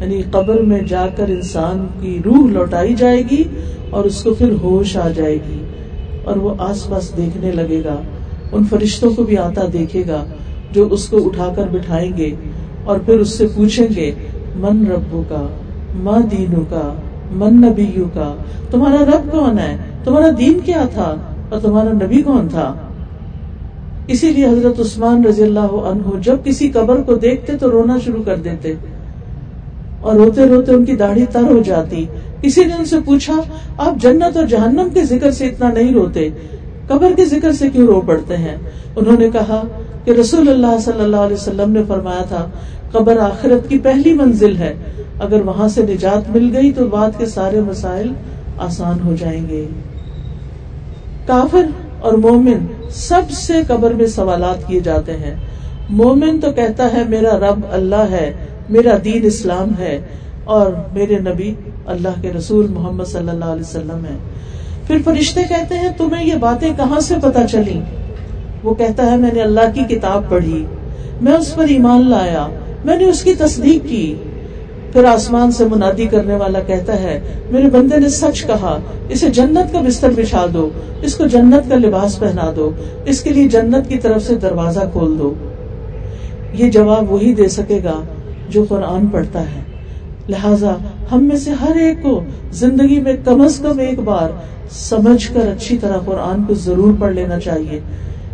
یعنی 0.00 0.22
قبر 0.30 0.60
میں 0.60 0.80
جا 0.80 1.06
کر 1.16 1.28
انسان 1.28 1.86
کی 2.00 2.18
روح 2.24 2.50
لوٹائی 2.50 2.94
جائے 2.94 3.22
گی 3.30 3.44
اور 3.90 4.04
اس 4.04 4.22
کو 4.22 4.34
پھر 4.34 4.52
ہوش 4.62 4.96
آ 4.96 5.08
جائے 5.08 5.34
گی 5.34 5.64
اور 6.24 6.36
وہ 6.36 6.54
آس 6.58 6.88
پاس 6.88 7.16
دیکھنے 7.16 7.52
لگے 7.52 7.82
گا۔ 7.84 7.96
ان 8.52 8.64
فرشتوں 8.64 9.10
کو 9.10 9.22
بھی 9.22 9.38
آتا 9.38 9.62
دیکھے 9.72 10.02
گا 10.08 10.24
جو 10.72 10.88
اس 10.90 11.08
کو 11.08 11.26
اٹھا 11.26 11.52
کر 11.56 11.66
بٹھائیں 11.72 12.16
گے 12.16 12.34
اور 12.84 12.98
پھر 12.98 13.14
اس 13.14 13.28
سے 13.28 13.46
پوچھیں 13.54 13.86
گے، 13.96 14.12
من 14.56 14.86
ربو 14.86 15.22
کا 15.28 15.46
ماں 15.94 16.20
دینو 16.20 16.60
کا 16.70 16.94
من 17.32 17.54
نبیو 17.54 18.04
کا 18.14 18.34
تمہارا 18.70 19.04
رب 19.04 19.32
کون 19.32 19.58
ہے؟ 19.58 19.76
تمہارا 20.04 20.26
دین 20.38 20.58
کیا 20.64 20.84
تھا؟ 20.92 21.14
اور 21.48 21.60
تمہارا 21.60 21.92
نبی 21.92 22.22
کون 22.22 22.48
تھا؟ 22.48 22.74
اسی 24.08 24.30
لیے 24.30 24.46
حضرت 24.46 24.80
عثمان 24.80 25.24
رضی 25.24 25.42
اللہ 25.42 25.74
عنہ 25.90 26.20
جب 26.22 26.36
کسی 26.44 26.68
قبر 26.68 27.02
کو 27.02 27.14
دیکھتے 27.14 27.56
تو 27.56 27.70
رونا 27.70 27.96
شروع 28.04 28.22
کر 28.22 28.36
دیتے 28.36 28.72
اور 30.00 30.14
روتے 30.14 30.46
روتے 30.46 30.72
ان 30.72 30.84
کی 30.84 30.96
داڑھی 30.96 31.24
تر 31.32 31.42
ہو 31.42 31.62
جاتی۔ 31.64 32.04
کسی 32.42 32.64
نے 32.64 32.74
ان 32.78 32.84
سے 32.84 32.96
پوچھا، 33.04 33.34
آپ 33.78 34.02
جنت 34.02 34.36
اور 34.36 34.46
جہنم 34.46 34.88
کے 34.94 35.04
ذکر 35.04 35.30
سے 35.30 35.46
اتنا 35.46 35.72
نہیں 35.72 35.92
روتے، 35.92 36.28
قبر 36.88 37.12
کے 37.16 37.24
ذکر 37.24 37.52
سے 37.52 37.70
کیوں 37.70 37.86
رو 37.86 38.00
پڑتے 38.00 38.36
ہیں؟ 38.36 38.56
انہوں 38.96 39.16
نے 39.18 39.30
کہا 39.30 39.62
کہ 40.04 40.10
رسول 40.10 40.48
اللہ 40.48 40.78
صلی 40.84 41.02
اللہ 41.02 41.16
علیہ 41.16 41.36
وسلم 41.36 41.70
نے 41.70 41.82
فرمایا 41.88 42.22
تھا، 42.28 42.46
قبر 42.92 43.16
آخرت 43.16 43.68
کی 43.68 43.78
پہلی 43.78 44.12
منزل 44.12 44.56
ہے، 44.56 44.74
اگر 45.18 45.40
وہاں 45.40 45.68
سے 45.68 45.82
نجات 45.82 46.30
مل 46.30 46.50
گئی 46.56 46.72
تو 46.72 46.86
بعد 46.86 47.18
کے 47.18 47.26
سارے 47.26 47.60
مسائل 47.60 48.12
آسان 48.58 48.98
ہو 49.04 49.14
جائیں 49.20 49.48
گے۔ 49.48 49.66
کافر 51.26 51.66
اور 52.00 52.12
مومن 52.12 52.66
سب 52.90 53.30
سے 53.30 53.54
قبر 53.66 53.90
میں 53.90 54.06
سوالات 54.06 54.66
کیے 54.66 54.80
جاتے 54.80 55.12
ہیں۔ 55.12 55.34
مومن 55.90 56.40
تو 56.40 56.52
کہتا 56.52 56.92
ہے، 56.92 57.02
میرا 57.08 57.38
رب 57.38 57.60
اللہ 57.70 58.04
ہے، 58.10 58.32
میرا 58.68 58.96
دین 59.04 59.20
اسلام 59.24 59.70
ہے 59.78 60.00
اور 60.44 60.66
میرے 60.92 61.18
نبی 61.18 61.54
اللہ 61.86 62.20
کے 62.22 62.32
رسول 62.32 62.66
محمد 62.68 63.04
صلی 63.04 63.28
اللہ 63.28 63.44
علیہ 63.44 63.68
وسلم 63.68 64.04
ہے 64.04 64.16
پھر 64.86 64.96
فرشتے 65.04 65.42
کہتے 65.48 65.74
ہیں، 65.74 65.88
تمہیں 65.96 66.26
یہ 66.26 66.34
باتیں 66.40 66.70
کہاں 66.76 67.00
سے 67.00 67.14
پتا 67.22 67.46
چلی 67.46 67.80
وہ 68.62 68.74
کہتا 68.74 69.10
ہے، 69.10 69.16
میں 69.16 69.30
نے 69.32 69.42
اللہ 69.42 69.74
کی 69.74 69.94
کتاب 69.94 70.28
پڑھی، 70.28 70.64
میں 71.20 71.32
اس 71.32 71.54
پر 71.54 71.64
ایمان 71.68 72.10
لایا، 72.10 72.46
میں 72.84 72.96
نے 72.96 73.04
اس 73.04 73.22
کی 73.22 73.34
تصدیق 73.34 73.88
کی۔ 73.88 74.14
پھر 74.96 75.04
آسمان 75.04 75.50
سے 75.50 75.64
منادی 75.64 76.06
کرنے 76.06 76.34
والا 76.34 76.60
کہتا 76.60 77.00
ہے، 77.00 77.20
میرے 77.50 77.68
بندے 77.70 78.00
نے 78.00 78.08
سچ 78.08 78.44
کہا، 78.46 78.80
اسے 79.08 79.28
جنت 79.28 79.72
کا 79.72 79.80
بستر 79.80 80.08
بچھا 80.16 80.46
دو، 80.54 80.70
اس 81.02 81.14
کو 81.14 81.26
جنت 81.26 81.68
کا 81.68 81.74
لباس 81.74 82.18
پہنا 82.18 82.52
دو، 82.56 82.70
اس 83.04 83.22
کے 83.22 83.30
لیے 83.30 83.48
جنت 83.48 83.88
کی 83.88 83.98
طرف 83.98 84.22
سے 84.22 84.34
دروازہ 84.34 84.80
کھول 84.92 85.18
دو۔ 85.18 85.34
یہ 86.52 86.70
جواب 86.70 87.12
وہی 87.12 87.34
دے 87.34 87.48
سکے 87.48 87.80
گا 87.84 88.00
جو 88.48 88.64
قرآن 88.68 89.06
پڑھتا 89.06 89.40
ہے۔ 89.40 89.60
لہذا 90.28 90.74
ہم 91.12 91.24
میں 91.24 91.36
سے 91.36 91.50
ہر 91.50 91.76
ایک 91.76 92.02
کو 92.02 92.20
زندگی 92.52 93.00
میں 93.00 93.12
کم 93.24 93.40
از 93.40 93.58
کم 93.58 93.78
ایک 93.78 93.98
بار 93.98 94.30
سمجھ 94.70 95.32
کر 95.32 95.48
اچھی 95.48 95.78
طرح 95.78 95.96
قرآن 96.04 96.44
کو 96.44 96.54
ضرور 96.54 96.94
پڑھ 96.98 97.14
لینا 97.14 97.40
چاہیے۔ 97.40 97.80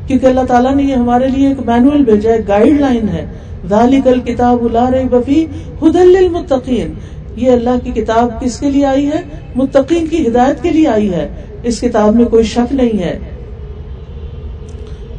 کیونکہ 0.07 0.27
اللہ 0.27 0.45
تعالیٰ 0.49 0.75
نے 0.75 0.83
یہ 0.83 0.95
ہمارے 0.95 1.29
لیے 1.29 1.49
ایک 1.49 1.61
مینوئل 1.67 2.05
بھیجا 2.05 2.31
ہے 2.31 2.39
گائیڈ 2.49 2.81
لائن 2.81 3.09
ہے۔ 3.09 3.27
ذالک 3.69 4.09
الکتاب 4.09 4.73
لا 4.73 4.91
ریب 4.91 5.17
فی 5.27 5.47
ہدی 5.83 5.99
للمتقین۔ 5.99 6.95
یہ 7.37 7.51
اللہ 7.51 7.71
کی 7.85 7.91
کتاب 7.91 8.41
کس 8.41 8.61
کے 8.61 8.71
لیے 8.71 8.87
آئی 8.87 9.07
ہے؟ 9.07 9.21
متقین 9.55 10.07
کی 10.07 10.29
ہدایت 10.29 10.63
کے 10.63 10.71
لیے 10.71 10.89
آئی 10.89 11.13
ہے۔ 11.13 11.29
اس 11.63 11.81
کتاب 11.81 12.15
میں 12.15 12.25
کوئی 12.25 12.45
شک 12.45 12.75
نہیں 12.75 13.03
ہے۔ 13.03 13.19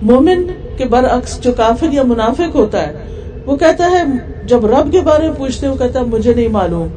مومن 0.02 0.48
کے 0.78 0.86
برعکس 0.86 1.42
جو 1.42 1.52
کافر 1.52 1.88
یا 1.92 2.04
منافق 2.04 2.56
ہوتا 2.56 2.88
ہے، 2.88 2.94
وہ 3.46 3.56
کہتا 3.56 3.92
ہے، 3.92 4.04
جب 4.46 4.66
رب 4.66 4.92
کے 4.92 5.02
بارے 5.02 5.28
میں 5.28 5.38
پوچھتے 5.38 5.68
وہ 5.68 5.76
کہتا 5.76 6.00
ہے، 6.00 6.06
مجھے 6.06 6.34
نہیں 6.34 6.48
معلوم۔ 6.48 6.88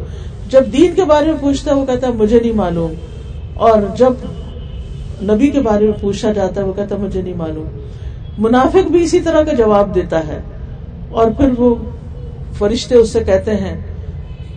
جب 0.49 0.65
دین 0.73 0.95
کے 0.95 1.05
بارے 1.05 1.27
میں 1.27 1.39
پوچھتا 1.41 1.71
ہے، 1.71 1.77
وہ 1.77 1.87
کہتا 1.87 2.07
ہے، 2.07 2.13
مجھے 2.13 2.41
نہیں 2.41 2.53
معلوم۔ 2.53 2.93
اور 3.55 3.83
جب 3.97 4.13
نبی 5.23 5.49
کے 5.49 5.61
بارے 5.61 5.85
میں 5.85 5.93
پوچھا 6.01 6.33
جاتا 6.33 6.61
ہے، 6.61 6.67
وہ 6.67 6.73
کہتا 6.73 6.97
مجھے 6.97 7.23
نہیں 7.23 7.35
معلوم۔ 7.35 7.79
منافق 8.39 8.91
بھی 8.91 9.03
اسی 9.03 9.21
طرح 9.21 9.43
کا 9.43 9.53
جواب 9.53 9.95
دیتا 9.95 10.27
ہے۔ 10.27 10.41
اور 11.11 11.31
پھر 11.31 11.49
وہ 11.59 11.75
فرشتے 12.59 12.95
اس 12.95 13.11
سے 13.11 13.25
کہتے 13.25 13.51
ہیں 13.51 13.81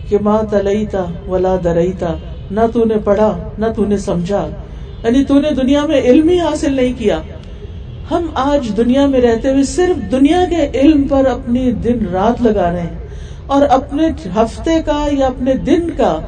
کہ 0.08 0.18
ماں 0.20 0.42
تلئی 0.50 0.86
تھا 0.86 1.06
ولا 1.28 1.56
درئی 1.64 1.92
تھا 1.92 2.18
نہ 2.50 2.60
تو 2.72 2.84
نے 2.84 2.94
پڑھا، 3.04 3.48
نہ 3.58 3.66
تو 3.76 3.84
نے 3.84 3.98
سمجھا۔ 3.98 4.48
یعنی 5.04 5.24
تو 5.24 5.40
نے 5.40 5.50
دنیا 5.50 5.86
میں 5.86 6.00
علم 6.00 6.28
ہی 6.28 6.40
حاصل 6.40 6.72
نہیں 6.74 6.92
کیا۔ 6.98 7.20
ہم 8.10 8.26
آج 8.34 8.76
دنیا 8.76 9.06
میں 9.06 9.20
رہتے 9.20 9.50
ہوئے 9.50 9.62
صرف 9.62 10.12
دنیا 10.12 10.44
کے 10.50 10.80
علم 10.80 11.02
پر 11.02 11.26
اپنی 11.26 11.72
دن 11.72 12.06
رات 12.12 12.42
لگا 12.42 12.72
رہے 12.72 12.80
ہیں۔ 12.80 12.98
اور 13.46 13.62
اپنے 13.70 14.08
ہفتے 14.36 14.70
کا 14.86 15.08
یا 15.12 15.26
اپنے 15.26 15.54
دن 15.54 15.90
کا 15.96 16.18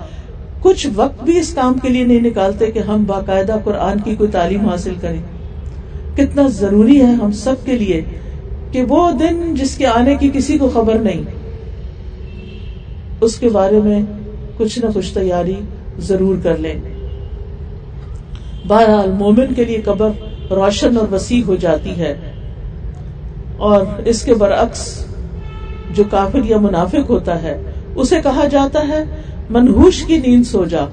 کچھ 0.60 0.86
وقت 0.94 1.24
بھی 1.24 1.38
اس 1.38 1.54
کام 1.54 1.78
کے 1.82 1.88
لیے 1.88 2.04
نہیں 2.04 2.20
نکالتے 2.20 2.66
کہ 2.66 2.78
ہم 2.78 3.04
باقاعدہ 3.06 3.56
قرآن 3.64 4.00
کی 4.00 4.14
کوئی 4.16 4.30
تعلیم 4.30 4.68
حاصل 4.68 4.94
کریں۔ 5.00 5.22
کتنا 6.16 6.42
ضروری 6.48 7.00
ہے 7.00 7.12
ہم 7.12 7.32
سب 7.32 7.54
کے 7.64 7.72
لیے 7.72 8.02
کہ 8.72 8.84
وہ 8.88 9.12
دن 9.12 9.54
جس 9.54 9.76
کے 9.76 9.86
آنے 9.86 10.16
کی 10.16 10.30
کسی 10.34 10.58
کو 10.58 10.68
خبر 10.68 10.94
نہیں، 10.94 11.22
اس 13.20 13.36
کے 13.36 13.48
بارے 13.48 13.80
میں 13.80 14.02
کچھ 14.56 14.78
نہ 14.78 14.86
کچھ 14.94 15.14
تیاری 15.14 15.54
ضرور 15.98 16.36
کر 16.42 16.56
لیں۔ 16.56 16.74
بہرحال 18.68 19.10
مومن 19.10 19.54
کے 19.54 19.64
لیے 19.64 19.80
قبر 19.84 20.10
روشن 20.50 20.96
اور 20.96 21.12
وسیع 21.12 21.42
ہو 21.46 21.54
جاتی 21.54 21.90
ہے۔ 21.90 22.14
اور 23.56 23.86
اس 24.04 24.22
کے 24.22 24.34
برعکس 24.34 25.06
جو 25.94 26.04
کافر 26.10 26.38
یا 26.44 26.58
منافق 26.58 27.10
ہوتا 27.10 27.42
ہے، 27.42 27.62
اسے 27.94 28.16
کہا 28.22 28.46
جاتا 28.50 28.88
ہے، 28.88 29.04
منہوش 29.50 30.02
کی 30.02 30.16
نیند 30.16 30.44
سو 30.44 30.64
جا۔ 30.64 30.84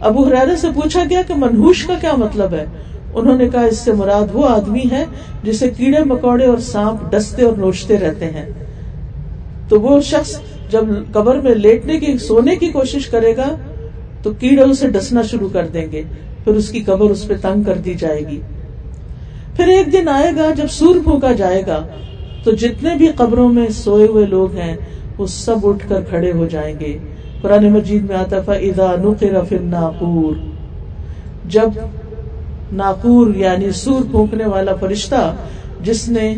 ابو 0.00 0.26
حرارے 0.26 0.56
سے 0.56 0.68
پوچھا 0.74 1.02
گیا 1.10 1.22
کہ 1.26 1.34
منہوش 1.34 1.84
کا 1.84 1.94
کیا 2.00 2.12
مطلب 2.16 2.54
ہے؟ 2.54 2.64
انہوں 3.14 3.36
نے 3.36 3.48
کہا 3.48 3.62
اس 3.62 3.78
سے 3.78 3.92
مراد 3.92 4.26
وہ 4.32 4.48
آدمی 4.48 4.82
ہے 4.90 5.04
جسے 5.42 5.68
کیڑے 5.68 6.04
مکوڑے 6.04 6.46
اور 6.46 6.58
سانپ 6.58 7.12
ڈستے 7.12 7.44
اور 7.44 7.56
نوچتے 7.56 7.98
رہتے 7.98 8.24
ہیں۔ 8.24 8.46
تو 9.68 9.80
وہ 9.80 10.00
شخص 10.00 10.40
جب 10.70 10.84
قبر 11.12 11.40
میں 11.40 11.54
لیٹنے 11.54 11.98
کی، 11.98 12.18
سونے 12.18 12.56
کی 12.56 12.68
کوشش 12.68 13.06
کرے 13.06 13.36
گا، 13.36 13.56
تو 14.22 14.30
کیڑے 14.30 14.62
اسے 14.62 14.88
ڈسنا 14.88 15.22
شروع 15.22 15.48
کر 15.52 15.66
دیں 15.66 15.86
گے۔ 15.92 16.02
پھر 16.44 16.52
اس 16.52 16.70
کی 16.70 16.80
قبر 16.80 17.10
اس 17.10 17.28
پہ 17.28 17.34
تنگ 17.42 17.62
کر 17.62 17.74
دی 17.74 17.94
جائے 17.94 18.20
گی۔ 18.20 18.40
پھر 19.56 19.68
ایک 19.68 19.92
دن 19.92 20.08
آئے 20.08 20.32
گا، 20.36 20.50
جب 20.56 20.66
سور 20.70 20.96
پھونکا 21.04 21.32
جائے 21.32 21.62
گا، 21.66 21.86
تو 22.44 22.50
جتنے 22.50 22.94
بھی 22.94 23.08
قبروں 23.16 23.48
میں 23.48 23.68
سوئے 23.68 24.06
ہوئے 24.06 24.26
لوگ 24.26 24.56
ہیں، 24.56 24.76
وہ 25.18 25.26
سب 25.26 25.56
اٹھ 25.62 25.88
کر 25.88 26.00
کھڑے 26.00 26.32
ہو 26.32 26.46
جائیں 26.46 26.80
گے۔ 26.80 26.98
قرآن 27.42 27.72
مجید 27.72 28.10
میں 28.10 28.16
آتا 28.16 28.40
فا 28.40 28.52
نقر 29.02 29.44
فی 29.48 29.56
ناقور 29.60 30.34
جب 31.44 31.68
ناقور 32.72 33.34
یعنی 33.34 33.70
سور 33.70 34.02
پھونکنے 34.10 34.44
والا 34.44 34.74
فرشتہ 34.74 35.34
جس 35.80 36.08
نے 36.08 36.34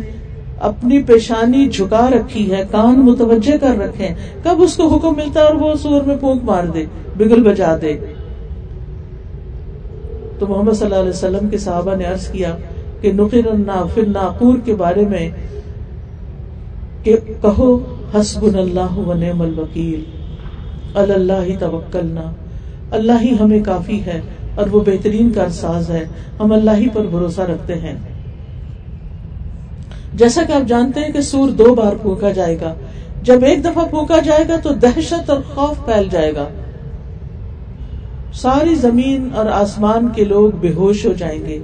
اپنی 0.59 1.03
پیشانی 1.03 1.69
جھکا 1.69 2.09
رکھی 2.09 2.51
ہے، 2.51 2.63
کان 2.71 2.99
متوجہ 2.99 3.57
کر 3.57 3.77
رکھے 3.77 4.07
کب 4.43 4.61
اس 4.61 4.75
کو 4.75 4.87
حکم 4.87 5.13
ملتا 5.17 5.39
ہے 5.39 5.45
اور 5.45 5.55
وہ 5.55 5.75
سور 5.75 6.01
میں 6.01 6.17
پھونک 6.17 6.43
مار 6.43 6.63
دے، 6.63 6.85
بگل 7.17 7.43
بجا 7.43 7.77
دے۔ 7.81 7.97
تو 10.39 10.47
محمد 10.47 10.73
صلی 10.73 10.85
اللہ 10.85 10.99
علیہ 10.99 11.09
وسلم 11.09 11.49
کے 11.49 11.57
صحابہ 11.57 11.95
نے 11.95 12.03
عرض 12.03 12.27
کیا 12.27 12.55
کہ 13.01 13.11
نقر 13.11 13.47
فی 13.93 14.01
ناقور 14.01 14.57
کے 14.65 14.75
بارے 14.75 15.05
میں 15.05 15.29
کہ 17.03 17.15
کہو 17.41 17.95
حسب 18.15 18.43
اللہ 18.43 18.97
و 18.97 19.13
نعم 19.13 19.41
الوکیل۔ 19.41 20.03
اللہ 20.95 21.59
توکلنا۔ 21.59 22.31
اللہ 22.91 23.11
ہی 23.21 23.35
ہمیں 23.39 23.59
کافی 23.59 24.01
ہے۔ 24.05 24.21
اور 24.55 24.67
وہ 24.71 24.79
بہترین 24.79 25.31
کارساز 25.31 25.89
ہے۔ 25.89 26.05
ہم 26.39 26.51
اللہ 26.51 26.71
ہی 26.71 26.89
پر 26.89 27.05
بھروسہ 27.05 27.41
رکھتے 27.41 27.75
ہیں۔ 27.75 27.95
جیسا 30.13 30.43
کہ 30.43 30.51
آپ 30.51 30.67
جانتے 30.67 30.99
ہیں 30.99 31.11
کہ 31.11 31.21
سور 31.21 31.49
دو 31.49 31.75
بار 31.75 31.93
پھونکا 32.01 32.31
جائے 32.31 32.57
گا۔ 32.61 32.73
جب 33.21 33.43
ایک 33.43 33.65
دفعہ 33.65 33.85
پھونکا 33.85 34.19
جائے 34.19 34.43
گا 34.49 34.57
تو 34.57 34.69
دہشت 34.69 35.29
اور 35.29 35.39
خوف 35.53 35.85
پھیل 35.85 36.07
جائے 36.11 36.35
گا۔ 36.35 36.47
ساری 38.33 38.75
زمین 38.75 39.29
اور 39.35 39.45
آسمان 39.45 40.07
کے 40.15 40.23
لوگ 40.23 40.51
بے 40.59 40.73
ہوش 40.73 41.05
ہو 41.05 41.13
جائیں 41.13 41.45
گے۔ 41.45 41.59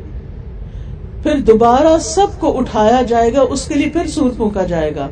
پھر 1.23 1.39
دوبارہ 1.39 1.99
سب 1.99 2.27
کو 2.39 2.57
اٹھایا 2.57 3.01
جائے 3.01 3.33
گا، 3.33 3.41
اس 3.41 3.67
کے 3.67 3.75
لیے 3.75 3.89
پھر 3.89 4.07
سور 4.07 4.31
پھونکا 4.35 4.63
جائے 4.63 4.95
گا۔ 4.95 5.07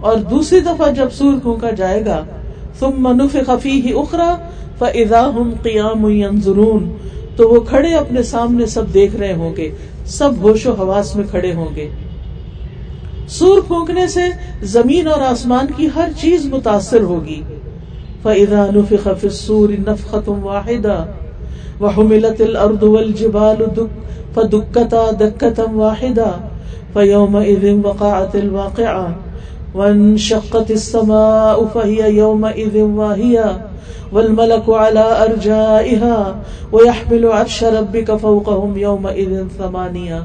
اور 0.00 0.16
دوسری 0.16 0.60
دفعہ 0.60 0.90
جب 0.90 1.12
سور 1.12 1.34
پھونکا 1.42 1.70
جائے 1.70 2.06
گا 2.06 2.24
تم 2.78 2.90
منف 2.98 3.36
خفی 3.46 3.80
ہی 3.80 3.92
اخرا 3.92 4.36
فضا 4.78 5.28
ہم 5.28 5.54
قیام 5.62 6.06
تو 7.36 7.48
وہ 7.48 7.60
کھڑے 7.60 7.94
اپنے 7.94 8.22
سامنے 8.22 8.66
سب 8.66 8.94
دیکھ 8.94 9.16
رہے 9.16 9.32
ہوں 9.32 9.56
گے، 9.56 9.70
سب 10.06 10.30
ہوش 10.42 10.66
و 10.66 10.72
حواس 10.72 11.16
میں 11.16 11.24
کھڑے 11.30 11.54
ہوں 11.54 11.68
گے۔ 11.76 11.88
سور 13.28 13.60
پھونکنے 13.68 14.08
سے 14.08 14.20
زمین 14.62 15.08
اور 15.08 15.20
آسمان 15.20 15.66
کی 15.76 15.88
ہر 15.94 16.08
چیز 16.20 16.46
متاثر 16.46 17.02
ہوگی۔ 17.02 17.42
فَإِذَا 18.22 18.66
نُفِخَ 18.74 19.10
فِي 19.20 19.28
السُّورِ 19.28 19.76
نَفْخَةٌ 19.78 20.42
وَاحِدَةٌ 20.42 21.04
وَحُمِلَتِ 21.80 22.42
الْأَرْضُ 22.42 22.88
وَالْجِبَالُ 22.88 23.82
فَدُكَّتَا 24.34 25.10
دَكَّةً 25.10 25.74
وَاحِدَةً 25.74 26.40
فَيَوْمَئِذٍ 26.92 27.84
وَقَعَتِ 27.84 28.36
الْوَاقِعَةُ 28.36 29.10
وَانشَقَّتِ 29.74 30.72
السَّمَاءُ 30.72 31.64
فَهِيَ 31.72 32.16
يَوْمَئِذٍ 32.16 32.80
وَاهِيَةٌ 32.80 33.73
وَالْمَلَكُ 34.12 34.72
عَلَى 34.72 35.28
أَرْجَائِهَا 35.28 36.40
وَيَحْمِلُ 36.72 37.32
عَرْشَ 37.32 37.64
رَبِّكَ 37.64 38.12
فَوْقَهُمْ 38.20 38.78
يَوْمَئِذٍ 38.78 39.42
ثَمَانِيَةٌ۔ 39.56 40.20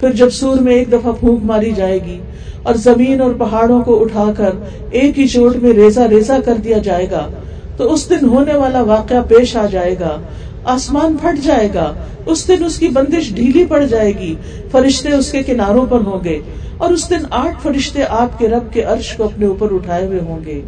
پھر 0.00 0.12
جب 0.12 0.30
سور 0.30 0.56
میں 0.56 0.74
ایک 0.74 0.92
دفعہ 0.92 1.12
پھونک 1.12 1.44
ماری 1.44 1.72
جائے 1.72 1.98
گی 2.04 2.20
اور 2.62 2.74
زمین 2.74 3.20
اور 3.20 3.32
پہاڑوں 3.38 3.82
کو 3.82 4.00
اٹھا 4.00 4.32
کر 4.36 4.50
ایک 4.90 5.18
ہی 5.18 5.26
چوٹ 5.26 5.56
میں 5.56 5.72
ریزا 5.72 6.08
ریزا 6.08 6.38
کر 6.44 6.54
دیا 6.54 6.78
جائے 6.78 7.06
گا، 7.10 7.28
تو 7.76 7.92
اس 7.92 8.10
دن 8.10 8.28
ہونے 8.28 8.54
والا 8.54 8.82
واقعہ 8.82 9.22
پیش 9.28 9.56
آ 9.56 9.66
جائے 9.66 9.94
گا۔ 10.00 10.18
آسمان 10.64 11.16
پھٹ 11.22 11.44
جائے 11.44 11.68
گا، 11.74 11.94
اس 12.26 12.48
دن 12.48 12.64
اس 12.64 12.78
کی 12.78 12.88
بندش 12.88 13.34
ڈھیلی 13.34 13.64
پڑ 13.64 13.84
جائے 13.84 14.12
گی۔ 14.18 14.34
فرشتے 14.70 15.12
اس 15.12 15.32
کے 15.32 15.42
کناروں 15.42 15.86
پر 15.86 16.00
ہوں 16.00 16.24
گے 16.24 16.40
اور 16.76 16.90
اس 16.90 17.10
دن 17.10 17.24
آٹھ 17.30 17.62
فرشتے 17.62 18.02
آپ 18.08 18.38
کے 18.38 18.48
رب 18.48 18.72
کے 18.72 18.82
عرش 18.82 19.16
کو 19.16 19.24
اپنے 19.24 19.46
اوپر 19.46 19.74
اٹھائے 19.74 20.06
ہوئے 20.06 20.20
ہوں 20.20 20.40
گے۔ 20.46 20.60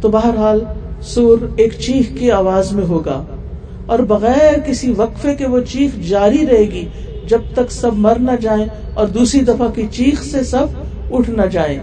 تو 0.00 0.08
بہرحال 0.08 0.60
سور 1.02 1.38
ایک 1.56 1.72
چیخ 1.72 2.18
کی 2.18 2.30
آواز 2.30 2.72
میں 2.72 2.84
ہوگا 2.84 3.24
اور 3.86 3.98
بغیر 3.98 4.58
کسی 4.66 4.92
وقفے 4.96 5.34
کے 5.34 5.46
وہ 5.46 5.60
چیخ 5.60 6.08
جاری 6.08 6.46
رہے 6.46 6.62
گی 6.62 6.88
جب 7.26 7.40
تک 7.54 7.72
سب 7.72 7.90
مر 7.94 8.18
نہ 8.18 8.30
جائیں 8.40 8.66
اور 8.94 9.06
دوسری 9.06 9.40
دفعہ 9.40 9.68
کی 9.68 9.86
چیخ 9.90 10.24
سے 10.24 10.44
سب 10.44 10.66
اٹھ 11.12 11.30
نہ 11.30 11.42
جائیں۔ 11.42 11.78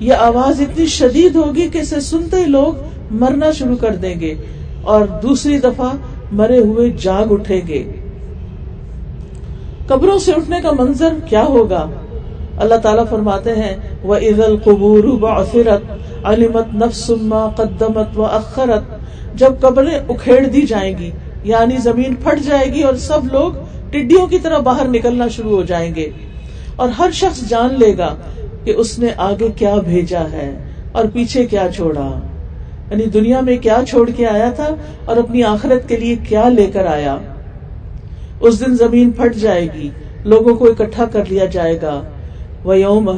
یہ 0.00 0.12
آواز 0.12 0.60
اتنی 0.60 0.86
شدید 0.86 1.36
ہوگی 1.36 1.68
کہ 1.72 1.78
اسے 1.78 2.00
سنتے 2.00 2.36
ہی 2.36 2.44
لوگ 2.44 2.72
مرنا 3.10 3.50
شروع 3.50 3.76
کر 3.76 3.94
دیں 3.94 4.20
گے 4.20 4.34
اور 4.82 5.06
دوسری 5.22 5.58
دفعہ 5.58 5.88
مرے 6.32 6.58
ہوئے 6.58 6.90
جاگ 6.90 7.32
اٹھیں 7.32 7.60
گے۔ 7.68 7.92
قبروں 9.86 10.18
سے 10.18 10.32
اٹھنے 10.32 10.60
کا 10.62 10.70
منظر 10.78 11.14
کیا 11.28 11.44
ہوگا؟ 11.44 11.86
اللہ 12.58 12.74
تعالیٰ 12.74 13.04
فرماتے 13.10 13.52
ہیں 13.52 13.76
وہ 14.02 14.16
عید 14.16 14.40
القبور 14.40 15.04
بعثرت 15.04 15.82
علمت 16.24 16.74
نفسما 16.74 17.48
قدمت 17.56 18.18
و 18.18 18.24
اخرت۔ 18.24 19.04
جب 19.34 19.52
قبریں 19.60 19.98
اکھیڑ 20.08 20.46
دی 20.46 20.62
جائیں 20.62 20.98
گی 20.98 21.10
یعنی 21.44 21.76
زمین 21.76 22.14
پھٹ 22.14 22.46
جائے 22.46 22.66
گی 22.66 22.82
اور 22.82 22.94
سب 22.94 23.20
لوگ 23.32 23.52
ٹڈیوں 23.90 24.26
کی 24.26 24.38
طرح 24.38 24.58
باہر 24.58 24.88
نکلنا 24.88 25.28
شروع 25.28 25.56
ہو 25.56 25.62
جائیں 25.62 25.94
گے۔ 25.94 26.10
اور 26.76 26.88
ہر 26.88 27.10
شخص 27.12 27.48
جان 27.48 27.74
لے 27.78 27.98
گا 27.98 28.14
کہ 28.64 28.70
اس 28.70 28.98
نے 28.98 29.06
آگے 29.16 29.48
کیا 29.56 29.74
بھیجا 29.74 30.24
ہے 30.32 30.58
اور 30.92 31.04
پیچھے 31.12 31.46
کیا 31.46 31.68
چھوڑا۔ 31.76 32.20
یعنی 32.90 33.06
دنیا 33.06 33.40
میں 33.40 33.56
کیا 33.56 33.80
چھوڑ 33.88 34.10
کے 34.10 34.26
آیا 34.26 34.50
تھا 34.50 34.68
اور 35.04 35.16
اپنی 35.16 35.42
آخرت 35.42 35.88
کے 35.88 35.96
لیے 35.96 36.16
کیا 36.16 36.48
لے 36.48 36.66
کر 36.66 36.86
آیا۔ 36.86 37.18
اس 38.40 38.60
دن 38.60 38.74
زمین 38.74 39.12
پھٹ 39.12 39.36
جائے 39.36 39.68
گی، 39.74 39.90
لوگوں 40.24 40.54
کو 40.54 40.64
اکٹھا 40.64 41.04
کر 41.04 41.24
لیا 41.24 41.44
جائے 41.44 41.80
گا۔ 41.82 42.02
وہ 42.64 42.78
یوم 42.78 43.10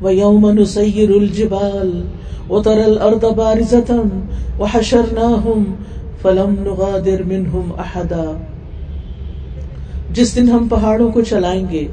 وہ 0.00 0.14
یوم 0.14 0.50
نسیر 0.50 1.10
الجبال 1.10 2.02
وترى 2.50 2.82
الارض 2.82 3.24
بارزة 3.24 3.96
وحشرناهم 4.58 5.64
فلم 6.22 6.54
نغادر 6.62 7.22
منهم 7.26 7.72
جس 10.12 10.36
دن 10.36 10.48
ہم 10.48 10.68
پہاڑوں 10.68 11.10
کو 11.12 11.20
چلائیں 11.20 11.64
گے 11.70 11.86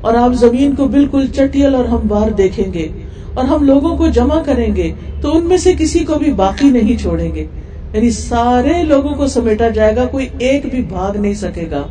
اور 0.00 0.14
آپ 0.14 0.34
زمین 0.34 0.74
کو 0.74 0.88
بالکل 0.88 1.26
چٹیل 1.26 1.74
اور 1.74 1.84
ہموار 1.84 2.30
دیکھیں 2.30 2.72
گے 2.72 2.88
اور 3.34 3.44
ہم 3.44 3.64
لوگوں 3.64 3.96
کو 3.96 4.08
جمع 4.08 4.42
کریں 4.42 4.76
گے 4.76 4.92
تو 5.20 5.36
ان 5.36 5.44
میں 5.44 5.56
سے 5.56 5.72
کسی 5.78 5.98
کو 5.98 6.14
بھی 6.14 6.32
باقی 6.32 6.70
نہیں 6.70 6.96
چھوڑیں 7.02 7.34
گے۔ 7.34 7.46
یعنی 7.92 8.10
سارے 8.10 8.82
لوگوں 8.82 9.14
کو 9.14 9.26
سمیٹا 9.26 9.68
جائے 9.68 9.96
گا، 9.96 10.04
کوئی 10.04 10.26
ایک 10.38 10.66
بھی 10.66 10.82
بھاگ 10.82 11.20
نہیں 11.20 11.34
سکے 11.34 11.68
گا۔ 11.70 11.82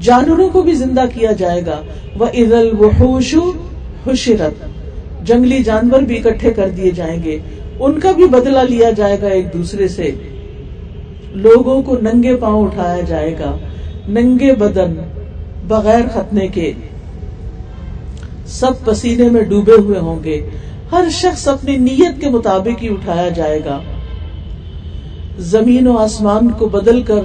جانوروں 0.00 0.48
کو 0.48 0.62
بھی 0.62 0.72
زندہ 0.72 1.04
کیا 1.14 1.32
جائے 1.32 1.66
گا۔ 1.66 1.82
وہ 2.18 2.26
عید 2.34 2.52
الوحوش 2.52 3.34
حشرت 4.08 4.64
جنگلی 5.26 5.62
جانور 5.62 6.00
بھی 6.00 6.18
اکٹھے 6.18 6.50
کر 6.50 6.68
دیے 6.68 6.90
جائیں 6.90 7.22
گے۔ 7.22 7.38
ان 7.78 8.00
کا 8.00 8.12
بھی 8.12 8.24
بدلہ 8.24 8.58
لیا 8.58 8.90
جائے 8.90 9.16
گا 9.22 9.26
ایک 9.26 9.52
دوسرے 9.52 9.88
سے۔ 9.88 10.10
لوگوں 11.32 11.82
کو 11.82 11.96
ننگے 12.02 12.36
پاؤں 12.36 12.64
اٹھایا 12.64 13.00
جائے 13.00 13.34
گا۔ 13.38 13.58
ننگے 14.08 14.54
بدن 14.54 14.94
بغیر 15.68 16.00
ختنے 16.14 16.48
کے۔ 16.48 16.72
سب 18.46 18.72
پسینے 18.84 19.28
میں 19.28 19.42
ڈوبے 19.42 19.72
ہوئے 19.72 19.98
ہوں 19.98 20.24
گے۔ 20.24 20.50
ہر 20.92 21.04
شخص 21.10 21.48
اپنی 21.48 21.76
نیت 21.76 22.20
کے 22.20 22.28
مطابق 22.28 22.82
ہی 22.82 22.88
اٹھایا 22.88 23.28
جائے 23.28 23.60
گا۔ 23.64 23.80
زمین 25.38 25.86
و 25.86 25.96
آسمان 25.96 26.48
کو 26.48 26.68
بدل 26.68 27.02
کر 27.02 27.20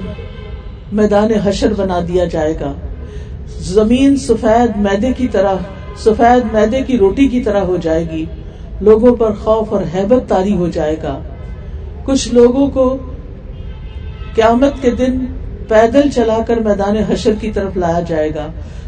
میدان 0.92 1.32
حشر 1.44 1.74
بنا 1.74 2.00
دیا 2.08 2.26
جائے 2.26 2.54
گا۔ 2.60 2.74
زمین 3.60 4.16
سفید 4.16 4.78
میدے 4.78 5.14
کی 5.18 5.28
طرح 5.28 5.56
سفید 5.98 6.54
میدے 6.54 6.82
کی 6.82 6.98
روٹی 6.98 7.28
کی 7.28 7.44
طرح 7.44 7.62
ہو 7.62 7.78
جائے 7.78 8.10
گی۔ 8.12 8.26
لوگوں 8.82 9.16
پر 9.16 9.34
خوف 9.34 9.74
اور 9.74 9.82
حیبت 9.96 10.30
تاری 10.30 10.56
ہو 10.56 10.68
جائے 10.68 10.96
گا۔ 11.04 11.20
کچھ 12.04 12.34
لوگوں 12.34 12.70
کو 12.70 12.98
قیامت 14.36 14.74
کے 14.82 14.92
دن 14.92 15.26
پیدل 15.68 16.10
چلا 16.10 16.38
کر 16.48 16.58
میدان 16.58 16.98
حشر 16.98 17.34
کی 17.42 17.52
طرف 17.52 17.78
لایا 17.78 18.00
جائے 18.00 18.36
گا۔ 18.36 18.48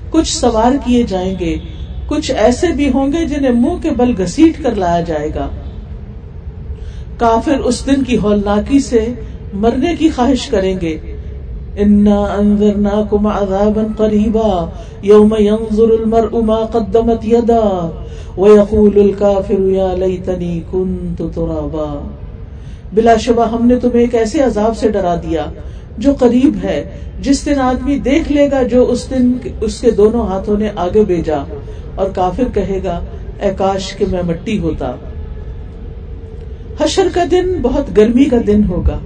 کچھ 0.10 0.38
سوار 0.38 0.72
کیے 0.86 1.04
جائیں 1.04 1.36
گے۔ 1.40 1.58
کچھ 2.06 2.32
ایسے 2.32 2.68
بھی 2.68 2.92
ہوں 2.94 3.12
گے 3.12 3.26
جنہیں 3.26 3.52
منہ 3.52 3.78
کے 3.82 3.90
بل 3.90 4.24
گسیٹ 4.24 4.64
کر 4.64 4.76
لایا 4.76 5.02
جائے 5.02 5.30
گا۔ 5.36 5.50
کافر 7.18 7.60
اس 7.60 7.86
دن 7.86 8.04
کی 8.04 8.18
ہولناکی 8.18 8.80
سے 8.80 9.06
مرنے 9.54 9.96
کی 9.96 10.10
خواہش 10.10 10.48
کریں 10.48 10.82
گے۔ 10.82 11.13
انذرناكم 11.78 13.28
عذابا 13.28 13.84
قريبا 13.98 14.70
يوم 15.04 15.36
ينظر 15.40 15.94
المرء 15.94 16.42
ما 16.42 16.56
قدمت 16.56 17.26
يدا 17.26 17.92
ويقول 18.38 19.00
الكافر 19.00 19.62
يا 19.70 19.96
ليتني 19.96 20.60
كنت 20.72 21.22
ترابا 21.36 21.88
بلا 22.94 23.16
شبہ 23.18 23.48
ہم 23.50 23.68
نے 23.68 23.76
تمہیں 23.76 24.02
ایک 24.02 24.16
ایسے 24.16 24.42
عذاب 24.42 24.78
سے 24.78 24.90
ڈرا 24.92 25.16
دیا 25.16 25.46
جو 25.98 26.14
قریب 26.20 26.56
ہے، 26.64 26.98
جس 27.22 27.46
دن 27.46 27.60
آدمی 27.60 27.98
دیکھ 28.00 28.32
لے 28.32 28.52
گا 28.52 28.64
جو 28.64 28.86
اس 28.90 29.10
دن 29.10 29.32
اس 29.62 29.82
کے 29.82 29.92
دونوں 29.92 30.28
ہاتھوں 30.28 30.58
نے 30.58 30.70
آگے 30.76 31.04
بھیجا 31.04 31.44
اور 31.96 32.10
کافر 32.16 32.44
کہے 32.54 32.80
گا، 32.84 33.00
اے 33.42 33.52
کاش 33.58 33.96
کہ 33.96 34.06
میں 34.12 34.24
مٹی 34.24 34.60
ہوتا۔ 34.60 34.96
حشر 36.82 37.08
کا 37.14 37.24
دن 37.32 37.58
بہت 37.62 37.98
گرمی 37.98 38.26
کا 38.26 38.38
دن 38.48 38.62
ہوگا۔ 38.70 39.00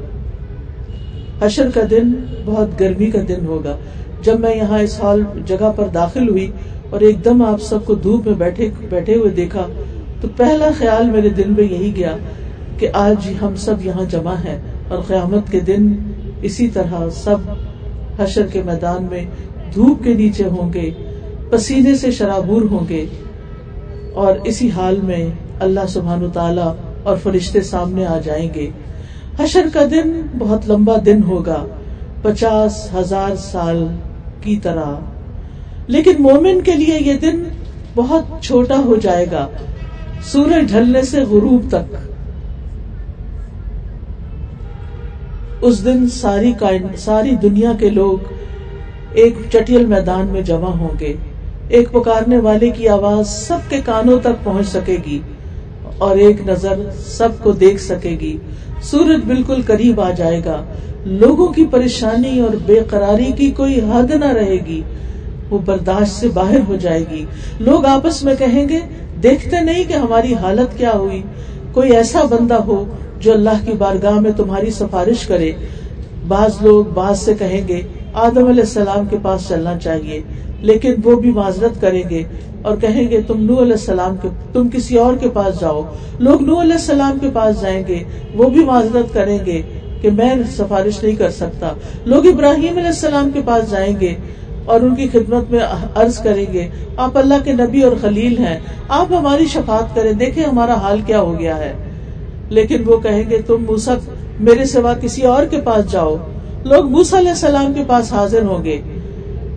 حشر 1.41 1.69
کا 1.73 1.81
دن 1.91 2.13
بہت 2.45 2.79
گرمی 2.79 3.05
کا 3.05 3.19
دن 3.27 3.45
ہوگا۔ 3.45 3.77
جب 4.21 4.39
میں 4.39 4.55
یہاں 4.55 4.79
اس 4.79 5.03
ہال 5.03 5.21
جگہ 5.45 5.71
پر 5.75 5.87
داخل 5.87 6.29
ہوئی 6.29 6.51
اور 6.89 7.01
ایک 7.01 7.25
دم 7.25 7.41
آپ 7.41 7.61
سب 7.61 7.85
کو 7.85 7.95
دھوپ 7.95 8.27
میں 8.27 8.35
بیٹھے 8.35 8.69
بیٹھے 8.89 9.15
ہوئے 9.15 9.29
دیکھا، 9.29 9.67
تو 10.21 10.27
پہلا 10.37 10.69
خیال 10.77 11.09
میرے 11.09 11.29
دل 11.29 11.49
میں 11.49 11.63
یہی 11.63 11.93
گیا 11.95 12.17
کہ 12.77 12.89
آج 12.93 13.33
ہم 13.41 13.55
سب 13.55 13.85
یہاں 13.85 14.05
جمع 14.09 14.33
ہیں 14.33 14.57
اور 14.87 15.03
قیامت 15.07 15.51
کے 15.51 15.59
دن 15.59 15.93
اسی 16.41 16.67
طرح 16.67 17.09
سب 17.09 17.37
حشر 18.19 18.47
کے 18.47 18.61
میدان 18.65 19.07
میں 19.11 19.25
دھوپ 19.75 20.03
کے 20.03 20.13
نیچے 20.13 20.43
ہوں 20.43 20.73
گے، 20.73 20.91
پسینے 21.49 21.95
سے 21.95 22.11
شرابور 22.11 22.61
ہوں 22.61 22.85
گے۔ 22.89 23.05
اور 24.13 24.33
اسی 24.43 24.69
حال 24.71 24.99
میں 25.03 25.29
اللہ 25.59 25.87
سبحان 25.89 26.25
تعالی 26.33 26.61
اور 27.03 27.17
فرشتے 27.23 27.61
سامنے 27.61 28.05
آ 28.05 28.19
جائیں 28.23 28.49
گے۔ 28.55 28.69
حشر 29.39 29.65
کا 29.73 29.85
دن 29.85 30.21
بہت 30.37 30.69
لمبا 30.69 30.95
دن 31.05 31.23
ہوگا، 31.23 31.65
پچاس 32.21 32.93
ہزار 32.93 33.35
سال 33.35 33.87
کی 34.41 34.57
طرح۔ 34.57 34.95
لیکن 35.87 36.11
مومن 36.19 36.61
کے 36.61 36.73
لیے 36.73 36.97
یہ 37.01 37.13
دن 37.13 37.43
بہت 37.95 38.43
چھوٹا 38.43 38.75
ہو 38.75 38.95
جائے 38.95 39.25
گا، 39.31 39.47
سورج 40.23 40.71
ڈھلنے 40.71 41.01
سے 41.01 41.21
غروب 41.21 41.65
تک۔ 41.67 41.95
اس 45.61 45.85
دن 45.85 46.09
ساری 46.09 46.53
ساری 46.97 47.31
دنیا 47.31 47.71
کے 47.79 47.89
لوگ 47.89 48.33
ایک 49.11 49.37
چٹیل 49.51 49.85
میدان 49.85 50.27
میں 50.27 50.41
جمع 50.41 50.69
ہوں 50.69 50.99
گے۔ 50.99 51.13
ایک 51.67 51.91
پکارنے 51.91 52.37
والے 52.37 52.69
کی 52.69 52.87
آواز 52.87 53.29
سب 53.29 53.57
کے 53.69 53.81
کانوں 53.85 54.19
تک 54.19 54.43
پہنچ 54.43 54.67
سکے 54.67 54.97
گی 55.05 55.19
اور 55.97 56.17
ایک 56.17 56.47
نظر 56.47 56.73
سب 57.07 57.29
کو 57.43 57.51
دیکھ 57.51 57.81
سکے 57.81 58.09
گی۔ 58.09 58.37
سورج 58.81 59.19
بالکل 59.27 59.61
قریب 59.67 60.01
آ 60.01 60.11
جائے 60.11 60.41
گا۔ 60.45 60.63
لوگوں 61.05 61.47
کی 61.47 61.65
پریشانی 61.65 62.39
اور 62.39 62.55
بے 62.65 62.79
قراری 62.89 63.31
کی 63.37 63.51
کوئی 63.51 63.79
حد 63.79 64.11
نہ 64.11 64.25
رہے 64.25 64.57
گی۔ 64.65 64.81
وہ 65.49 65.59
برداشت 65.65 66.11
سے 66.11 66.27
باہر 66.27 66.59
ہو 66.67 66.75
جائے 66.75 67.03
گی۔ 67.11 67.25
لوگ 67.59 67.85
آپس 67.85 68.23
میں 68.23 68.35
کہیں 68.35 68.69
گے، 68.69 68.79
دیکھتے 69.23 69.61
نہیں 69.61 69.83
کہ 69.83 69.93
ہماری 69.93 70.33
حالت 70.33 70.77
کیا 70.77 70.91
ہوئی۔ 70.91 71.21
کوئی 71.71 71.95
ایسا 71.95 72.23
بندہ 72.23 72.53
ہو 72.53 72.85
جو 73.19 73.33
اللہ 73.33 73.65
کی 73.65 73.71
بارگاہ 73.71 74.19
میں 74.19 74.31
تمہاری 74.31 74.71
سفارش 74.71 75.27
کرے۔ 75.27 75.51
بعض 76.27 76.51
لوگ 76.61 76.85
بعض 76.85 77.19
سے 77.19 77.33
کہیں 77.33 77.67
گے، 77.67 77.81
آدم 78.13 78.47
علیہ 78.47 78.61
السلام 78.61 79.05
کے 79.05 79.17
پاس 79.21 79.47
چلنا 79.47 79.77
چاہیے۔ 79.77 80.21
لیکن 80.61 80.93
وہ 81.03 81.15
بھی 81.15 81.31
معذرت 81.31 81.81
کریں 81.81 82.03
گے 82.09 82.23
اور 82.61 82.77
کہیں 82.77 83.09
گے 83.09 83.21
تم 83.21 83.41
نو 83.41 83.61
علیہ 83.61 83.71
السلام 83.71 84.15
کے 84.21 84.27
تم 84.53 84.69
کسی 84.69 84.97
اور 84.97 85.13
کے 85.13 85.29
پاس 85.29 85.59
جاؤ۔ 85.59 85.81
لوگ 86.19 86.41
نو 86.41 86.61
علیہ 86.61 86.73
السلام 86.73 87.17
کے 87.21 87.27
پاس 87.33 87.61
جائیں 87.61 87.83
گے، 87.87 88.03
وہ 88.33 88.49
بھی 88.49 88.65
معذرت 88.65 89.13
کریں 89.13 89.39
گے 89.45 89.61
کہ 90.01 90.11
میں 90.11 90.35
سفارش 90.51 91.03
نہیں 91.03 91.15
کر 91.15 91.29
سکتا۔ 91.29 91.73
لوگ 92.05 92.27
ابراہیم 92.27 92.77
علیہ 92.77 92.87
السلام 92.87 93.29
کے 93.33 93.41
پاس 93.45 93.71
جائیں 93.71 93.99
گے 93.99 94.15
اور 94.65 94.81
ان 94.81 94.95
کی 94.95 95.07
خدمت 95.11 95.51
میں 95.51 95.59
عرض 95.95 96.19
کریں 96.19 96.45
گے، 96.53 96.67
آپ 96.97 97.17
اللہ 97.17 97.33
کے 97.43 97.53
نبی 97.53 97.81
اور 97.81 97.91
خلیل 98.01 98.37
ہیں، 98.37 98.59
آپ 98.89 99.13
ہماری 99.13 99.45
شفاعت 99.45 99.95
کریں، 99.95 100.11
دیکھیں 100.11 100.43
ہمارا 100.43 100.73
حال 100.73 101.01
کیا 101.05 101.21
ہو 101.21 101.39
گیا 101.39 101.57
ہے۔ 101.57 101.73
لیکن 102.49 102.83
وہ 102.85 102.97
کہیں 102.97 103.29
گے، 103.29 103.41
تم 103.41 103.65
موسا 103.67 103.93
میرے 104.39 104.65
سوا 104.65 104.93
کسی 104.93 105.21
اور 105.21 105.45
کے 105.45 105.61
پاس 105.61 105.91
جاؤ۔ 105.91 106.15
لوگ 106.63 106.85
موسا 106.85 107.19
علیہ 107.19 107.29
السلام 107.29 107.73
کے 107.73 107.83
پاس 107.87 108.13
حاضر 108.13 108.41
ہوں 108.41 108.63
گے۔ 108.63 108.81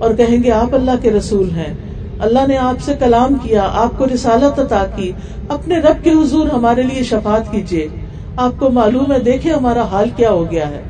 اور 0.00 0.14
کہیں 0.14 0.42
گے 0.42 0.50
آپ 0.50 0.74
اللہ 0.74 0.90
کے 1.02 1.10
رسول 1.10 1.50
ہیں۔ 1.50 1.74
اللہ 2.18 2.38
نے 2.48 2.56
آپ 2.56 2.82
سے 2.82 2.94
کلام 2.98 3.34
کیا، 3.42 3.68
آپ 3.72 3.98
کو 3.98 4.06
رسالت 4.14 4.58
عطا 4.58 4.86
کی۔ 4.96 5.12
اپنے 5.48 5.78
رب 5.78 6.04
کے 6.04 6.10
حضور 6.10 6.46
ہمارے 6.48 6.82
لیے 6.82 7.02
شفاعت 7.02 7.52
کیجیے۔ 7.52 7.88
آپ 8.36 8.52
کو 8.58 8.70
معلوم 8.70 9.12
ہے 9.12 9.18
دیکھے 9.18 9.52
ہمارا 9.52 9.82
حال 9.82 10.10
کیا 10.16 10.30
ہو 10.30 10.50
گیا 10.50 10.68
ہے۔ 10.68 10.82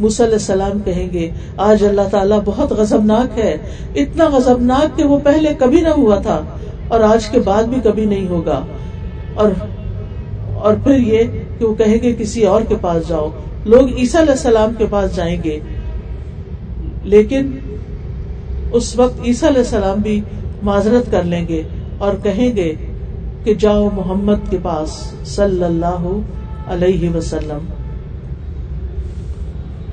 علیہ 0.00 0.32
السلام 0.32 0.78
کہیں 0.78 1.12
گے، 1.12 1.30
آج 1.56 1.84
اللہ 1.84 2.08
تعالیٰ 2.10 2.40
بہت 2.44 2.72
غزبناک 2.72 3.38
ہے۔ 3.38 3.56
اتنا 3.96 4.28
غزبناک 4.28 4.98
کہ 4.98 5.04
وہ 5.04 5.18
پہلے 5.24 5.54
کبھی 5.58 5.80
نہ 5.80 5.88
ہوا 5.88 6.18
تھا، 6.18 6.40
اور 6.88 7.00
آج 7.00 7.28
کے 7.28 7.40
بعد 7.40 7.62
بھی 7.62 7.80
کبھی 7.84 8.04
نہیں 8.04 8.28
ہوگا۔ 8.28 8.64
اور 9.34 9.50
اور 10.54 10.74
پھر 10.84 10.98
یہ 10.98 11.22
کہ 11.58 11.64
وہ 11.64 11.74
کہیں 11.74 11.98
گے، 12.02 12.14
کسی 12.18 12.46
اور 12.46 12.62
کے 12.62 12.74
پاس 12.80 13.08
جاؤ۔ 13.08 13.30
لوگ 13.64 13.98
عیسیٰ 13.98 14.20
علیہ 14.20 14.32
السلام 14.32 14.70
کے 14.78 14.84
پاس 14.90 15.16
جائیں 15.16 15.36
گے۔ 15.44 15.58
لیکن 17.02 17.50
اس 18.74 18.96
وقت 18.98 19.20
عیسیٰ 19.24 19.48
علیہ 19.48 19.60
السلام 19.60 20.00
بھی 20.00 20.20
معذرت 20.62 21.10
کر 21.10 21.22
لیں 21.22 21.48
گے 21.48 21.62
اور 21.98 22.12
کہیں 22.22 22.56
گے 22.56 22.74
کہ 23.44 23.54
جاؤ 23.54 23.88
محمد 23.94 24.50
کے 24.50 24.58
پاس 24.62 24.90
صلی 25.24 25.64
اللہ 25.64 26.20
علیہ 26.66 27.10
وسلم۔ 27.10 27.64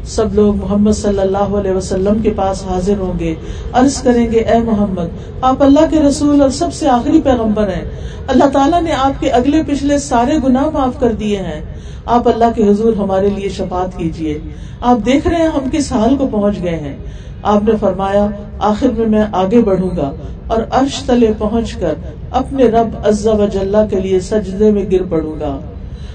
سب 0.05 0.33
لوگ 0.33 0.55
محمد 0.55 0.91
صلی 0.91 1.19
اللہ 1.19 1.37
علیہ 1.37 1.71
وسلم 1.71 2.21
کے 2.21 2.29
پاس 2.29 2.63
حاضر 2.63 2.93
ہوں 2.99 3.19
گے۔ 3.19 3.35
عرض 3.73 4.01
کریں 4.01 4.31
گے، 4.31 4.39
اے 4.39 4.59
محمد، 4.59 5.05
آپ 5.41 5.63
اللہ 5.63 5.79
کے 5.89 5.99
رسول 5.99 6.41
اور 6.41 6.49
سب 6.49 6.73
سے 6.73 6.87
آخری 6.87 7.21
پیغمبر 7.21 7.67
ہیں۔ 7.67 7.85
اللہ 8.27 8.43
تعالیٰ 8.53 8.81
نے 8.81 8.91
آپ 8.91 9.21
کے 9.21 9.29
اگلے 9.29 9.63
پچھلے 9.63 9.97
سارے 9.97 10.37
گناہ 10.43 10.65
معاف 10.73 10.99
کر 10.99 11.11
دیے 11.11 11.37
ہیں۔ 11.37 11.61
آپ 12.05 12.27
اللہ 12.27 12.45
کے 12.55 12.69
حضور 12.69 12.93
ہمارے 12.93 13.29
لیے 13.29 13.49
شفات 13.49 13.97
کیجیے۔ 13.97 14.39
آپ 14.81 15.05
دیکھ 15.05 15.27
رہے 15.27 15.37
ہیں 15.37 15.47
ہم 15.47 15.69
کس 15.71 15.91
حال 15.91 16.17
کو 16.17 16.27
پہنچ 16.27 16.63
گئے 16.63 16.75
ہیں۔ 16.75 16.97
آپ 17.43 17.63
نے 17.63 17.71
فرمایا، 17.79 18.27
آخر 18.59 18.87
میں 18.97 19.05
میں 19.05 19.23
آگے 19.33 19.61
بڑھوں 19.61 19.97
گا 19.97 20.11
اور 20.47 20.61
عرش 20.71 21.03
تلے 21.03 21.31
پہنچ 21.37 21.73
کر 21.73 21.93
اپنے 22.31 22.65
رب 22.65 22.87
عزا 23.05 23.31
و 23.31 23.45
جلہ 23.53 23.77
کے 23.89 23.99
لیے 23.99 24.19
سجدے 24.19 24.71
میں 24.71 24.91
گر 24.91 25.03
پڑوں 25.09 25.39
گا۔ 25.39 25.59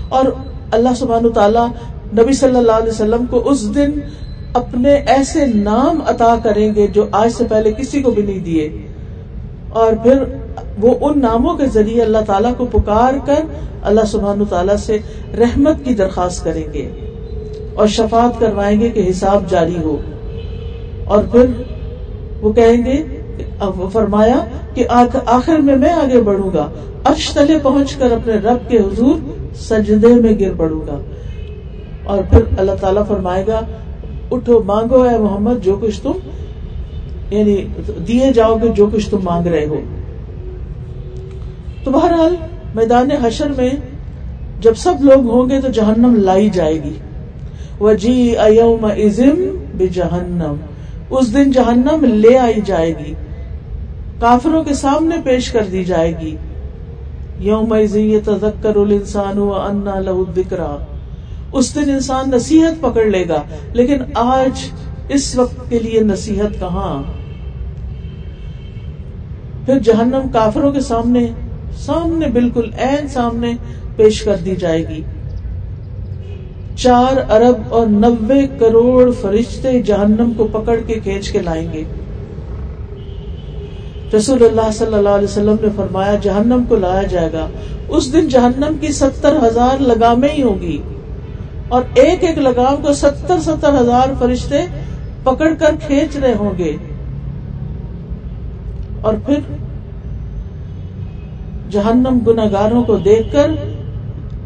اور 0.08 0.24
اللہ 0.70 0.88
سبحانہ 0.96 1.28
تعالیٰ 1.28 1.66
نبی 2.12 2.32
صلی 2.32 2.56
اللہ 2.56 2.72
علیہ 2.72 2.92
وسلم 2.92 3.26
کو 3.30 3.50
اس 3.50 3.74
دن 3.74 3.90
اپنے 4.52 4.94
ایسے 4.94 5.46
نام 5.46 6.00
عطا 6.06 6.34
کریں 6.42 6.74
گے 6.74 6.86
جو 6.86 7.06
آج 7.12 7.32
سے 7.32 7.44
پہلے 7.44 7.72
کسی 7.72 8.02
کو 8.02 8.10
بھی 8.10 8.22
نہیں 8.22 8.38
دیے۔ 8.38 8.78
اور 9.68 9.92
پھر 10.02 10.22
وہ 10.80 10.94
ان 11.00 11.20
ناموں 11.20 11.54
کے 11.54 11.66
ذریعے 11.66 12.02
اللہ 12.02 12.18
تعالیٰ 12.26 12.52
کو 12.56 12.66
پکار 12.66 13.14
کر 13.26 13.44
اللہ 13.82 14.00
سبحان 14.06 14.42
تعالیٰ 14.48 14.76
سے 14.76 14.98
رحمت 15.38 15.84
کی 15.84 15.94
درخواست 15.94 16.44
کریں 16.44 16.72
گے 16.72 16.88
اور 17.74 17.86
شفات 17.86 18.40
کروائیں 18.40 18.80
گے 18.80 18.88
کہ 18.88 19.06
حساب 19.10 19.50
جاری 19.50 19.76
ہو۔ 19.82 19.96
اور 21.04 21.24
پھر 21.24 21.46
وہ 22.40 22.52
کہیں 22.52 22.84
گے 22.84 23.02
فرمایا 23.92 24.44
کہ 24.74 24.84
آخر 25.26 25.56
میں 25.56 25.76
میں 25.76 25.92
آگے 25.92 26.20
بڑھوں 26.20 26.50
گا۔ 26.54 26.70
ارش 27.04 27.30
تلے 27.30 27.58
پہنچ 27.62 27.94
کر 27.94 28.10
اپنے 28.10 28.34
رب 28.34 28.70
کے 28.70 28.78
حضور 28.78 29.14
سجدے 29.54 30.14
میں 30.14 30.32
گر 30.40 30.52
پڑوں 30.56 30.80
گا۔ 30.86 31.00
اور 32.06 32.18
پھر 32.30 32.42
اللہ 32.58 32.72
تعالیٰ 32.80 33.06
فرمائے 33.08 33.44
گا، 33.46 33.60
اٹھو، 34.30 34.62
مانگو 34.62 35.02
اے 35.02 35.18
محمد 35.18 35.64
جو 35.64 35.76
کچھ 35.80 36.00
تم 36.00 36.12
یعنی 37.30 37.64
دیے 38.08 38.32
جاؤ 38.32 38.56
گے 38.62 38.68
جو 38.68 38.86
کچھ 38.92 39.10
تم 39.10 39.18
مانگ 39.24 39.46
رہے 39.46 39.66
ہو۔ 39.66 39.80
تو 41.84 41.90
بہرحال 41.90 42.36
میدان 42.74 43.10
حشر 43.10 43.48
میں 43.56 43.70
جب 44.60 44.74
سب 44.76 44.94
لوگ 45.00 45.30
ہوں 45.30 45.50
گے 45.50 45.60
تو 45.60 45.68
جہنم 45.68 46.14
لائی 46.14 46.50
جائے 46.50 46.82
گی۔ 46.82 46.92
وہ 47.80 47.92
جی 47.92 48.36
ازم 48.38 49.56
بے 49.74 49.86
جہنم 49.86 50.54
اس 51.10 51.34
دن 51.34 51.50
جہنم 51.50 52.04
لے 52.04 52.38
آئی 52.38 52.60
جائے 52.64 52.94
گی۔ 52.98 53.14
کافروں 54.20 54.64
کے 54.64 54.74
سامنے 54.74 55.16
پیش 55.24 55.50
کر 55.50 55.64
دی 55.72 55.84
جائے 55.84 56.12
گی۔ 56.20 56.36
یوم 57.38 57.74
تذکر 58.24 58.76
الانسان 58.76 59.38
و 59.38 59.52
انا 59.52 60.00
لہو 60.00 60.24
الذکرہ 60.28 60.76
اس 61.56 61.74
دن 61.74 61.90
انسان 61.90 62.30
نصیحت 62.30 62.80
پکڑ 62.80 63.04
لے 63.04 63.28
گا۔ 63.28 63.42
لیکن 63.72 63.98
آج 64.14 64.70
اس 65.08 65.36
وقت 65.36 65.70
کے 65.70 65.78
لیے 65.78 66.00
نصیحت 66.00 66.60
کہاں؟ 66.60 67.02
پھر 69.66 69.78
جہنم 69.78 70.28
کافروں 70.32 70.72
کے 70.72 70.80
سامنے 70.80 71.26
سامنے 71.78 72.26
بالکل 72.26 72.70
این 72.76 73.08
سامنے 73.08 73.52
پیش 73.96 74.22
کر 74.22 74.36
دی 74.36 74.56
جائے 74.56 74.88
گی۔ 74.88 75.02
چار 76.76 77.32
ارب 77.32 77.56
اور 77.68 77.86
نبے 77.86 78.46
کروڑ 78.58 79.12
فرشتے 79.12 79.82
جہنم 79.82 80.32
کو 80.36 80.46
پکڑ 80.46 80.80
کے 80.86 80.94
کھینچ 80.94 81.30
کے 81.30 81.38
لائیں 81.38 81.72
گے۔ 81.72 81.84
رسول 84.16 84.44
اللہ 84.44 84.70
صلی 84.72 84.94
اللہ 84.94 85.08
علیہ 85.08 85.28
وسلم 85.28 85.56
نے 85.62 85.68
فرمایا، 85.76 86.14
جہنم 86.22 86.64
کو 86.68 86.76
لایا 86.76 87.02
جائے 87.02 87.32
گا۔ 87.32 87.48
اس 87.88 88.12
دن 88.12 88.28
جہنم 88.28 88.76
کی 88.80 88.88
ستر 88.88 89.46
ہزار 89.46 89.80
لگامیں 89.80 90.28
ہی 90.28 90.42
ہوگی 90.42 90.82
اور 91.68 91.82
ایک 91.94 92.24
ایک 92.24 92.38
لگام 92.38 92.82
کو 92.82 92.92
ستر 92.92 93.40
ستر 93.40 93.80
ہزار 93.80 94.08
فرشتے 94.18 94.56
پکڑ 95.22 95.54
کر 95.58 95.70
کھینچ 95.86 96.16
رہے 96.16 96.34
ہوں 96.34 96.58
گے۔ 96.58 96.76
اور 99.00 99.14
پھر 99.26 99.40
جہنم 101.70 102.18
گناگاروں 102.26 102.84
کو 102.84 102.96
دیکھ 102.96 103.32
کر 103.32 103.50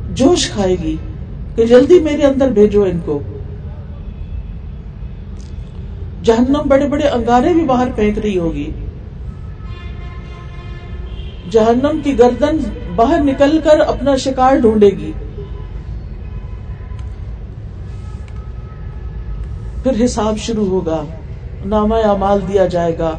جوش 0.09 0.51
کھائے 0.51 0.77
گی 0.79 0.97
کہ 1.55 1.67
جلدی 1.67 2.01
میرے 2.01 2.23
اندر 2.23 2.49
بھیجو 2.49 2.83
ان 2.83 2.99
کو۔ 3.05 3.23
جہنم 6.23 6.63
بڑے 6.69 6.87
بڑے 6.89 7.09
انگارے 7.09 7.53
بھی 7.53 7.65
باہر 7.65 7.89
پھینک 7.95 8.19
رہی 8.19 8.39
ہوگی۔ 8.39 8.71
جہنم 11.51 12.01
کی 12.05 12.19
گردن 12.19 12.59
باہر 12.95 13.19
نکل 13.21 13.61
کر 13.65 13.81
اپنا 13.81 14.17
شکار 14.17 14.57
ڈھونڈے 14.57 14.91
گی۔ 14.91 15.13
پھر 19.83 20.05
حساب 20.05 20.39
شروع 20.39 20.67
ہوگا۔ 20.67 21.03
نامہ 21.65 21.95
اعمال 21.95 22.41
دیا 22.49 22.67
جائے 22.67 22.99
گا۔ 22.99 23.17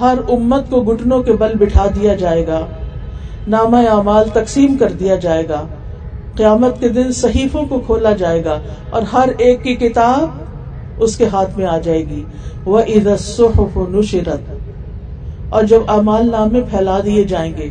ہر 0.00 0.18
امت 0.28 0.70
کو 0.70 0.82
گٹنوں 0.82 1.22
کے 1.22 1.32
بل 1.32 1.54
بٹھا 1.54 1.86
دیا 1.86 2.14
جائے 2.14 2.46
گا۔ 2.46 2.66
نامہ 3.46 3.76
اعمال 3.76 4.28
تقسیم 4.28 4.76
کر 4.76 4.92
دیا 4.92 5.16
جائے 5.16 5.48
گا۔ 5.48 5.66
قیامت 6.34 6.80
کے 6.80 6.88
دن 6.88 7.12
صحیفوں 7.12 7.64
کو 7.64 7.80
کھولا 7.80 8.12
جائے 8.12 8.44
گا 8.44 8.60
اور 8.90 9.02
ہر 9.02 9.28
ایک 9.38 9.62
کی 9.62 9.74
کتاب 9.74 10.28
اس 10.96 11.16
کے 11.16 11.26
ہاتھ 11.26 11.58
میں 11.58 11.66
آ 11.66 11.78
جائے 11.78 12.06
گی۔ 12.06 12.24
وہ 12.64 12.80
عید 12.80 13.08
نشرت۔ 13.76 14.40
اور 15.48 15.62
جب 15.62 15.80
امال 15.88 16.30
نامے 16.30 16.60
پھیلا 16.60 17.00
دیے 17.04 17.24
جائیں 17.24 17.52
گے۔ 17.56 17.70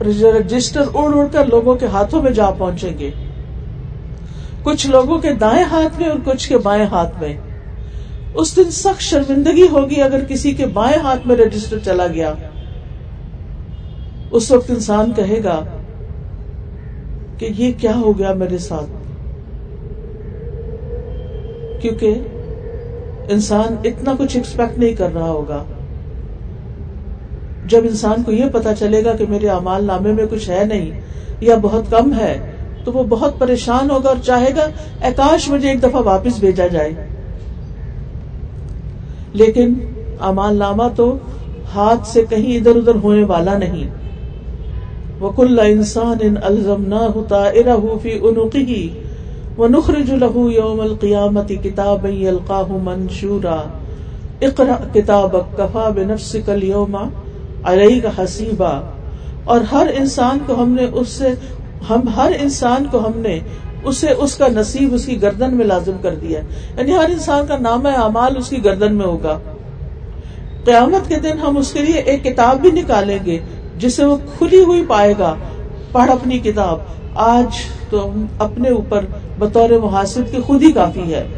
رجسٹر 0.00 0.82
اڑ 0.94 1.18
اڑ 1.18 1.26
کر 1.32 1.44
لوگوں 1.44 1.74
کے 1.74 1.86
ہاتھوں 1.86 2.22
میں 2.22 2.30
جا 2.30 2.50
پہنچیں 2.50 2.98
گے۔ 2.98 3.10
کچھ 4.62 4.86
لوگوں 4.86 5.18
کے 5.18 5.32
دائیں 5.32 5.64
ہاتھ 5.64 6.00
میں 6.00 6.08
اور 6.08 6.18
کچھ 6.24 6.48
کے 6.48 6.58
بائیں 6.58 6.86
ہاتھ 6.86 7.22
میں۔ 7.22 7.36
اس 8.34 8.56
دن 8.56 8.70
سخت 8.70 9.00
شرمندگی 9.00 9.66
ہوگی 9.72 10.02
اگر 10.02 10.24
کسی 10.28 10.52
کے 10.52 10.66
بائیں 10.66 11.02
ہاتھ 11.02 11.26
میں 11.26 11.36
رجسٹر 11.36 11.78
چلا 11.84 12.06
گیا۔ 12.06 12.34
اس 14.30 14.50
وقت 14.50 14.70
انسان 14.70 15.12
کہے 15.16 15.44
گا 15.44 15.64
کہ 17.38 17.48
یہ 17.56 17.72
کیا 17.78 17.96
ہو 17.96 18.18
گیا 18.18 18.32
میرے 18.32 18.58
ساتھ؟ 18.58 18.90
کیونکہ 21.82 22.14
انسان 23.28 23.76
اتنا 23.84 24.14
کچھ 24.18 24.36
ایکسپیکٹ 24.36 24.78
نہیں 24.78 24.94
کر 24.94 25.14
رہا 25.14 25.28
ہوگا۔ 25.28 25.64
جب 27.66 27.80
انسان 27.82 28.22
کو 28.22 28.32
یہ 28.32 28.44
پتا 28.52 28.74
چلے 28.74 29.04
گا 29.04 29.16
کہ 29.16 29.24
میرے 29.28 29.48
امال 29.48 29.84
نامے 29.84 30.12
میں 30.12 30.24
کچھ 30.30 30.50
ہے 30.50 30.64
نہیں 30.64 31.00
یا 31.40 31.56
بہت 31.62 31.84
کم 31.90 32.14
ہے 32.14 32.49
تو 32.84 32.92
وہ 32.92 33.02
بہت 33.04 33.38
پریشان 33.38 33.90
ہوگا 33.90 34.08
اور 34.08 34.16
چاہے 34.24 34.50
گا 34.56 34.66
اکاش 35.06 35.48
مجھے 35.48 35.70
ایک 35.70 35.82
دفعہ 35.82 36.02
واپس 36.04 36.38
بھیجا 36.38 36.66
جائے۔ 36.66 36.92
لیکن 39.32 39.74
امال 40.20 40.56
نامہ 40.56 40.82
تو 40.96 41.16
ہاتھ 41.74 42.06
سے 42.06 42.24
کہیں 42.30 42.56
ادھر 42.56 42.76
ادھر 42.76 42.94
ہونے 42.94 43.24
والا 43.24 43.58
نہیں۔ 43.58 43.88
وکل 45.22 45.58
انسان 45.58 46.16
ان 46.20 46.34
الزم 46.42 46.84
نہ 46.86 46.94
ہوتا 46.94 47.44
ارفی 47.44 48.18
انوقی 48.22 48.88
و 49.58 49.66
نخرج 49.66 50.10
له 50.10 50.50
یوم 50.52 50.80
القیامتی 50.80 51.56
کتاب 51.56 52.04
القاہ 52.04 52.72
منشورا۔ 52.82 53.62
اقرا 54.40 54.76
کتاب 54.94 55.36
کفا 55.56 55.90
بنفسک 55.90 56.50
اليوم 56.50 56.96
علیہ 57.64 58.02
حسیبہ 58.18 58.80
اور 59.44 59.60
ہر 59.60 59.86
انسان 59.94 60.38
کو 60.46 60.62
ہم 60.62 60.68
نے 60.68 60.86
اس 60.92 61.08
سے 61.08 61.28
ہم 61.90 62.00
ہر 62.16 62.32
انسان 62.40 62.86
کو 62.90 63.06
ہم 63.06 63.12
نے 63.14 63.40
اسے 63.82 64.10
اس 64.10 64.36
کا 64.36 64.48
نصیب 64.48 64.94
اس 64.94 65.06
کی 65.06 65.22
گردن 65.22 65.56
میں 65.56 65.64
لازم 65.64 65.98
کر 66.02 66.14
دیا 66.14 66.40
یعنی 66.76 66.92
ہر 66.92 67.08
انسان 67.08 67.46
کا 67.46 67.56
نام 67.56 67.86
اعمال 67.86 68.36
اس 68.36 68.48
کی 68.48 68.64
گردن 68.64 68.94
میں 68.94 69.06
ہوگا۔ 69.06 69.38
قیامت 70.64 71.08
کے 71.08 71.16
دن 71.16 71.38
ہم 71.38 71.56
اس 71.56 71.72
کے 71.72 71.82
لیے 71.82 72.00
ایک 72.00 72.24
کتاب 72.24 72.58
بھی 72.60 72.70
نکالیں 72.70 73.18
گے 73.26 73.38
جسے 73.78 74.04
وہ 74.04 74.16
کھلی 74.38 74.64
ہوئی 74.64 74.84
پائے 74.88 75.14
گا۔ 75.18 75.34
پڑھ 75.92 76.10
اپنی 76.10 76.38
کتاب۔ 76.38 76.78
آج 77.14 77.46
تو 77.90 78.10
اپنے 78.38 78.68
اوپر 78.68 79.04
بطور 79.38 79.70
محاسب 79.70 80.22
کی 80.30 80.40
خود 80.40 80.62
ہی 80.62 80.72
کافی 80.72 81.14
ہے۔ 81.14 81.28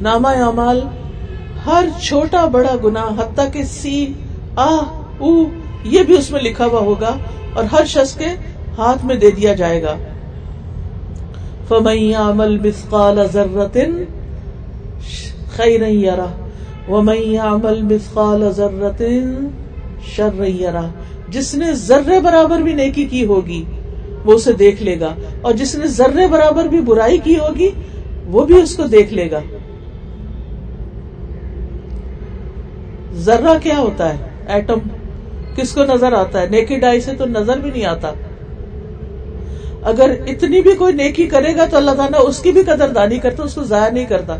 ناما 0.00 0.30
اعمال 0.30 0.80
ہر 1.66 1.84
چھوٹا 2.02 2.46
بڑا 2.46 2.76
گنا 2.84 3.04
حتیٰ 3.18 3.52
کہ 3.52 3.62
سی، 3.62 4.12
آ، 4.56 4.76
او، 5.18 5.44
یہ 5.84 6.02
بھی 6.02 6.18
اس 6.18 6.30
میں 6.30 6.40
لکھا 6.40 6.66
ہوا 6.66 6.80
ہوگا 6.80 7.16
اور 7.54 7.64
ہر 7.64 7.84
شخص 7.84 8.16
کے 8.16 8.26
ہاتھ 8.78 9.04
میں 9.04 9.16
دے 9.16 9.30
دیا 9.30 9.54
جائے 9.54 9.82
گا۔ 9.82 9.96
فمئی 11.68 12.14
عمل 12.14 12.58
مسقال 12.58 13.18
ضرورت 13.32 13.76
خی 15.56 15.78
نہیں 15.78 15.94
یارا 15.94 16.26
ومئی 16.88 17.38
عمل 17.38 17.82
مسقال 17.82 18.52
ضرورت 18.52 19.02
شر 20.06 20.44
جس 21.28 21.54
نے 21.54 21.72
ذرے 21.72 22.20
برابر 22.20 22.58
بھی 22.58 22.72
نیکی 22.72 23.04
کی 23.04 23.26
ہوگی، 23.26 23.64
وہ 24.24 24.32
اسے 24.32 24.52
دیکھ 24.52 24.82
لے 24.82 25.00
گا، 25.00 25.14
اور 25.42 25.52
جس 25.52 25.74
نے 25.74 25.86
ذرے 25.86 26.26
برابر 26.26 26.64
بھی 26.64 26.80
برائی 26.80 27.18
کی 27.18 27.38
ہوگی، 27.38 27.68
وہ 28.26 28.44
بھی 28.44 28.62
اس 28.62 28.76
کو 28.76 28.82
دیکھ 28.82 29.14
لے 29.14 29.30
گا۔ 29.30 29.40
ذرہ 33.26 33.58
کیا 33.62 33.78
ہوتا 33.78 34.08
ہے؟ 34.08 34.16
ایٹم. 34.46 34.78
کس 35.56 35.72
کو 35.72 35.84
نظر 35.84 36.12
آتا 36.12 36.40
ہے؟ 36.40 36.46
نیکی 36.46 36.76
ڈائی 36.76 37.00
سے 37.00 37.14
تو 37.14 37.26
نظر 37.26 37.56
بھی 37.56 37.70
نہیں 37.70 37.84
آتا۔ 37.84 38.12
اگر 39.82 40.14
اتنی 40.26 40.62
بھی 40.62 40.74
کوئی 40.74 40.92
نیکی 40.92 41.26
کرے 41.26 41.56
گا 41.56 41.66
تو 41.70 41.76
اللہ 41.76 41.90
تعالیٰ 41.90 42.20
اس 42.28 42.38
کی 42.38 42.52
بھی 42.52 42.62
قدر 42.62 42.88
دانی 42.88 43.18
کرتا، 43.18 43.42
اس 43.42 43.54
کو 43.54 43.62
ضائع 43.62 43.92
نہیں 43.92 44.04
کرتا۔ 44.04 44.36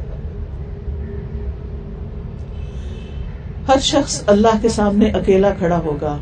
ہر 3.68 3.78
شخص 3.80 4.22
اللہ 4.26 4.62
کے 4.62 4.68
سامنے 4.68 5.10
اکیلا 5.10 5.50
کھڑا 5.50 5.78
ہوگا۔ 5.78 6.16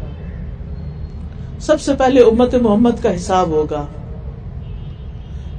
سب 1.61 1.81
سے 1.81 1.95
پہلے 1.95 2.21
امت 2.21 2.55
محمد 2.55 3.03
کا 3.03 3.17
حساب 3.17 3.49
ہوگا۔ 3.49 3.87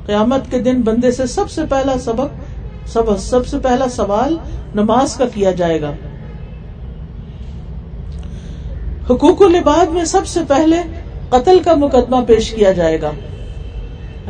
قیامت 0.05 0.51
کے 0.51 0.59
دن 0.59 0.81
بندے 0.81 1.11
سے 1.11 1.25
سب 1.25 1.49
سے 1.49 1.61
پہلا 1.69 1.93
سبق، 1.99 2.27
سب 2.87 3.19
سب 3.19 3.47
سے 3.47 3.59
پہلا 3.59 3.87
سوال 3.87 4.37
نماز 4.75 5.15
کا 5.15 5.25
کیا 5.33 5.51
جائے 5.51 5.81
گا۔ 5.81 5.91
حقوق 9.09 9.41
العباد 9.41 9.85
میں 9.85 10.05
سب 10.05 10.27
سے 10.27 10.39
پہلے 10.47 10.75
قتل 11.29 11.59
کا 11.65 11.75
مقدمہ 11.75 12.15
پیش 12.27 12.51
کیا 12.51 12.71
جائے 12.71 13.01
گا۔ 13.01 13.11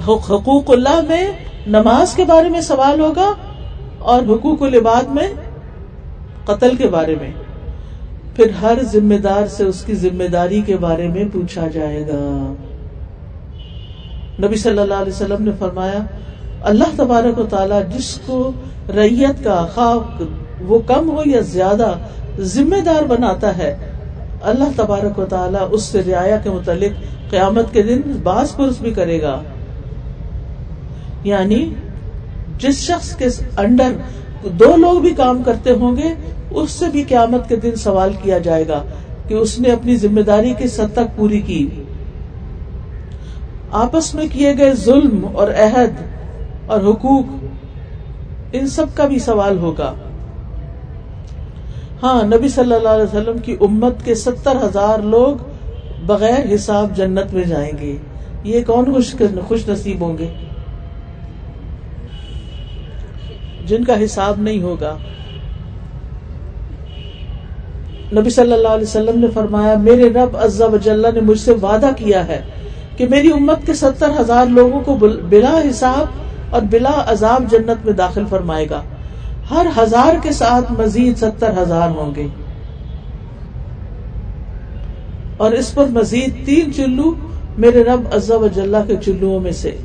حقوق 0.08 0.72
اللہ 0.72 1.02
میں 1.08 1.32
نماز 1.68 2.14
کے 2.14 2.24
بارے 2.24 2.50
میں 2.50 2.62
سوال 2.62 3.00
ہوگا 3.00 3.34
اور 4.00 4.22
حقوق 4.22 4.62
العباد 4.62 5.04
میں 5.04 5.28
قتل 6.46 6.76
کے 6.76 6.88
بارے 6.88 7.16
میں۔ 7.22 7.32
پھر 8.36 8.50
ہر 8.62 8.84
ذمہ 8.84 9.16
دار 9.16 9.48
سے 9.48 9.64
اس 9.64 9.84
کی 9.84 9.96
ذمہ 9.96 10.24
داری 10.24 10.62
کے 10.62 10.78
بارے 10.78 11.08
میں 11.08 11.24
پوچھا 11.34 11.68
جائے 11.68 12.02
گا۔ 12.08 12.54
نبی 14.40 14.56
صلی 14.56 14.80
اللہ 14.80 14.94
علیہ 14.94 15.14
وسلم 15.14 15.44
نے 15.44 15.52
فرمایا، 15.60 16.00
اللہ 16.62 16.96
تبارک 16.96 17.40
و 17.40 17.44
تعالی 17.44 17.98
جس 17.98 18.20
کو 18.26 18.52
ریت 18.96 19.44
کا 19.44 19.68
خواب 19.76 20.24
وہ 20.60 20.80
کم 20.80 21.10
ہو 21.10 21.22
یا 21.26 21.40
زیادہ 21.40 21.92
ذمہ 22.40 22.82
دار 22.82 23.04
بناتا 23.04 23.58
ہے 23.58 23.95
اللہ 24.46 24.64
تبارک 24.76 25.20
و 25.20 25.26
تعالیٰ 25.26 25.68
اس 25.72 25.84
سے 25.84 26.02
رعایا 26.04 26.38
کے 26.38 26.50
متعلق 26.50 27.02
قیامت 27.32 27.74
کے 27.74 27.84
دن 27.84 28.02
باس 28.24 28.58
پرس 28.58 28.82
بھی 28.82 28.92
کرے 28.92 29.22
گا۔ 29.22 29.42
یعنی 31.24 31.74
جس 32.58 32.78
شخص 32.78 33.16
کے 33.16 33.26
انڈر 33.58 33.92
دو 34.50 34.76
لوگ 34.78 35.02
بھی 35.02 35.10
کام 35.10 35.44
کرتے 35.44 35.72
ہوں 35.72 35.98
گے، 35.98 36.14
اس 36.50 36.72
سے 36.72 36.86
بھی 36.92 37.04
قیامت 37.04 37.50
کے 37.50 37.56
دن 37.56 37.76
سوال 37.76 38.14
کیا 38.24 38.38
جائے 38.38 38.68
گا 38.68 38.84
کہ 39.28 39.34
اس 39.34 39.60
نے 39.60 39.72
اپنی 39.72 39.96
ذمہ 39.96 40.22
داری 40.22 40.54
کی 40.58 40.68
سد 40.68 40.94
تک 40.94 41.18
پوری 41.18 41.42
کی۔ 41.42 41.70
آپس 43.72 44.16
میں 44.16 44.26
کیے 44.32 44.58
گئے 44.58 44.74
ظلم 44.74 45.28
اور 45.34 45.48
عہد 45.48 45.94
اور 46.66 46.82
حقوق، 46.82 47.26
ان 48.52 48.68
سب 48.68 48.86
کا 48.94 49.08
بھی 49.08 49.20
سوال 49.20 49.58
ہوگا۔ 49.58 49.94
ہاں 52.06 52.24
نبی 52.24 52.48
صلی 52.48 52.74
اللہ 52.74 52.90
علیہ 52.90 53.04
وسلم 53.04 53.38
کی 53.38 53.56
امت 53.62 53.94
کے 54.04 54.16
ستر 54.16 54.56
ہزار 54.64 55.00
لوگ 55.00 55.36
بغیر 56.06 56.56
حساب 56.56 56.96
جنت 56.96 57.34
میں 57.34 57.44
جائیں 57.44 57.72
گے۔ 57.82 57.98
یہ 58.44 58.64
کون 58.68 58.94
خوش 58.94 59.16
خوش 59.48 59.68
نصیب 59.70 60.02
ہوں 60.02 60.18
گے؟ 60.18 60.28
جن 63.66 63.84
کا 63.84 64.04
حساب 64.04 64.40
نہیں 64.40 64.62
ہوگا۔ 64.62 64.98
نبی 68.14 68.30
صلی 68.30 68.54
اللہ 68.54 68.68
علیہ 68.68 68.88
وسلم 68.88 69.20
نے 69.20 69.28
فرمایا، 69.34 69.76
میرے 69.76 70.10
رب 70.10 70.38
عزا 70.38 70.66
وجاللہ 70.66 71.08
نے 71.14 71.22
مجھ 71.22 71.40
سے 71.40 71.54
وعدہ 71.62 71.90
کیا 71.98 72.28
ہے 72.28 72.42
کہ 72.98 73.08
میری 73.08 73.32
امت 73.32 73.66
کے 73.66 73.74
ستر 73.74 74.10
ہزار 74.20 74.46
لوگوں 74.46 74.80
کو 74.80 74.96
بلا 75.30 75.62
حساب 75.70 76.06
اور 76.50 76.62
بلا 76.62 77.04
عذاب 77.08 77.44
جنت 77.52 77.86
میں 77.86 77.94
داخل 77.94 78.24
فرمائے 78.30 78.70
گا۔ 78.70 78.82
ہر 79.52 79.68
ہزار 79.78 80.16
کے 80.24 80.32
ساتھ 80.32 80.72
مزید 80.72 81.18
ستر 81.18 81.62
ہزار 81.62 81.90
ہوں 81.90 82.16
گے۔ 82.16 82.28
اور 85.38 85.52
اس 85.52 85.76
پر 85.76 85.86
مزید 85.86 86.46
تین 86.46 86.74
چلو 86.74 87.14
میرے 87.58 87.84
رب 87.84 88.02
عزا 88.14 88.36
و 88.36 88.48
جلہ 88.48 88.78
کے 88.88 88.96
چلو 89.06 89.40
میں 89.40 89.52
سے۔ 89.52 89.78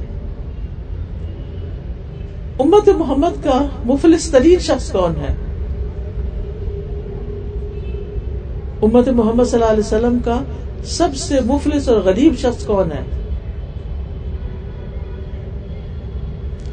امت 2.58 2.88
محمد 2.88 3.44
کا 3.44 3.66
مفلس 3.84 4.30
ترین 4.30 4.58
شخص 4.58 4.92
کون 4.92 5.12
ہے؟ 5.16 5.34
امت 8.82 9.08
محمد 9.08 9.44
صلی 9.44 9.60
اللہ 9.60 9.72
علیہ 9.72 9.86
وسلم 9.86 10.18
کا 10.24 10.40
سب 10.84 11.08
سے 11.14 11.40
مفلس 11.40 11.88
اور 11.88 11.96
غریب 11.96 12.34
شخص 12.38 12.66
کون 12.66 12.92
ہے؟ 12.92 13.02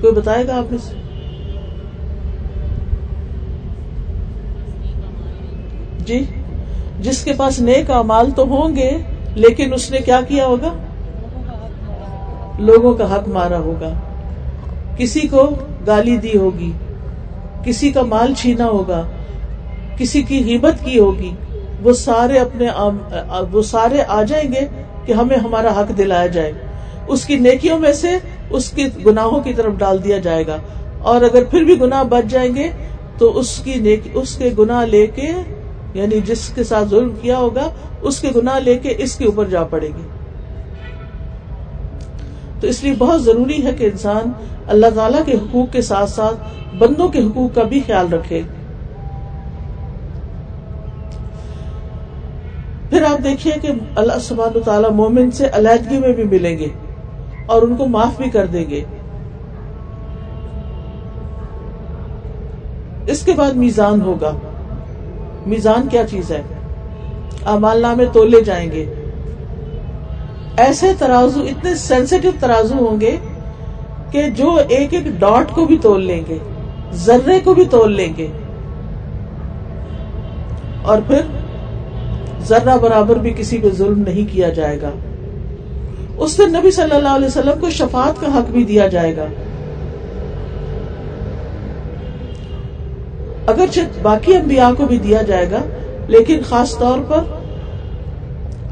کوئی 0.01 0.13
بتائے 0.13 0.47
گا 0.47 0.57
آپ 0.57 0.71
نے 0.71 0.77
جی 6.07 6.25
جس 6.99 7.23
کے 7.23 7.33
پاس 7.33 7.59
نیک 7.59 7.91
امال 7.91 8.31
تو 8.31 8.43
ہوں 8.43 8.75
گے، 8.75 8.91
لیکن 9.35 9.73
اس 9.73 9.91
نے 9.91 9.97
کیا 9.97 10.19
کیا 10.27 10.45
ہوگا؟ 10.45 10.73
لوگوں 12.59 12.93
کا 12.93 13.15
حق 13.15 13.27
مارا 13.27 13.57
ہوگا۔ 13.57 13.89
کسی 14.97 15.19
کو 15.19 15.49
گالی 15.87 16.17
دی 16.17 16.37
ہوگی، 16.37 16.71
کسی 17.63 17.91
کا 17.91 18.01
مال 18.01 18.33
چھینا 18.37 18.65
ہوگا، 18.65 19.03
کسی 19.97 20.21
کی 20.21 20.55
ہمت 20.55 20.85
کی 20.85 20.99
ہوگی۔ 20.99 21.31
وہ 21.83 21.93
سارے 21.93 22.39
اپنے 22.39 22.67
وہ 23.51 23.61
سارے 23.61 24.01
آ 24.07 24.23
جائیں 24.23 24.51
گے 24.51 24.61
کہ 25.05 25.13
ہمیں 25.13 25.37
ہمارا 25.37 25.79
حق 25.79 25.97
دلایا 25.97 26.27
جائے۔ 26.27 26.51
اس 27.07 27.25
کی 27.25 27.35
نیکیوں 27.35 27.79
میں 27.79 27.93
سے 27.93 28.17
اس 28.49 28.69
کے 28.69 28.83
گناہوں 29.05 29.41
کی 29.41 29.53
طرف 29.53 29.73
ڈال 29.77 30.03
دیا 30.03 30.17
جائے 30.17 30.47
گا۔ 30.47 30.57
اور 30.99 31.21
اگر 31.21 31.43
پھر 31.43 31.63
بھی 31.63 31.81
گناہ 31.81 32.03
بچ 32.03 32.31
جائیں 32.31 32.55
گے، 32.55 32.69
تو 33.17 33.37
اس 33.37 33.61
کی 33.63 33.73
نیکی 33.75 34.09
اس 34.13 34.35
کے 34.35 34.49
گناہ 34.59 34.85
لے 34.85 35.07
کے 35.07 35.27
یعنی 35.97 36.21
جس 36.21 36.49
کے 36.49 36.63
ساتھ 36.63 36.89
ظلم 36.89 37.09
کیا 37.21 37.37
ہوگا، 37.37 37.69
اس 38.01 38.19
کے 38.19 38.29
گناہ 38.35 38.59
لے 38.59 38.77
کے 38.77 38.93
اس 38.97 39.15
کے 39.15 39.25
اوپر 39.25 39.45
جا 39.45 39.63
پڑے 39.63 39.87
گی۔ 39.87 40.07
تو 42.59 42.67
اس 42.67 42.83
لیے 42.83 42.93
بہت 42.97 43.23
ضروری 43.23 43.65
ہے 43.65 43.73
کہ 43.73 43.83
انسان 43.83 44.31
اللہ 44.67 44.85
تعالی 44.95 45.17
کے 45.25 45.33
حقوق 45.33 45.73
کے 45.73 45.81
ساتھ 45.81 46.09
ساتھ 46.09 46.35
بندوں 46.75 47.07
کے 47.07 47.19
حقوق 47.19 47.55
کا 47.55 47.63
بھی 47.63 47.81
خیال 47.87 48.13
رکھے۔ 48.13 48.41
پھر 52.89 53.03
آپ 53.03 53.23
دیکھیے 53.23 53.53
کہ 53.61 53.69
اللہ 53.95 54.19
سبحانہ 54.21 54.59
تعالیٰ 54.59 54.89
مومن 54.89 55.31
سے 55.31 55.47
علیحدگی 55.53 55.99
میں 55.99 56.13
بھی 56.13 56.23
ملیں 56.23 56.57
گے 56.57 56.67
اور 57.45 57.61
ان 57.61 57.75
کو 57.75 57.85
معاف 57.85 58.21
بھی 58.21 58.29
کر 58.29 58.45
دیں 58.45 58.69
گے۔ 58.69 58.83
اس 63.07 63.23
کے 63.25 63.31
بعد 63.31 63.51
میزان 63.51 64.01
ہوگا۔ 64.01 64.31
میزان 65.47 65.87
کیا 65.91 66.07
چیز 66.07 66.31
ہے؟ 66.31 66.41
امال 67.45 67.81
نامے 67.81 68.05
تولے 68.05 68.41
جائیں 68.41 68.71
گے۔ 68.71 68.93
ایسے 70.57 70.93
ترازو، 70.99 71.41
اتنے 71.41 71.75
سینسیٹیو 71.75 72.31
ترازو 72.39 72.75
ہوں 72.75 73.01
گے 73.01 73.17
کہ 74.11 74.29
جو 74.29 74.59
ایک 74.69 74.93
ایک 74.93 75.03
ڈاٹ 75.19 75.51
کو 75.51 75.65
بھی 75.65 75.77
تول 75.77 76.05
لیں 76.05 76.23
گے، 76.29 76.37
ذرے 76.93 77.39
کو 77.39 77.53
بھی 77.53 77.65
تول 77.65 77.95
لیں 77.95 78.13
گے۔ 78.17 78.27
اور 80.81 80.97
پھر 81.07 81.21
ذرہ 82.41 82.77
برابر 82.77 83.15
بھی 83.15 83.33
کسی 83.37 83.57
پہ 83.57 83.67
ظلم 83.69 84.03
نہیں 84.07 84.33
کیا 84.33 84.49
جائے 84.49 84.81
گا۔ 84.81 84.89
اس 86.17 86.37
دن 86.37 86.53
نبی 86.53 86.71
صلی 86.71 86.95
اللہ 86.95 87.09
علیہ 87.09 87.27
وسلم 87.27 87.59
کو 87.61 87.69
شفاعت 87.69 88.21
کا 88.21 88.37
حق 88.37 88.49
بھی 88.49 88.63
دیا 88.63 88.87
جائے 88.87 89.17
گا۔ 89.17 89.25
اگرچہ 93.47 93.79
باقی 94.01 94.35
انبیاء 94.35 94.69
کو 94.77 94.85
بھی 94.85 94.97
دیا 94.97 95.21
جائے 95.21 95.51
گا، 95.51 95.61
لیکن 96.07 96.39
خاص 96.49 96.77
طور 96.77 96.99
پر 97.07 97.21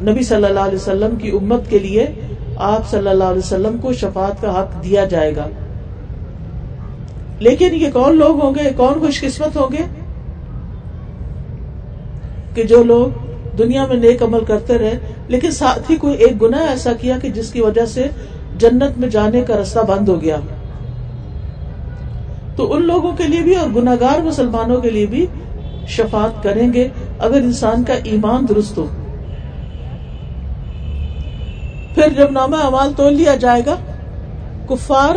نبی 0.01 0.23
صلی 0.23 0.45
اللہ 0.45 0.59
علیہ 0.59 0.75
وسلم 0.75 1.15
کی 1.15 1.29
امت 1.29 1.69
کے 1.69 1.79
لیے 1.79 2.07
آپ 2.55 2.89
صلی 2.89 3.07
اللہ 3.07 3.23
علیہ 3.23 3.37
وسلم 3.37 3.77
کو 3.81 3.93
شفاعت 3.93 4.41
کا 4.41 4.59
حق 4.59 4.83
دیا 4.83 5.05
جائے 5.05 5.35
گا۔ 5.35 5.47
لیکن 7.39 7.75
یہ 7.75 7.87
کون 7.93 8.17
لوگ 8.17 8.43
ہوں 8.43 8.55
گے؟ 8.55 8.69
کون 8.77 8.99
خوش 8.99 9.21
قسمت 9.21 9.57
ہوں 9.57 9.67
گے؟ 9.71 9.83
کہ 12.53 12.63
جو 12.63 12.83
لوگ 12.83 13.07
دنیا 13.57 13.85
میں 13.85 13.95
نیک 13.95 14.23
عمل 14.23 14.45
کرتے 14.45 14.77
رہے، 14.77 14.97
لیکن 15.27 15.51
ساتھ 15.51 15.91
ہی 15.91 15.95
کوئی 15.95 16.13
ایک 16.13 16.41
گنا 16.41 16.57
ایسا 16.57 16.93
کیا 16.93 17.17
کہ 17.21 17.29
جس 17.29 17.51
کی 17.51 17.61
وجہ 17.61 17.85
سے 17.85 18.07
جنت 18.57 18.97
میں 18.97 19.09
جانے 19.09 19.41
کا 19.41 19.57
رستہ 19.57 19.79
بند 19.79 20.09
ہو 20.09 20.21
گیا۔ 20.21 20.37
تو 22.55 22.73
ان 22.73 22.87
لوگوں 22.87 23.11
کے 23.11 23.23
لیے 23.23 23.41
بھی 23.41 23.55
اور 23.55 23.69
گناگار 23.75 24.21
مسلمانوں 24.21 24.81
کے 24.81 24.89
لیے 24.89 25.05
بھی 25.05 25.25
شفات 25.87 26.43
کریں 26.43 26.73
گے 26.73 26.87
اگر 27.19 27.35
انسان 27.35 27.83
کا 27.83 27.93
ایمان 28.03 28.45
درست 28.49 28.77
ہو۔ 28.77 28.87
پھر 31.95 32.09
جب 32.17 32.31
نامہ 32.31 32.55
امال 32.55 32.93
تول 32.93 33.13
لیا 33.13 33.35
جائے 33.35 33.61
گا، 33.65 33.75
کفار 34.69 35.15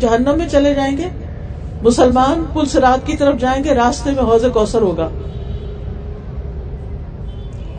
جہنم 0.00 0.38
میں 0.38 0.48
چلے 0.48 0.74
جائیں 0.74 0.96
گے، 0.96 1.08
مسلمان 1.82 2.44
پل 2.52 2.66
سرات 2.66 3.06
کی 3.06 3.16
طرف 3.16 3.40
جائیں 3.40 3.64
گے، 3.64 3.74
راستے 3.74 4.10
میں 4.10 4.22
حوض 4.22 4.44
کوثر 4.52 4.82
ہوگا۔ 4.82 5.08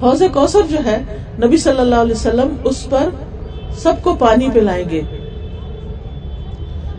حوض 0.02 0.24
کوثر 0.34 0.62
جو 0.70 0.78
ہے، 0.86 1.02
نبی 1.44 1.58
صلی 1.58 1.80
اللہ 1.80 1.96
علیہ 1.96 2.16
وسلم 2.16 2.56
اس 2.64 2.90
پر 2.90 3.10
سب 3.78 3.94
کو 4.02 4.16
پانی 4.16 4.50
پلائیں 4.54 4.90
گے۔ 4.90 5.02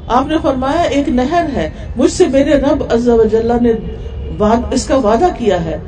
آپ 0.07 0.27
نے 0.27 0.35
فرمایا 0.43 0.83
ایک 0.83 1.09
نہر 1.09 1.45
ہے، 1.55 1.71
مجھ 1.97 2.13
سے 2.13 2.27
میرے 2.27 2.51
رب 2.51 2.85
نے 3.61 3.73
اس 4.71 4.87
کا 4.87 4.97
وعدہ 4.97 5.27
کیا 5.39 5.65
ہے۔ 5.65 5.79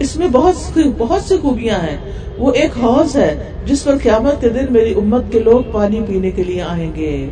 اس 0.00 0.16
میں 0.16 0.28
بہت 0.28 0.78
بہت 0.98 1.22
سی 1.22 1.36
خوبیاں 1.36 1.78
ہیں۔ 1.78 1.96
وہ 2.38 2.52
ایک 2.52 2.70
حوض 2.82 3.16
ہے، 3.16 3.38
جس 3.64 3.84
پر 3.84 3.94
قیامت 4.02 4.40
کے 4.40 4.48
دن 4.48 4.64
میری 4.70 4.94
امت 4.94 5.22
کے 5.30 5.38
لوگ 5.38 5.60
پانی 5.72 6.00
پینے 6.08 6.30
کے 6.30 6.44
لیے 6.44 6.62
آئیں 6.62 6.94
گے۔ 6.94 7.28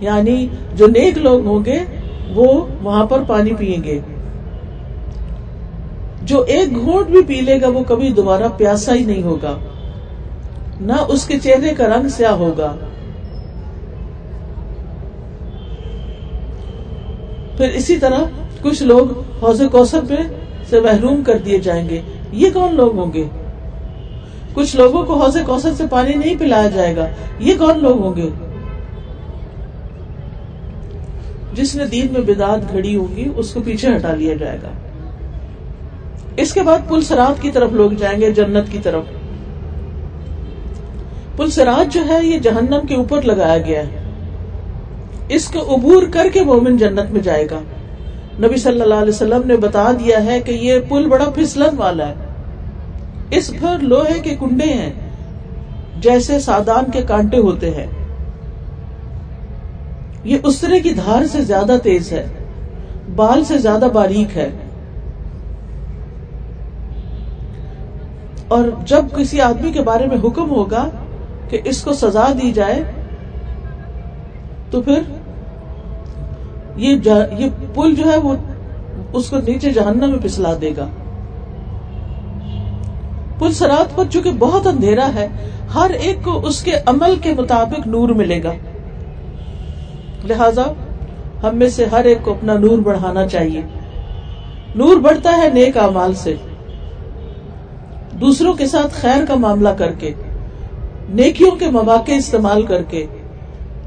یعنی 0.00 0.48
جو 0.74 0.86
نیک 0.86 1.18
لوگ 1.18 1.46
ہوں 1.46 1.64
گے، 1.64 1.78
وہ 2.34 2.66
وہاں 2.82 3.06
پر 3.06 3.22
پانی 3.26 3.50
پیئیں 3.58 3.84
گے۔ 3.84 3.98
جو 6.22 6.40
ایک 6.40 6.76
گھونٹ 6.76 7.06
بھی 7.06 7.22
پی 7.22 7.40
لے 7.40 7.60
گا، 7.60 7.68
وہ 7.68 7.84
کبھی 7.86 8.08
دوبارہ 8.08 8.48
پیاسا 8.56 8.94
ہی 8.94 9.04
نہیں 9.04 9.22
ہوگا۔ 9.22 9.58
نہ 10.80 10.92
اس 11.08 11.26
کے 11.26 11.38
چہرے 11.38 11.74
کا 11.74 11.86
رنگ 11.86 12.08
سیاہ 12.08 12.32
ہوگا۔ 12.32 12.76
پھر 17.56 17.68
اسی 17.68 17.98
طرح 17.98 18.18
کچھ 18.62 18.82
لوگ 18.82 19.20
حوض 19.44 19.62
کوثر 19.72 20.00
پہ 20.08 20.14
سے 20.70 20.80
محروم 20.80 21.22
کر 21.22 21.38
دیے 21.38 21.58
جائیں 21.58 21.88
گے۔ 21.88 22.00
یہ 22.32 22.50
کون 22.54 22.74
لوگ 22.74 22.98
ہوں 22.98 23.12
گے؟ 23.12 23.24
کچھ 24.54 24.76
لوگوں 24.76 25.02
کو 25.02 25.22
حوض 25.22 25.36
کوثر 25.46 25.72
سے 25.74 25.84
پانی 25.90 26.14
نہیں 26.14 26.34
پلایا 26.38 26.68
جائے 26.68 26.96
گا۔ 26.96 27.08
یہ 27.38 27.54
کون 27.58 27.78
لوگ 27.82 28.00
ہوں 28.00 28.16
گے؟ 28.16 28.28
جس 31.52 31.76
نے 31.76 31.86
دین 31.86 32.06
میں 32.12 32.20
بدعت 32.20 32.72
گھڑی 32.72 32.96
ہوگی، 32.96 33.28
اس 33.36 33.54
کو 33.54 33.60
پیچھے 33.64 33.96
ہٹا 33.96 34.14
لیا 34.14 34.34
جائے 34.34 34.58
گا۔ 34.62 34.68
اس 36.36 36.54
کے 36.54 36.62
بعد 36.62 36.78
پل 36.88 37.00
سرات 37.00 37.42
کی 37.42 37.50
طرف 37.50 37.72
لوگ 37.72 37.90
جائیں 37.90 38.20
گے، 38.20 38.30
جنت 38.30 38.72
کی 38.72 38.78
طرف۔ 38.82 39.02
پل 41.36 41.50
سرات 41.50 41.94
جو 41.94 42.08
ہے، 42.08 42.26
یہ 42.26 42.38
جہنم 42.38 42.86
کے 42.88 42.94
اوپر 42.94 43.22
لگایا 43.22 43.58
گیا 43.58 43.80
ہے۔ 43.80 44.03
اس 45.28 45.48
کو 45.48 45.74
عبور 45.74 46.02
کر 46.10 46.26
کے 46.32 46.40
مومن 46.40 46.76
جنت 46.76 47.10
میں 47.10 47.20
جائے 47.20 47.46
گا۔ 47.50 47.60
نبی 48.38 48.56
صلی 48.56 48.80
اللہ 48.80 48.94
علیہ 48.94 49.08
وسلم 49.08 49.42
نے 49.44 49.56
بتا 49.56 49.92
دیا 49.92 50.24
ہے 50.24 50.40
کہ 50.40 50.52
یہ 50.52 50.78
پل 50.88 51.08
بڑا 51.08 51.30
پھسلن 51.30 51.76
والا 51.76 52.08
ہے۔ 52.08 52.14
اس 53.30 53.52
پر 53.60 53.78
لوہے 53.82 54.20
کے 54.20 54.36
کنڈے 54.40 54.72
ہیں، 54.72 54.92
جیسے 56.00 56.38
سادان 56.38 56.90
کے 56.90 57.02
کانٹے 57.02 57.38
ہوتے 57.38 57.70
ہیں۔ 57.70 57.86
یہ 60.24 60.38
اسرے 60.42 60.80
کی 60.80 60.90
دھار 60.90 61.26
سے 61.26 61.42
زیادہ 61.42 61.76
تیز 61.82 62.12
ہے، 62.12 62.26
بال 63.16 63.44
سے 63.44 63.58
زیادہ 63.58 63.88
باریک 63.92 64.36
ہے۔ 64.36 64.50
اور 68.48 68.64
جب 68.86 69.04
کسی 69.16 69.40
آدمی 69.40 69.72
کے 69.72 69.82
بارے 69.82 70.06
میں 70.06 70.16
حکم 70.24 70.50
ہوگا 70.50 70.88
کہ 71.48 71.60
اس 71.64 71.82
کو 71.82 71.92
سزا 71.92 72.32
دی 72.42 72.52
جائے 72.52 72.82
تو 74.74 74.82
پھر 74.82 75.02
یہ 76.76 76.96
یہ 77.38 77.46
پل 77.74 77.94
جو 77.94 78.12
ہے 78.12 78.16
وہ 78.16 78.34
اس 79.12 79.30
کو 79.30 79.36
نیچے 79.36 79.70
جہنم 79.70 80.10
میں 80.10 80.18
پسلا 80.22 80.52
دے 80.60 80.70
گا۔ 80.76 80.88
پل 83.38 83.52
سرات 83.52 83.96
پر 83.96 84.04
چونکہ 84.10 84.30
بہت 84.38 84.66
اندھیرا 84.66 85.10
ہے، 85.14 85.28
ہر 85.74 85.90
ایک 85.90 86.24
کو 86.24 86.46
اس 86.46 86.62
کے 86.62 86.72
عمل 86.86 87.14
کے 87.22 87.34
مطابق 87.34 87.86
نور 87.86 88.08
ملے 88.08 88.42
گا۔ 88.42 88.52
لہذا 90.24 90.62
ہم 91.42 91.56
میں 91.56 91.68
سے 91.68 91.84
ہر 91.92 92.04
ایک 92.04 92.18
کو 92.22 92.30
اپنا 92.30 92.54
نور 92.54 92.78
بڑھانا 92.78 93.26
چاہیے۔ 93.26 93.62
نور 94.74 94.96
بڑھتا 94.96 95.36
ہے 95.36 95.48
نیک 95.54 95.76
امال 95.76 96.14
سے۔ 96.14 96.34
دوسروں 98.20 98.54
کے 98.54 98.66
ساتھ 98.66 98.94
خیر 98.94 99.24
کا 99.24 99.34
معاملہ 99.34 99.68
کر 99.68 99.92
کے، 99.92 100.14
نیکیوں 101.08 101.50
کے 101.50 101.70
مواقع 101.70 102.12
استعمال 102.12 102.62
کر 102.62 102.82
کے۔ 102.82 103.06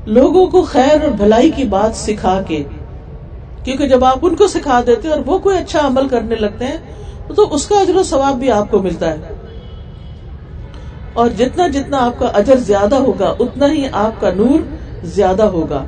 لوگوں 0.07 0.45
کو 0.45 0.61
خیر 0.61 1.03
اور 1.03 1.11
بھلائی 1.11 1.51
کی 1.51 1.63
بات 1.63 1.95
سکھا 1.95 2.41
کے۔ 2.47 2.63
کیونکہ 3.63 3.87
جب 3.87 4.05
آپ 4.05 4.19
ان 4.21 4.35
کو 4.35 4.47
سکھا 4.47 4.81
دیتے 4.87 5.07
اور 5.07 5.19
وہ 5.25 5.39
کوئی 5.39 5.57
اچھا 5.57 5.87
عمل 5.87 6.07
کرنے 6.07 6.35
لگتے 6.35 6.65
ہیں، 6.65 6.77
تو 7.35 7.53
اس 7.53 7.67
کا 7.67 7.79
اجر 7.79 7.95
و 7.95 8.03
ثواب 8.03 8.35
بھی 8.35 8.51
آپ 8.51 8.71
کو 8.71 8.79
ملتا 8.79 9.11
ہے۔ 9.11 9.33
اور 11.13 11.29
جتنا 11.29 11.67
جتنا 11.67 12.05
آپ 12.05 12.19
کا 12.19 12.25
اجر 12.25 12.55
زیادہ 12.55 12.95
ہوگا، 12.95 13.35
اتنا 13.39 13.71
ہی 13.71 13.87
آپ 13.91 14.21
کا 14.21 14.33
نور 14.33 14.59
زیادہ 15.03 15.43
ہوگا۔ 15.43 15.83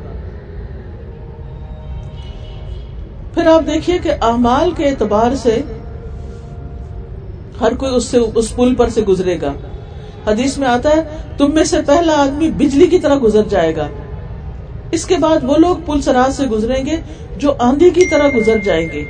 پھر 3.34 3.48
آپ 3.48 3.62
دیکھیے 3.68 3.98
کہ 3.98 4.12
اعمال 4.22 4.72
کے 4.72 4.86
اعتبار 4.86 5.36
سے 5.36 5.62
ہر 7.62 7.74
کوئی 7.74 7.96
اس 7.96 8.06
سے، 8.06 8.18
اس 8.36 8.56
پل 8.56 8.76
پر 8.76 8.90
سے 8.90 9.02
گزرے 9.02 9.42
گا۔ 9.42 9.54
حدیث 10.28 10.58
میں 10.58 10.68
آتا 10.68 10.90
ہے، 10.90 11.04
تم 11.38 11.54
میں 11.54 11.64
سے 11.64 11.82
پہلا 11.82 12.14
آدمی 12.14 12.52
بجلی 12.52 12.88
کی 12.88 13.00
طرح 13.00 13.16
گزر 13.24 13.44
جائے 13.44 13.76
گا۔ 13.76 13.88
اس 14.92 15.06
کے 15.06 15.18
بعد 15.18 15.44
وہ 15.44 15.58
لوگ 15.58 15.78
پل 15.86 16.02
سراج 16.02 16.34
سے 16.34 16.48
گزریں 16.48 16.86
گے 16.86 16.96
جو 17.36 17.54
آندھی 17.60 17.90
کی 17.90 18.06
طرح 18.06 18.28
گزر 18.36 18.58
جائیں 18.58 18.88
گے۔ 18.94 19.06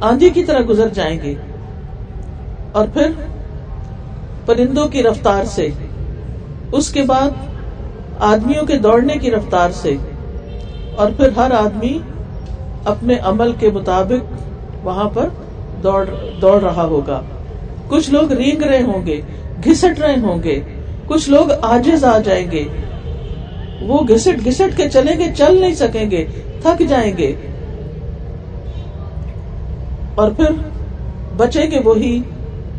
آندھی 0.00 0.30
کی 0.30 0.44
طرح 0.44 0.60
گزر 0.68 0.88
جائیں 0.88 1.20
گے۔ 1.22 1.34
اور 2.72 2.88
پھر 2.92 3.10
پرندوں 4.46 4.88
کی 4.88 5.02
رفتار 5.02 5.44
سے۔ 5.44 5.68
اس 6.72 6.90
کے 6.90 7.02
بعد 7.02 7.30
آدمیوں 8.20 8.66
کے 8.66 8.78
دوڑنے 8.78 9.14
کی 9.14 9.30
رفتار 9.30 9.70
سے۔ 9.70 9.96
اور 10.96 11.10
پھر 11.16 11.28
ہر 11.36 11.50
آدمی 11.50 11.98
اپنے 12.84 13.14
عمل 13.22 13.52
کے 13.52 13.70
مطابق 13.70 14.34
وہاں 14.86 15.10
پر 15.14 15.28
دوڑ 15.82 16.08
دوڑ 16.40 16.62
رہا 16.62 16.84
ہوگا۔ 16.84 17.22
کچھ 17.88 18.10
لوگ 18.10 18.32
رینگ 18.32 18.62
رہے 18.62 18.82
ہوں 18.82 19.06
گے، 19.06 19.20
گھسٹ 19.64 20.00
رہے 20.00 20.20
ہوں 20.22 20.42
گے۔ 20.42 20.60
کچھ 21.06 21.30
لوگ 21.30 21.52
آجز 21.62 22.04
آ 22.04 22.18
جائیں 22.18 22.50
گے۔ 22.50 22.64
وہ 23.80 23.98
گھسٹ 24.08 24.44
گھسٹ 24.44 24.76
کے 24.76 24.90
چلیں 24.90 25.18
گے، 25.18 25.24
چل 25.36 25.60
نہیں 25.60 25.74
سکیں 25.74 26.10
گے، 26.10 26.24
تھک 26.62 26.82
جائیں 26.88 27.16
گے۔ 27.16 27.32
اور 30.14 30.30
پھر 30.30 30.50
بچیں 31.36 31.70
گے 31.70 31.80
وہی 31.84 32.22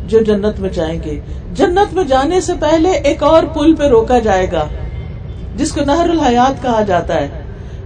جو 0.06 0.20
جنت 0.20 0.60
میں 0.60 0.70
جائیں 0.70 1.00
گے۔ 1.04 1.20
جنت 1.54 1.94
میں 1.94 2.04
جانے 2.04 2.40
سے 2.40 2.52
پہلے 2.60 2.90
ایک 2.90 3.22
اور 3.22 3.42
پل 3.44 3.74
پہ 3.74 3.84
روکا 3.84 4.18
جائے 4.18 4.46
گا، 4.52 4.66
جس 5.56 5.72
کو 5.72 5.80
نہر 5.84 6.10
الحیات 6.10 6.62
کہا 6.62 6.82
جاتا 6.82 7.14
ہے۔ 7.14 7.28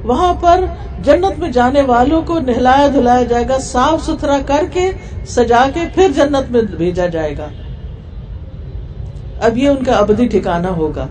وہاں 0.05 0.34
پر 0.34 0.64
جنت 1.03 1.38
میں 1.38 1.51
جانے 1.51 1.82
والوں 1.82 2.22
کو 2.22 2.38
نہلایا 2.38 2.88
دھلایا 2.93 3.22
جائے 3.22 3.45
گا، 3.49 3.59
صاف 3.59 4.05
ستھرا 4.05 4.38
کر 4.47 4.64
کے، 4.72 4.90
سجا 5.26 5.64
کے 5.74 5.80
پھر 5.95 6.09
جنت 6.16 6.51
میں 6.51 6.62
بھیجا 6.62 7.07
جائے 7.07 7.34
گا۔ 7.38 7.49
اب 9.43 9.59
یہ 9.59 9.68
ان 9.68 9.84
کا 9.84 9.93
ابدی 9.93 10.26
ٹھکانا 10.26 10.68
ہوگا۔ 10.68 11.07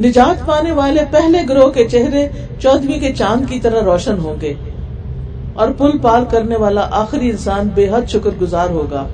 نجات 0.00 0.46
پانے 0.46 0.72
والے 0.72 1.00
پہلے 1.10 1.38
گروہ 1.48 1.70
کے 1.70 1.88
چہرے 1.88 2.28
چودویں 2.58 3.00
کے 3.00 3.12
چاند 3.12 3.50
کی 3.50 3.60
طرح 3.60 3.80
روشن 3.84 4.18
ہوں 4.18 4.40
گے۔ 4.40 4.54
اور 5.54 5.68
پل 5.78 5.98
پار 6.02 6.22
کرنے 6.30 6.56
والا 6.56 6.88
آخری 6.90 7.30
انسان 7.30 7.68
بے 7.74 7.88
حد 7.88 8.10
شکر 8.10 8.30
گزار 8.40 8.70
ہوگا۔ 8.70 9.06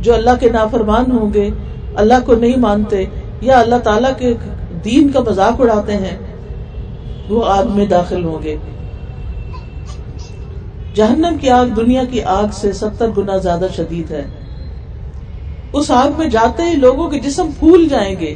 جو 0.00 0.14
اللہ 0.14 0.30
کے 0.40 0.50
نافرمان 0.50 1.12
ہوں 1.12 1.34
گے، 1.34 1.50
اللہ 1.94 2.14
کو 2.26 2.34
نہیں 2.34 2.56
مانتے 2.56 3.04
یا 3.40 3.60
اللہ 3.60 3.76
تعالی 3.76 4.08
کے 4.18 4.34
دین 4.84 5.08
کا 5.08 5.20
مذاق 5.20 5.60
اڑاتے 5.60 5.96
ہیں، 5.96 6.16
وہ 7.28 7.44
آگ 7.46 7.64
میں 7.68 7.86
داخل 7.86 8.24
ہوں 8.24 8.42
گے۔ 8.42 8.56
جہنم 10.94 11.36
کی 11.40 11.50
آگ 11.50 11.66
دنیا 11.66 12.02
کی 12.10 12.22
آگ 12.22 12.44
سے 12.52 12.72
ستر 12.72 13.08
گنا 13.18 13.36
زیادہ 13.36 13.66
شدید 13.76 14.10
ہے۔ 14.10 14.24
اس 15.72 15.90
آگ 15.90 16.10
میں 16.18 16.26
جاتے 16.26 16.62
ہی 16.62 16.76
لوگوں 16.76 17.10
کے 17.10 17.20
جسم 17.20 17.50
پھول 17.58 17.88
جائیں 17.88 18.20
گے۔ 18.20 18.34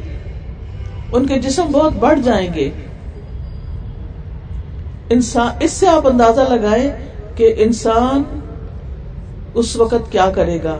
ان 1.12 1.26
کے 1.26 1.39
جسم 1.39 1.64
بہت 1.72 1.93
بڑھ 1.93 2.20
جائیں 2.20 2.55
گے۔ 2.55 2.70
انسان، 5.11 5.49
اس 5.61 5.72
سے 5.72 5.89
آپ 5.89 6.07
اندازہ 6.07 6.41
لگائے 6.41 6.97
کہ 7.35 7.55
انسان 7.57 8.22
اس 9.55 9.76
وقت 9.76 10.12
کیا 10.12 10.30
کرے 10.30 10.59
گا۔ 10.62 10.78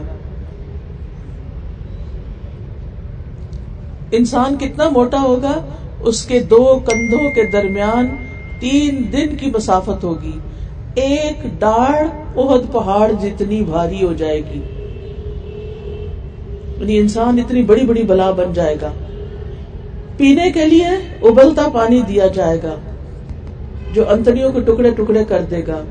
انسان 4.11 4.57
کتنا 4.57 4.89
موٹا 4.89 5.21
ہوگا، 5.21 5.61
اس 5.99 6.25
کے 6.25 6.39
دو 6.39 6.79
کندھوں 6.85 7.31
کے 7.31 7.43
درمیان 7.43 8.07
تین 8.59 9.03
دن 9.13 9.35
کی 9.35 9.51
مسافت 9.53 10.03
ہوگی۔ 10.03 10.39
ایک 10.93 11.59
ڈاڑ 11.59 12.05
بہت 12.35 12.61
پہاڑ 12.71 13.11
جتنی 13.11 13.63
بھاری 13.63 14.03
ہو 14.03 14.13
جائے 14.13 14.41
گی۔ 14.53 14.72
یعنی 16.79 16.97
انسان 16.97 17.39
اتنی 17.39 17.61
بڑی 17.61 17.85
بڑی 17.85 18.03
بلا 18.03 18.31
بن 18.31 18.53
جائے 18.53 18.75
گا۔ 18.81 18.91
پینے 20.17 20.51
کے 20.51 20.65
لیے 20.65 20.87
ابلتا 21.21 21.69
پانی 21.73 22.01
دیا 22.01 22.27
جائے 22.27 22.59
گا، 22.63 22.75
جو 23.93 24.09
انتڑیوں 24.09 24.51
کے 24.51 24.59
ٹکڑے 24.61 24.91
ٹکڑے 24.91 25.25
کر 25.25 25.41
دے 25.51 25.61
گا۔ 25.67 25.81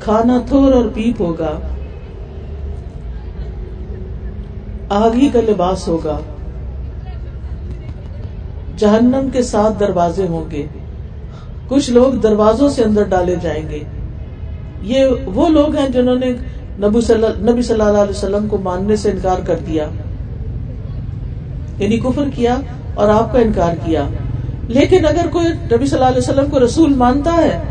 کھانا 0.00 0.40
تھور 0.48 0.72
اور 0.72 0.84
پیپ 0.94 1.20
ہوگا۔ 1.20 1.58
آگ 4.88 5.10
ہی 5.10 5.28
کا 5.32 5.40
لباس 5.48 5.88
ہوگا۔ 5.88 6.18
جہنم 8.76 9.28
کے 9.32 9.42
ساتھ 9.42 9.80
دروازے 9.80 10.26
ہوں 10.26 10.50
گے۔ 10.50 10.66
کچھ 11.68 11.90
لوگ 11.90 12.12
دروازوں 12.12 12.68
سے 12.68 12.84
اندر 12.84 13.02
ڈالے 13.02 13.36
جائیں 13.42 13.68
گے۔ 13.70 13.84
یہ 14.82 15.04
وہ 15.26 15.48
لوگ 15.48 15.76
ہیں 15.76 15.88
جنہوں 15.88 16.14
نے 16.14 16.30
نبی 16.78 17.00
صلی 17.62 17.80
اللہ 17.80 17.98
علیہ 17.98 18.10
وسلم 18.10 18.48
کو 18.48 18.58
ماننے 18.58 18.96
سے 18.96 19.10
انکار 19.10 19.38
کر 19.46 19.56
دیا۔ 19.66 19.88
یعنی 21.78 21.98
کفر 21.98 22.24
کیا 22.34 22.56
اور 22.94 23.08
آپ 23.08 23.32
کا 23.32 23.38
انکار 23.38 23.72
کیا۔ 23.84 24.04
لیکن 24.68 25.06
اگر 25.06 25.26
کوئی 25.32 25.46
نبی 25.48 25.86
صلی 25.86 25.98
اللہ 25.98 26.08
علیہ 26.08 26.18
وسلم 26.18 26.50
کو 26.50 26.64
رسول 26.64 26.94
مانتا 26.94 27.32
ہے، 27.36 27.62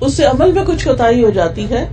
اس 0.00 0.14
سے 0.14 0.24
عمل 0.24 0.52
میں 0.52 0.62
کچھ 0.66 0.88
کوتا 0.88 1.08
ہو 1.08 1.30
جاتی 1.30 1.70
ہے، 1.70 1.88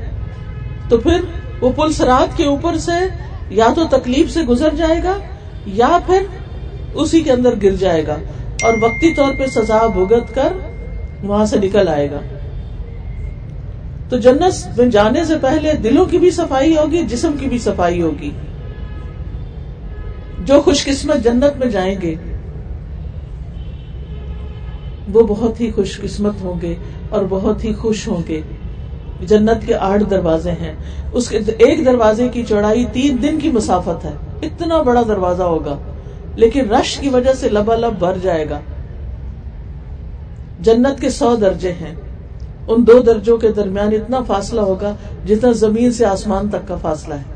تو 0.90 0.98
پھر 0.98 1.22
وہ 1.62 1.72
پل 1.76 1.92
سرات 1.92 2.38
کے 2.38 2.46
اوپر 2.46 2.78
سے 2.78 3.08
یا 3.50 3.68
تو 3.76 3.84
تکلیف 3.90 4.34
سے 4.34 4.42
گزر 4.42 4.76
جائے 4.78 5.04
گا 5.04 5.18
یا 5.66 6.00
پھر 6.06 6.24
اسی 6.94 7.22
کے 7.22 7.32
اندر 7.32 7.54
گر 7.64 7.76
جائے 7.76 8.08
گا 8.08 8.18
اور 8.62 8.74
وقتی 8.82 9.14
طور 9.14 9.34
پہ 9.40 9.46
سزا 9.46 9.88
بھگت 9.88 10.36
کر 10.36 10.54
وہاں 11.24 11.46
سے 11.46 11.60
نکل 11.60 11.88
آئے 11.88 12.12
گا۔ 12.12 12.20
تو 14.10 14.18
جنت 14.18 14.80
میں 14.80 14.86
جانے 14.86 15.26
سے 15.26 15.34
پہلے 15.42 15.74
دلوں 15.74 16.06
کی 16.06 16.18
بھی 16.18 16.32
صفائی 16.32 16.78
ہوگی، 16.78 17.02
جسم 17.04 17.32
کی 17.40 17.46
بھی 17.46 17.58
صفائی 17.58 18.02
ہوگی۔ 18.02 18.32
جو 20.46 20.62
خوش 20.62 20.86
قسمت 20.86 21.24
جنت 21.24 21.60
میں 21.60 21.68
جائیں 21.68 21.96
گے، 22.02 22.16
وہ 25.14 25.22
بہت 25.22 25.62
ہی 25.62 25.72
خوش 25.72 26.02
قسمت 26.02 26.34
ہوں 26.42 26.62
گے 26.62 26.76
اور 27.10 27.24
بہت 27.30 27.64
ہی 27.64 27.74
خوش 27.74 28.08
ہوں 28.08 28.24
گے۔ 28.28 28.42
جنت 29.22 29.66
کے 29.66 29.76
آٹھ 29.76 30.04
دروازے 30.10 30.52
ہیں۔ 30.52 30.76
اس 31.12 31.30
کے 31.30 31.38
ایک 31.38 31.86
دروازے 31.86 32.30
کی 32.30 32.44
چوڑائی 32.44 32.86
تین 32.86 33.18
دن 33.22 33.40
کی 33.40 33.50
مسافت 33.50 34.06
ہے۔ 34.06 34.14
اتنا 34.42 34.82
بڑا 34.82 35.02
دروازہ 35.08 35.44
ہوگا، 35.44 35.78
لیکن 36.36 36.70
رش 36.70 36.98
کی 36.98 37.10
وجہ 37.10 37.34
سے 37.34 37.50
لبا 37.50 37.76
لب 37.76 38.00
بھر 38.00 38.18
جائے 38.22 38.50
گا۔ 38.50 38.60
جنت 40.60 41.02
کے 41.02 41.10
سو 41.10 41.36
درجے 41.36 41.72
ہیں۔ 41.72 41.96
ان 42.68 42.88
دو 42.88 43.02
درجوں 43.02 43.38
کے 43.38 43.52
درمیان 43.52 43.88
اتنا 43.88 44.20
فاصلہ 44.28 44.62
ہوگا 44.62 44.96
جتنا 45.26 45.52
زمین 45.52 45.92
سے 45.92 46.06
آسمان 46.06 46.50
تک 46.50 46.68
کا 46.68 46.76
فاصلہ 46.82 47.14
ہے۔ 47.14 47.33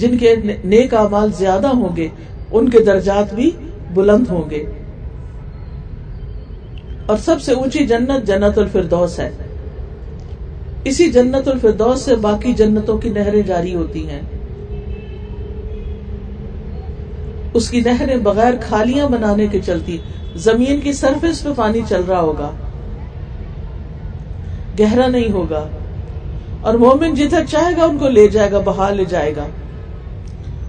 جن 0.00 0.18
کے 0.18 0.36
نیک 0.64 0.94
اعمال 0.94 1.32
زیادہ 1.32 1.66
ہوں 1.66 1.96
گے، 1.96 2.08
ان 2.50 2.68
کے 2.68 2.78
درجات 2.78 3.34
بھی 3.34 3.50
بلند 3.94 4.24
ہوں 4.30 4.50
گے۔ 4.50 4.64
اور 7.06 7.16
سب 7.16 7.42
سے 7.42 7.52
اونچی 7.52 7.86
جنت 7.86 8.26
جنت 8.26 8.58
الفردوس 8.58 9.18
ہے۔ 9.18 9.30
اسی 10.84 11.10
جنت 11.10 11.48
الفردوس 11.48 12.00
سے 12.02 12.16
باقی 12.16 12.52
جنتوں 12.52 12.98
کی 12.98 13.08
نہریں 13.08 13.42
جاری 13.42 13.74
ہوتی 13.74 14.08
ہیں۔ 14.10 14.20
اس 17.54 17.70
کی 17.70 17.80
نہریں 17.80 18.16
بغیر 18.16 18.54
کھالیاں 18.60 19.08
بنانے 19.08 19.46
کے 19.46 19.58
چلتی، 19.66 19.98
زمین 20.36 20.80
کی 20.80 20.92
سرفیس 20.92 21.42
پہ 21.42 21.48
پانی 21.56 21.80
چل 21.88 22.00
رہا 22.08 22.20
ہوگا۔ 22.20 22.50
گہرا 24.80 25.06
نہیں 25.06 25.32
ہوگا۔ 25.32 25.68
اور 26.60 26.74
مومن 26.74 27.14
جدھر 27.14 27.44
چاہے 27.44 27.76
گا، 27.76 27.84
ان 27.84 27.98
کو 27.98 28.08
لے 28.08 28.28
جائے 28.28 28.52
گا، 28.52 28.60
بہا 28.64 28.90
لے 28.90 29.04
جائے 29.04 29.36
گا۔ 29.36 29.46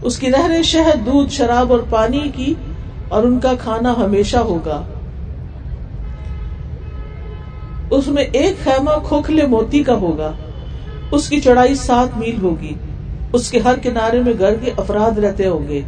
اس 0.02 0.20
کی 0.20 0.28
نہریں 0.28 0.64
شہد، 0.64 1.06
دودھ، 1.06 1.32
شراب 1.32 1.72
اور 1.72 1.80
پانی 1.90 2.30
کی 2.36 2.54
اور 3.08 3.24
ان 3.24 3.40
کا 3.40 3.52
کھانا 3.60 3.94
ہمیشہ 3.98 4.38
ہوگا۔ 4.38 4.84
اس 7.90 8.08
میں 8.08 8.24
ایک 8.24 8.64
خیمہ 8.64 8.92
کھوکھلے 9.04 9.48
موتی 9.48 9.84
کا 9.84 9.96
ہوگا۔ 9.96 10.32
اس 11.12 11.30
کی 11.30 11.40
چڑھائی 11.40 11.76
سات 11.76 12.18
میل 12.18 12.42
ہوگی۔ 12.42 12.74
اس 13.34 13.52
کے 13.52 13.60
ہر 13.60 13.76
کنارے 13.84 14.22
میں 14.22 14.34
گھر 14.40 14.56
کے 14.56 14.72
افراد 14.78 15.20
رہتے 15.20 15.48
ہوں 15.48 15.68
گے۔ 15.68 15.82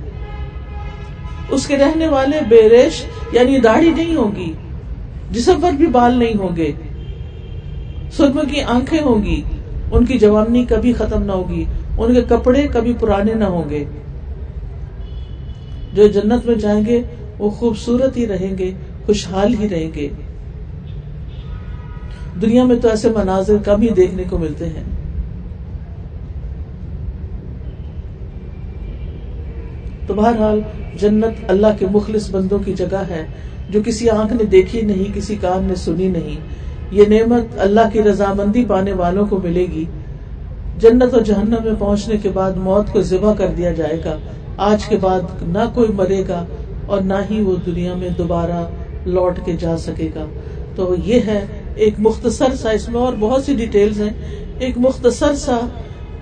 اس 1.50 1.68
کے 1.68 1.78
رہنے 1.78 2.08
والے 2.08 2.40
بے 2.50 2.70
ریش 2.70 3.06
یعنی 3.32 3.60
داڑھی 3.60 3.92
نہیں 3.92 4.16
ہوگی 4.16 4.54
جسم 5.32 5.62
پر 5.62 5.72
بھی 5.72 5.88
بال 5.88 6.14
نہیں 6.20 6.40
ہوں 6.40 6.56
گے۔ 6.56 6.72
سرم 8.12 8.40
کی 8.52 8.62
آنکھیں 8.62 9.00
ہوں 9.06 9.24
گی۔ 9.24 9.42
ان 9.92 10.06
کی 10.06 10.20
جوانی 10.20 10.66
کبھی 10.66 10.94
ختم 10.94 11.24
نہ 11.24 11.32
ہوگی۔ 11.32 11.66
ان 11.98 12.14
کے 12.14 12.22
کپڑے 12.22 12.68
کبھی 12.74 12.94
پرانے 13.00 13.34
نہ 13.34 13.44
ہوں 13.44 13.70
گے۔ 13.70 13.86
جو 15.94 16.08
جنت 16.08 16.46
میں 16.46 16.56
جائیں 16.56 16.86
گے، 16.86 17.02
وہ 17.40 17.50
خوبصورت 17.50 18.18
ہی 18.18 18.28
رہیں 18.28 18.58
گے، 18.58 18.72
خوشحال 19.06 19.54
ہی 19.60 19.70
رہیں 19.70 19.90
گے۔ 19.96 20.10
دنیا 22.42 22.64
میں 22.64 22.76
تو 22.76 22.88
ایسے 22.88 23.10
مناظر 23.10 23.58
کم 23.58 23.82
ہی 23.82 23.90
دیکھنے 23.90 24.24
کو 24.30 24.38
ملتے 24.38 24.66
ہیں۔ 24.66 24.84
تو 30.08 30.14
بہرحال، 30.14 30.62
جنت 31.00 31.52
اللہ 31.52 31.68
کے 31.80 31.86
مخلص 31.92 32.32
بندوں 32.32 32.60
کی 32.60 32.74
جگہ 32.74 33.04
ہے، 33.10 33.26
جو 33.70 33.80
کسی 33.86 34.10
آنکھ 34.10 34.34
نے 34.34 34.44
دیکھی 34.44 34.82
نہیں، 34.82 35.16
کسی 35.16 35.36
کان 35.36 35.64
نے 35.64 35.76
سنی 35.76 36.08
نہیں۔ 36.08 36.40
یہ 36.92 37.04
نعمت 37.10 37.46
اللہ 37.58 37.82
کی 37.94 38.04
رضامندی 38.04 38.66
پانے 38.66 38.94
والوں 38.94 39.26
کو 39.26 39.40
ملے 39.44 39.66
گی۔ 39.72 39.86
جنت 40.78 41.14
اور 41.14 41.22
جہنم 41.22 41.56
میں 41.64 41.74
پہنچنے 41.80 42.18
کے 42.18 42.30
بعد 42.30 42.52
موت 42.52 42.94
کو 42.94 43.02
ذبح 43.02 43.34
کر 43.34 43.48
دیا 43.58 43.72
جائے 43.72 44.02
گا۔ 44.06 44.18
آج 44.58 44.86
کے 44.86 44.98
بعد 44.98 45.20
نہ 45.42 45.58
کوئی 45.74 45.88
مرے 45.94 46.24
گا 46.28 46.46
اور 46.86 47.02
نہ 47.02 47.14
ہی 47.32 47.42
وہ 47.42 47.56
دنیا 47.66 47.94
میں 47.94 48.10
دوبارہ 48.10 48.66
لوٹ 49.06 49.40
کے 49.46 49.54
جا 49.60 49.78
سکے 49.78 50.10
گا۔ 50.16 50.26
تو 50.76 50.96
یہ 51.06 51.20
ہے 51.28 51.46
ایک 51.76 51.94
مختصر 51.98 52.56
سا، 52.56 52.70
اس 52.70 52.90
میں 52.90 53.00
اور 53.00 53.14
بہت 53.20 53.44
سی 53.44 53.56
ڈیٹیلز 53.56 54.02
ہیں۔ 54.02 54.10
ایک 54.60 54.74
مختصر 54.78 55.36
سا 55.36 55.60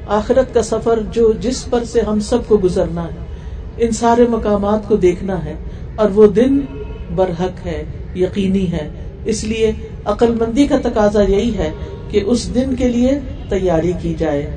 آخرت 0.07 0.53
کا 0.53 0.61
سفر 0.61 0.99
جو 1.11 1.33
جس 1.41 1.65
پر 1.69 1.83
سے 1.83 2.01
ہم 2.01 2.19
سب 2.19 2.37
کو 2.47 2.59
گزرنا 2.63 3.03
ہے۔ 3.03 3.25
ان 3.77 3.91
سارے 3.91 4.25
مقامات 4.29 4.87
کو 4.87 4.95
دیکھنا 4.95 5.45
ہے۔ 5.45 5.53
اور 5.95 6.09
وہ 6.09 6.27
دن 6.27 6.59
برحق 7.15 7.65
ہے، 7.65 7.83
یقینی 8.15 8.71
ہے۔ 8.71 8.89
اس 9.25 9.43
لیے 9.43 9.71
عقل 10.05 10.35
مندی 10.39 10.67
کا 10.67 10.77
تقاضا 10.83 11.21
یہی 11.21 11.57
ہے 11.57 11.71
کہ 12.09 12.23
اس 12.25 12.55
دن 12.55 12.75
کے 12.75 12.87
لیے 12.87 13.19
تیاری 13.49 13.91
کی 14.01 14.13
جائے، 14.17 14.55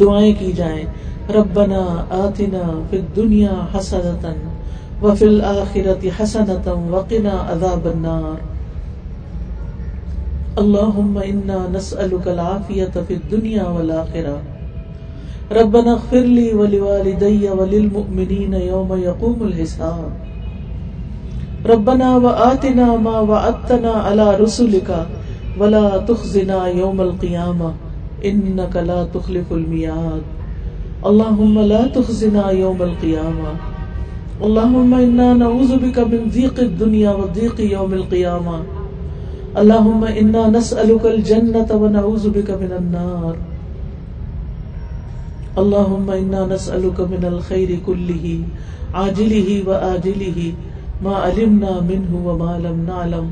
دعائیں 0.00 0.34
کی 0.38 0.52
جائیں۔ 0.52 0.84
ربنا 1.30 2.06
آتنا 2.10 2.82
فی 2.90 2.96
الدنیا 2.96 3.66
حسنتا 3.74 4.34
وفي 5.02 5.24
الآخرة 5.24 6.10
حسنة 6.10 6.66
وقنا 6.90 7.32
عذاب 7.32 7.86
النار. 7.86 8.36
اللهم 10.58 11.18
إنا 11.18 11.68
نسألك 11.74 12.28
العافية 12.28 12.94
في 13.08 13.14
الدنيا 13.14 13.68
والآخرة 13.68 14.38
ربنا 15.52 15.92
اغفر 15.92 16.20
لي 16.20 16.54
ولوالدي 16.54 17.50
وللمؤمنين 17.50 18.54
يوم 18.54 18.90
يقوم 18.92 19.38
الحساب. 19.42 20.10
ربنا 21.66 22.16
وآتنا 22.16 22.96
ما 22.96 23.20
وعدتنا 23.20 23.90
على 23.90 24.36
رسلك 24.36 25.06
ولا 25.58 25.98
تخزنا 25.98 26.66
يوم 26.66 27.00
القيامة 27.00 27.74
إنك 28.24 28.76
لا 28.76 29.04
تخلف 29.14 29.52
الميعاد 29.52 30.41
اللهم 31.10 31.58
لا 31.58 31.86
تخزنا 31.86 32.50
يوم 32.50 32.82
القيامة 32.82 33.52
اللهم 34.46 34.94
إنا 34.94 35.34
نعوذ 35.34 35.72
بك 35.76 35.98
من 35.98 36.20
ضيق 36.34 36.60
الدنيا 36.60 37.10
وضيق 37.10 37.60
يوم 37.60 37.94
القيامة 37.94 38.58
اللهم 39.62 40.04
إنا 40.04 40.42
نسألك 40.48 41.06
الجنة 41.06 41.68
ونعوذ 41.82 42.28
بك 42.30 42.50
من 42.50 42.72
النار۔ 42.80 43.34
اللهم 45.58 46.10
انا 46.10 46.46
نسالك 46.46 47.00
من 47.00 47.24
الخير 47.32 47.70
كله 47.86 48.38
عاجله 48.94 49.48
واجله 49.66 50.38
ما 51.04 51.14
علمنا 51.14 51.72
منه 51.90 52.12
وما 52.26 52.52
لم 52.58 52.76
نعلم۔ 52.86 53.26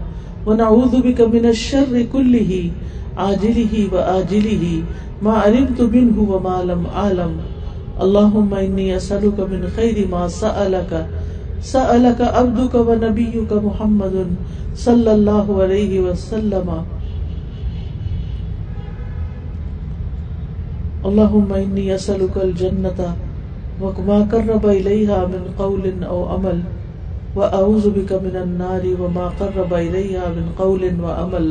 ونعوذ 0.47 1.01
بك 1.01 1.21
من 1.21 1.47
الشر 1.47 2.03
كله 2.13 2.71
عاجله 3.17 3.75
واجله 3.93 4.65
ما 5.23 5.33
علمت 5.33 5.81
منه 5.81 6.17
وما 6.33 6.63
لم 6.65 6.87
اعلم 6.95 7.33
اللهم 8.01 8.55
اني 8.55 8.97
اسالك 8.97 9.39
من 9.41 9.69
خير 9.77 10.09
ما 10.09 10.29
سالك 10.29 11.07
سالك 11.61 12.21
عبدك 12.21 12.75
ونبيك 12.75 13.53
محمد 13.53 14.17
صلى 14.75 15.11
الله 15.13 15.47
عليه 15.63 15.93
وسلم. 16.01 16.69
اللهم 21.01 21.51
إني 21.53 21.95
أسألك 21.95 22.37
الجنة 22.37 23.01
وما 23.81 24.19
قرب 24.33 24.65
إليها 24.67 25.21
من 25.33 25.43
قول 25.59 25.85
أو 26.05 26.19
عمل. 26.29 26.59
وأعوذ 27.37 27.85
بك 27.91 28.11
من 28.13 28.35
النار 28.37 28.85
وما 29.01 29.27
قرب 29.41 29.71
إليها 29.75 30.29
من 30.35 30.47
قول 30.59 30.83
وعمل 31.03 31.47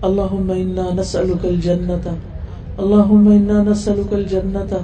اللهم 0.00 0.48
إنا 0.50 0.86
نسألك 0.96 1.44
الجنة 1.44 2.06
اللهم 2.80 3.32
إنا 3.32 3.62
نسألك 3.62 4.12
الجنة 4.12 4.76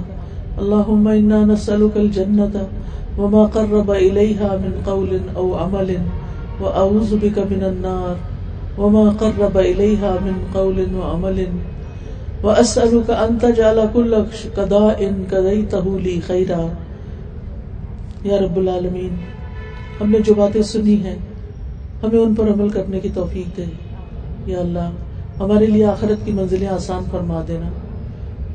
اللهم 0.57 1.07
إنا 1.07 1.45
نسألك 1.45 1.97
الجنة 1.97 2.63
وما 3.17 3.45
قرب 3.45 3.91
إليها 3.91 4.55
من 4.61 4.71
قول 4.85 5.17
أو 5.35 5.55
عمل، 5.55 5.95
وأعوذ 6.59 7.15
بك 7.21 7.37
من 7.37 7.63
النار، 7.63 8.37
وما 8.79 9.09
قرب 9.19 9.57
إليها 9.57 10.15
من 10.21 10.33
قول 10.51 10.83
وعمل 10.95 11.43
وأسألك 12.43 13.09
أن 13.09 13.39
تجعل 13.41 13.79
كل 13.93 14.15
قضاء 14.55 14.99
قضيته 15.29 15.97
لي 16.03 16.19
خيرا 16.27 16.67
یا 18.23 18.37
رب 18.37 18.57
العالمین، 18.57 19.09
ہم 20.01 20.09
نے 20.11 20.19
جو 20.19 20.33
باتیں 20.33 20.61
سنی 20.61 20.95
ہیں، 20.95 21.15
ہمیں 22.03 22.19
ان 22.19 22.35
پر 22.35 22.47
عمل 22.47 22.69
کرنے 22.69 22.99
کی 22.99 23.09
توفیق 23.13 23.57
دے۔ 23.57 23.65
یا 24.45 24.59
اللہ، 24.59 24.91
ہمارے 25.39 25.65
لیے 25.65 25.85
آخرت 25.85 26.25
کی 26.25 26.31
منزلیں 26.31 26.67
آسان 26.67 27.03
فرما 27.11 27.41
دینا۔ 27.47 27.69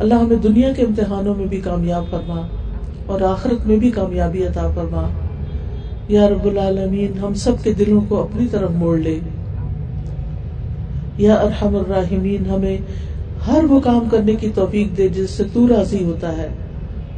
اللہ 0.03 0.15
ہمیں 0.15 0.37
دنیا 0.37 0.73
کے 0.73 0.83
امتحانوں 0.83 1.35
میں 1.35 1.47
بھی 1.47 1.61
کامیاب 1.61 2.05
فرما 2.11 2.47
اور 3.07 3.21
آخرت 3.21 3.67
میں 3.67 3.77
بھی 3.77 3.91
کامیابی 3.91 4.45
عطا 4.45 4.71
فرما۔ 4.75 5.09
یا 6.09 6.29
رب 6.29 6.45
العالمین، 6.45 7.19
ہم 7.19 7.35
سب 7.35 7.53
کے 7.63 7.73
دلوں 7.73 8.01
کو 8.09 8.23
اپنی 8.23 8.47
طرف 8.47 8.71
موڑ 8.71 8.99
لے۔ 8.99 9.19
یا 11.19 11.35
ارحم 11.35 11.77
الراحمین، 11.77 12.51
ہمیں 12.51 12.79
ہر 13.47 13.65
وہ 13.65 13.81
کام 13.81 14.09
کرنے 14.11 14.35
کی 14.35 14.51
توفیق 14.55 14.97
دے 14.97 15.09
جس 15.09 15.31
سے 15.31 15.45
تو 15.53 15.69
راضی 15.69 16.05
ہوتا 16.05 16.37
ہے 16.37 16.49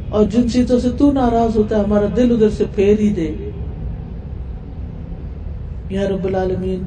اور 0.09 0.25
جن 0.25 0.51
چیزوں 0.51 0.79
سے 0.79 0.89
تو 0.97 1.11
ناراض 1.11 1.57
ہوتا 1.57 1.77
ہے، 1.77 1.83
ہمارا 1.83 2.05
دل 2.15 2.31
ادھر 2.31 2.49
سے 2.49 2.63
پھیر 2.75 2.99
ہی 2.99 3.09
دے۔ 3.09 3.49
یا 5.89 6.09
رب 6.09 6.25
العالمین، 6.25 6.83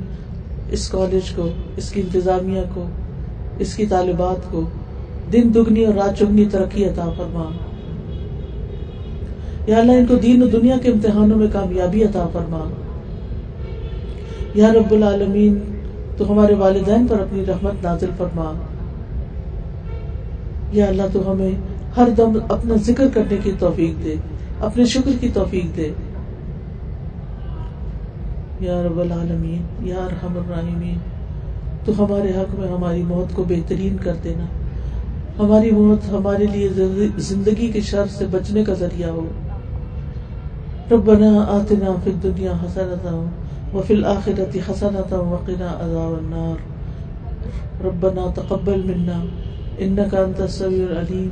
اس 0.71 0.89
کالج 0.89 1.31
کو، 1.31 1.49
اس 1.77 1.91
کی 1.91 2.01
انتظامیہ 2.01 2.61
کو، 2.75 2.87
اس 3.59 3.75
کی 3.75 3.87
طالبات 3.87 4.53
کو 4.53 4.69
دن 5.33 5.55
دگنی 5.55 5.85
اور 5.85 5.95
رات 5.95 6.19
چگنی 6.19 6.45
ترقی 6.45 6.85
عطا 6.85 7.11
فرما۔ 7.17 7.51
یا 9.67 9.79
اللہ، 9.79 9.93
ان 9.93 10.07
کو 10.07 10.17
دین 10.17 10.43
و 10.43 10.47
دنیا 10.47 10.77
کے 10.83 10.91
امتحانوں 10.91 11.39
میں 11.39 11.47
کامیابی 11.53 12.05
عطا 12.05 12.29
فرما۔ 12.33 12.65
یا 14.55 14.73
رب 14.73 14.93
العالمین، 14.93 15.59
تو 16.17 16.33
ہمارے 16.33 16.55
والدین 16.55 17.07
پر 17.07 17.21
اپنی 17.21 17.47
رحمت 17.47 17.73
نازل 17.83 18.11
فرما۔ 18.17 18.53
یا 20.73 20.87
اللہ، 20.87 21.03
تو 21.13 21.33
ہمیں 21.33 21.51
ہر 21.97 22.09
دم 22.17 22.33
اپنا 22.49 22.75
ذکر 22.75 23.09
کرنے 23.15 23.37
کی 23.45 23.53
توفیق 23.59 24.05
دے، 24.05 24.15
اپنے 24.61 24.85
شکر 24.85 25.11
کی 25.21 25.29
توفیق 25.35 25.77
دے۔ 25.77 25.91
یا 28.61 28.83
رب 28.83 29.01
العالمین، 29.01 29.89
یا 29.89 30.09
رحم 30.13 30.39
الرحمین 30.39 30.99
تو 31.85 31.93
ہمارے 31.99 32.31
حق 32.31 32.55
میں 32.59 32.69
ہماری 32.69 33.03
موت 33.03 33.35
کو 33.35 33.45
بہترین 33.49 33.97
کر 33.97 34.15
دینا۔ 34.25 34.45
ہماری 35.39 35.71
موت 35.71 36.09
ہمارے 36.13 36.47
لیے 36.47 36.69
زندگی 37.17 37.69
کے 37.69 37.81
شر 37.81 38.07
سے 38.11 38.27
بچنے 38.31 38.65
کا 38.65 38.75
ذریعہ 38.75 39.11
ہو۔ 39.11 39.27
ربنا 40.91 41.29
آتنا 41.49 41.95
فی 42.05 42.11
الدنیا 42.11 42.53
حسنتا 42.53 43.27
وفی 43.75 43.95
الآخرت 43.95 44.57
حسنتا 44.71 45.17
وقنا 45.17 45.69
عذاب 45.81 46.15
النار۔ 46.19 46.79
ربنا 47.85 48.31
تقبل 48.35 48.83
منا 48.85 49.19
انك 49.79 50.15
انت 50.15 50.41
السميع 50.41 50.87
العليم 50.91 51.31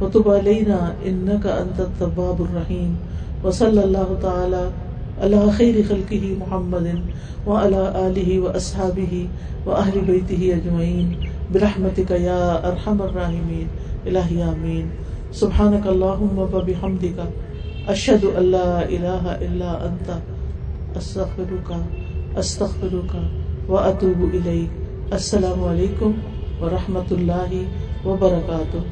وتب 0.00 0.28
علينا 0.30 0.78
انك 1.04 1.46
انت 1.46 1.80
التواب 1.80 2.42
الرحيم 2.42 2.94
وصلى 3.44 3.80
الله 3.84 4.14
تعالى 4.20 4.62
على 5.22 5.40
خير 5.56 5.80
خلقه 5.88 6.34
محمد 6.38 6.86
وعلى 7.46 7.82
اله 8.04 8.38
واصحابه 8.44 9.26
واهل 9.66 9.96
بيته 10.06 10.42
اجمعين 10.58 11.08
برحمتك 11.52 12.10
يا 12.10 12.68
ارحم 12.68 13.02
الراحمين 13.02 13.68
الهي 14.06 14.44
امين 14.44 14.90
سبحانك 15.32 15.86
اللهم 15.86 16.38
وبحمدك 16.38 17.18
اشهد 17.88 18.24
ان 18.24 18.44
لا 18.50 18.84
اله 18.84 19.24
الا 19.46 19.70
انت 19.86 20.08
استغفرك 20.96 21.70
استغفرك 22.36 23.14
واتوب 23.68 24.20
اليك 24.34 24.70
السلام 25.12 25.64
علیکم 25.64 26.12
ورحمۃ 26.60 27.08
اللہ 27.10 27.52
وبرکاتہ 28.06 28.86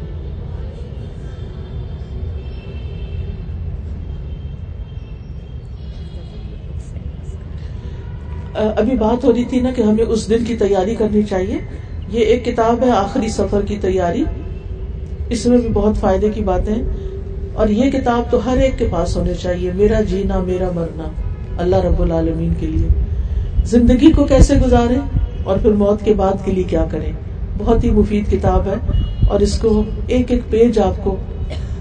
ابھی 8.58 8.94
بات 8.96 9.24
ہو 9.24 9.32
رہی 9.32 9.44
تھی 9.44 9.60
نا 9.60 9.70
کہ 9.76 9.82
ہمیں 9.82 10.04
اس 10.04 10.28
دن 10.30 10.44
کی 10.44 10.56
تیاری 10.56 10.94
کرنی 10.94 11.22
چاہیے۔ 11.22 11.58
یہ 12.08 12.20
ایک 12.20 12.44
کتاب 12.44 12.84
ہے 12.84 12.90
آخری 12.90 13.28
سفر 13.28 13.60
کی 13.62 13.76
تیاری۔ 13.76 14.24
اس 15.28 15.46
میں 15.46 15.58
بھی 15.58 15.68
بہت 15.68 15.96
فائدے 15.96 16.28
کی 16.28 16.42
باتیں 16.42 16.74
اور 17.54 17.68
یہ 17.68 17.90
کتاب 17.90 18.30
تو 18.30 18.40
ہر 18.46 18.56
ایک 18.56 18.78
کے 18.78 18.88
پاس 18.90 19.16
ہونی 19.16 19.34
چاہیے، 19.34 19.70
میرا 19.74 20.00
جینا، 20.00 20.38
میرا 20.38 20.70
مرنا، 20.74 21.04
اللہ 21.58 21.76
رب 21.76 22.02
العالمین 22.02 22.52
کے 22.60 22.66
لیے۔ 22.66 22.88
زندگی 23.64 24.12
کو 24.12 24.24
کیسے 24.24 24.54
گزارے 24.66 24.94
اور 25.44 25.58
پھر 25.58 25.72
موت 25.72 26.04
کے 26.04 26.14
بعد 26.14 26.32
کے 26.44 26.52
لیے 26.52 26.64
کیا 26.64 26.86
کریں؟ 26.90 27.12
بہت 27.58 27.84
ہی 27.84 27.90
مفید 27.90 28.30
کتاب 28.30 28.66
ہے 28.66 28.74
اور 29.28 29.40
اس 29.40 29.58
کو 29.58 29.84
ایک 30.06 30.32
ایک 30.32 30.50
پیج 30.50 30.78
آپ 30.78 31.04
کو 31.04 31.16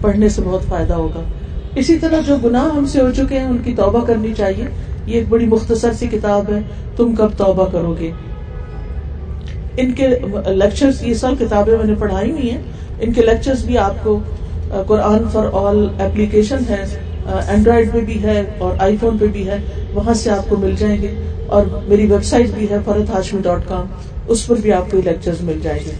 پڑھنے 0.02 0.30
سے 0.30 0.42
بہت 0.46 0.64
فائدہ 0.64 0.94
ہوگا۔ 0.94 1.22
اسی 1.76 2.00
طرح 2.00 2.20
جو 2.28 2.36
گناہ 2.44 2.76
ہم 2.76 2.86
سے 2.86 3.02
ہو 3.02 3.12
چکے 3.12 3.40
ہیں، 3.40 3.46
ان 3.46 3.58
کی 3.64 3.74
توبہ 3.74 4.06
کرنی 4.06 4.34
چاہیے۔ 4.38 4.66
یہ 5.06 5.14
ایک 5.14 5.26
بڑی 5.30 5.46
مختصر 5.46 5.94
سی 5.94 6.08
کتاب 6.08 6.52
ہے۔ 6.54 6.60
تم 6.96 7.16
کب 7.16 7.28
توبہ 7.38 7.66
کرو 7.66 7.96
گے؟ 8.00 8.12
ان 9.78 9.92
کے 9.92 10.08
لیکچر 10.48 10.90
یہ 11.02 11.14
سب 11.14 11.32
کتابیں 11.40 11.78
میں 11.78 11.86
نے 11.86 11.94
پڑھائی 12.00 12.32
ہوئی 12.32 12.52
ہیں۔ 12.52 12.62
ان 13.00 13.14
کے 13.14 13.22
لیکچر 13.22 13.54
بھی 13.66 13.78
آپ 13.78 14.04
کو 14.04 14.20
قرآن 14.88 15.30
فار 15.32 15.46
آل 15.54 15.88
ایپلیکیشن 16.00 16.58
ہے 16.70 16.84
اینڈرائڈ 17.48 17.92
پہ 17.94 18.00
بھی 18.00 18.24
ہے 18.24 18.44
اور 18.58 18.72
آئی 18.80 18.98
فون 18.98 19.18
پہ 19.18 19.28
بھی 19.28 19.48
ہے۔ 19.48 19.58
وہاں 19.94 20.14
سے 20.14 20.30
آپ 20.30 20.50
کو 20.50 20.56
مل 20.56 20.76
جائیں 20.78 21.02
گے۔ 21.02 21.14
اور 21.48 21.64
میری 21.88 22.06
ویب 22.06 22.24
سائٹ 22.24 22.50
بھی 22.50 22.70
ہے 22.70 22.78
فرت 22.86 23.10
ہاشمی 23.10 23.42
ڈاٹ 23.42 23.62
کام 23.68 23.86
اس 24.28 24.48
پر 24.48 24.56
بھی 24.56 24.72
آپ 24.74 24.92
کو 24.92 24.98
لیکچر 25.06 25.32
مل 25.42 25.60
جائیں 25.64 25.80
گے۔ 25.86 25.92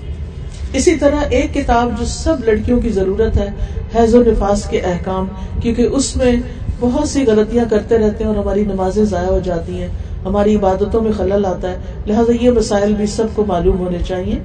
اسی 0.74 0.96
طرح 0.96 1.20
ایک 1.30 1.54
کتاب 1.54 2.00
جو 2.00 2.06
سب 2.06 2.36
لڑکیوں 2.44 2.82
کی 2.82 2.90
ضرورت 2.90 3.38
ہے، 3.38 3.50
حیض 3.96 4.16
و 4.16 4.24
نفاس 4.24 4.68
کے 4.70 4.80
احکام، 4.80 5.28
کیونکہ 5.62 5.82
اس 5.82 6.16
میں 6.16 6.36
بہت 6.80 7.10
سی 7.10 7.26
غلطیاں 7.28 7.66
کرتے 7.70 7.98
رہتے 7.98 8.24
ہیں 8.24 8.32
اور 8.32 8.44
ہماری 8.44 8.64
نمازیں 8.64 9.06
ضائع 9.06 9.28
ہو 9.28 9.40
جاتی 9.40 9.82
ہیں۔ 9.82 9.88
ہماری 10.26 10.56
عبادتوں 10.56 11.02
میں 11.02 11.12
خلل 11.12 11.46
آتا 11.46 11.72
ہے، 11.72 11.78
لہٰذا 12.06 12.44
یہ 12.44 12.50
مسائل 12.52 12.94
بھی 12.94 13.06
سب 13.06 13.26
کو 13.36 13.46
معلوم 13.46 13.80
ہونے 13.80 13.98
چاہیے۔ 14.08 14.40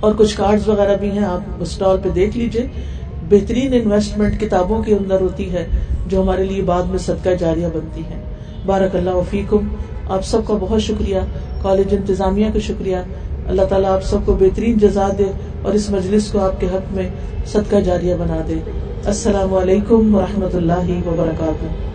اور 0.00 0.14
کچھ 0.18 0.36
کارڈ 0.36 0.68
وغیرہ 0.68 0.96
بھی 0.96 1.10
ہیں، 1.10 1.24
آپ 1.24 1.40
اسٹال 1.60 1.96
پہ 2.02 2.08
دیکھ 2.08 2.36
لیجیے 2.36 2.66
بہترین 3.28 3.74
انویسٹمنٹ 3.74 4.40
کتابوں 4.40 4.82
کے 4.82 4.94
اندر 4.94 5.20
ہوتی 5.20 5.52
ہے، 5.52 5.66
جو 6.06 6.22
ہمارے 6.22 6.44
لیے 6.44 6.62
بعد 6.62 6.82
میں 6.82 6.98
صدقہ 6.98 7.28
جاریہ 7.38 7.66
بنتی 7.66 8.00
ہے 8.00 8.20
بارک 8.66 8.96
اللہ 8.96 9.10
وفیکم 9.10 9.68
آپ 10.10 10.24
سب 10.24 10.40
کا 10.46 10.54
بہت 10.60 10.82
شکریہ۔ 10.82 11.18
کالج 11.62 11.86
انتظامیہ 11.90 12.46
کا 12.52 12.58
شکریہ۔ 12.58 12.96
اللہ 13.46 13.62
تعالیٰ 13.62 13.90
آپ 13.90 14.04
سب 14.04 14.18
کو 14.24 14.36
بہترین 14.40 14.78
جزا 14.78 15.08
دے 15.18 15.24
اور 15.62 15.72
اس 15.72 15.90
مجلس 15.90 16.32
کو 16.32 16.38
آپ 16.38 16.60
کے 16.60 16.66
حق 16.66 16.94
میں 16.94 17.08
صدقہ 17.46 17.76
جاریہ 17.76 18.14
بنا 18.14 18.42
دے۔ 18.48 18.54
السلام 19.04 19.54
علیکم 19.54 20.14
و 20.14 20.20
اللہ 20.54 21.08
وبرکاتہ۔ 21.08 21.89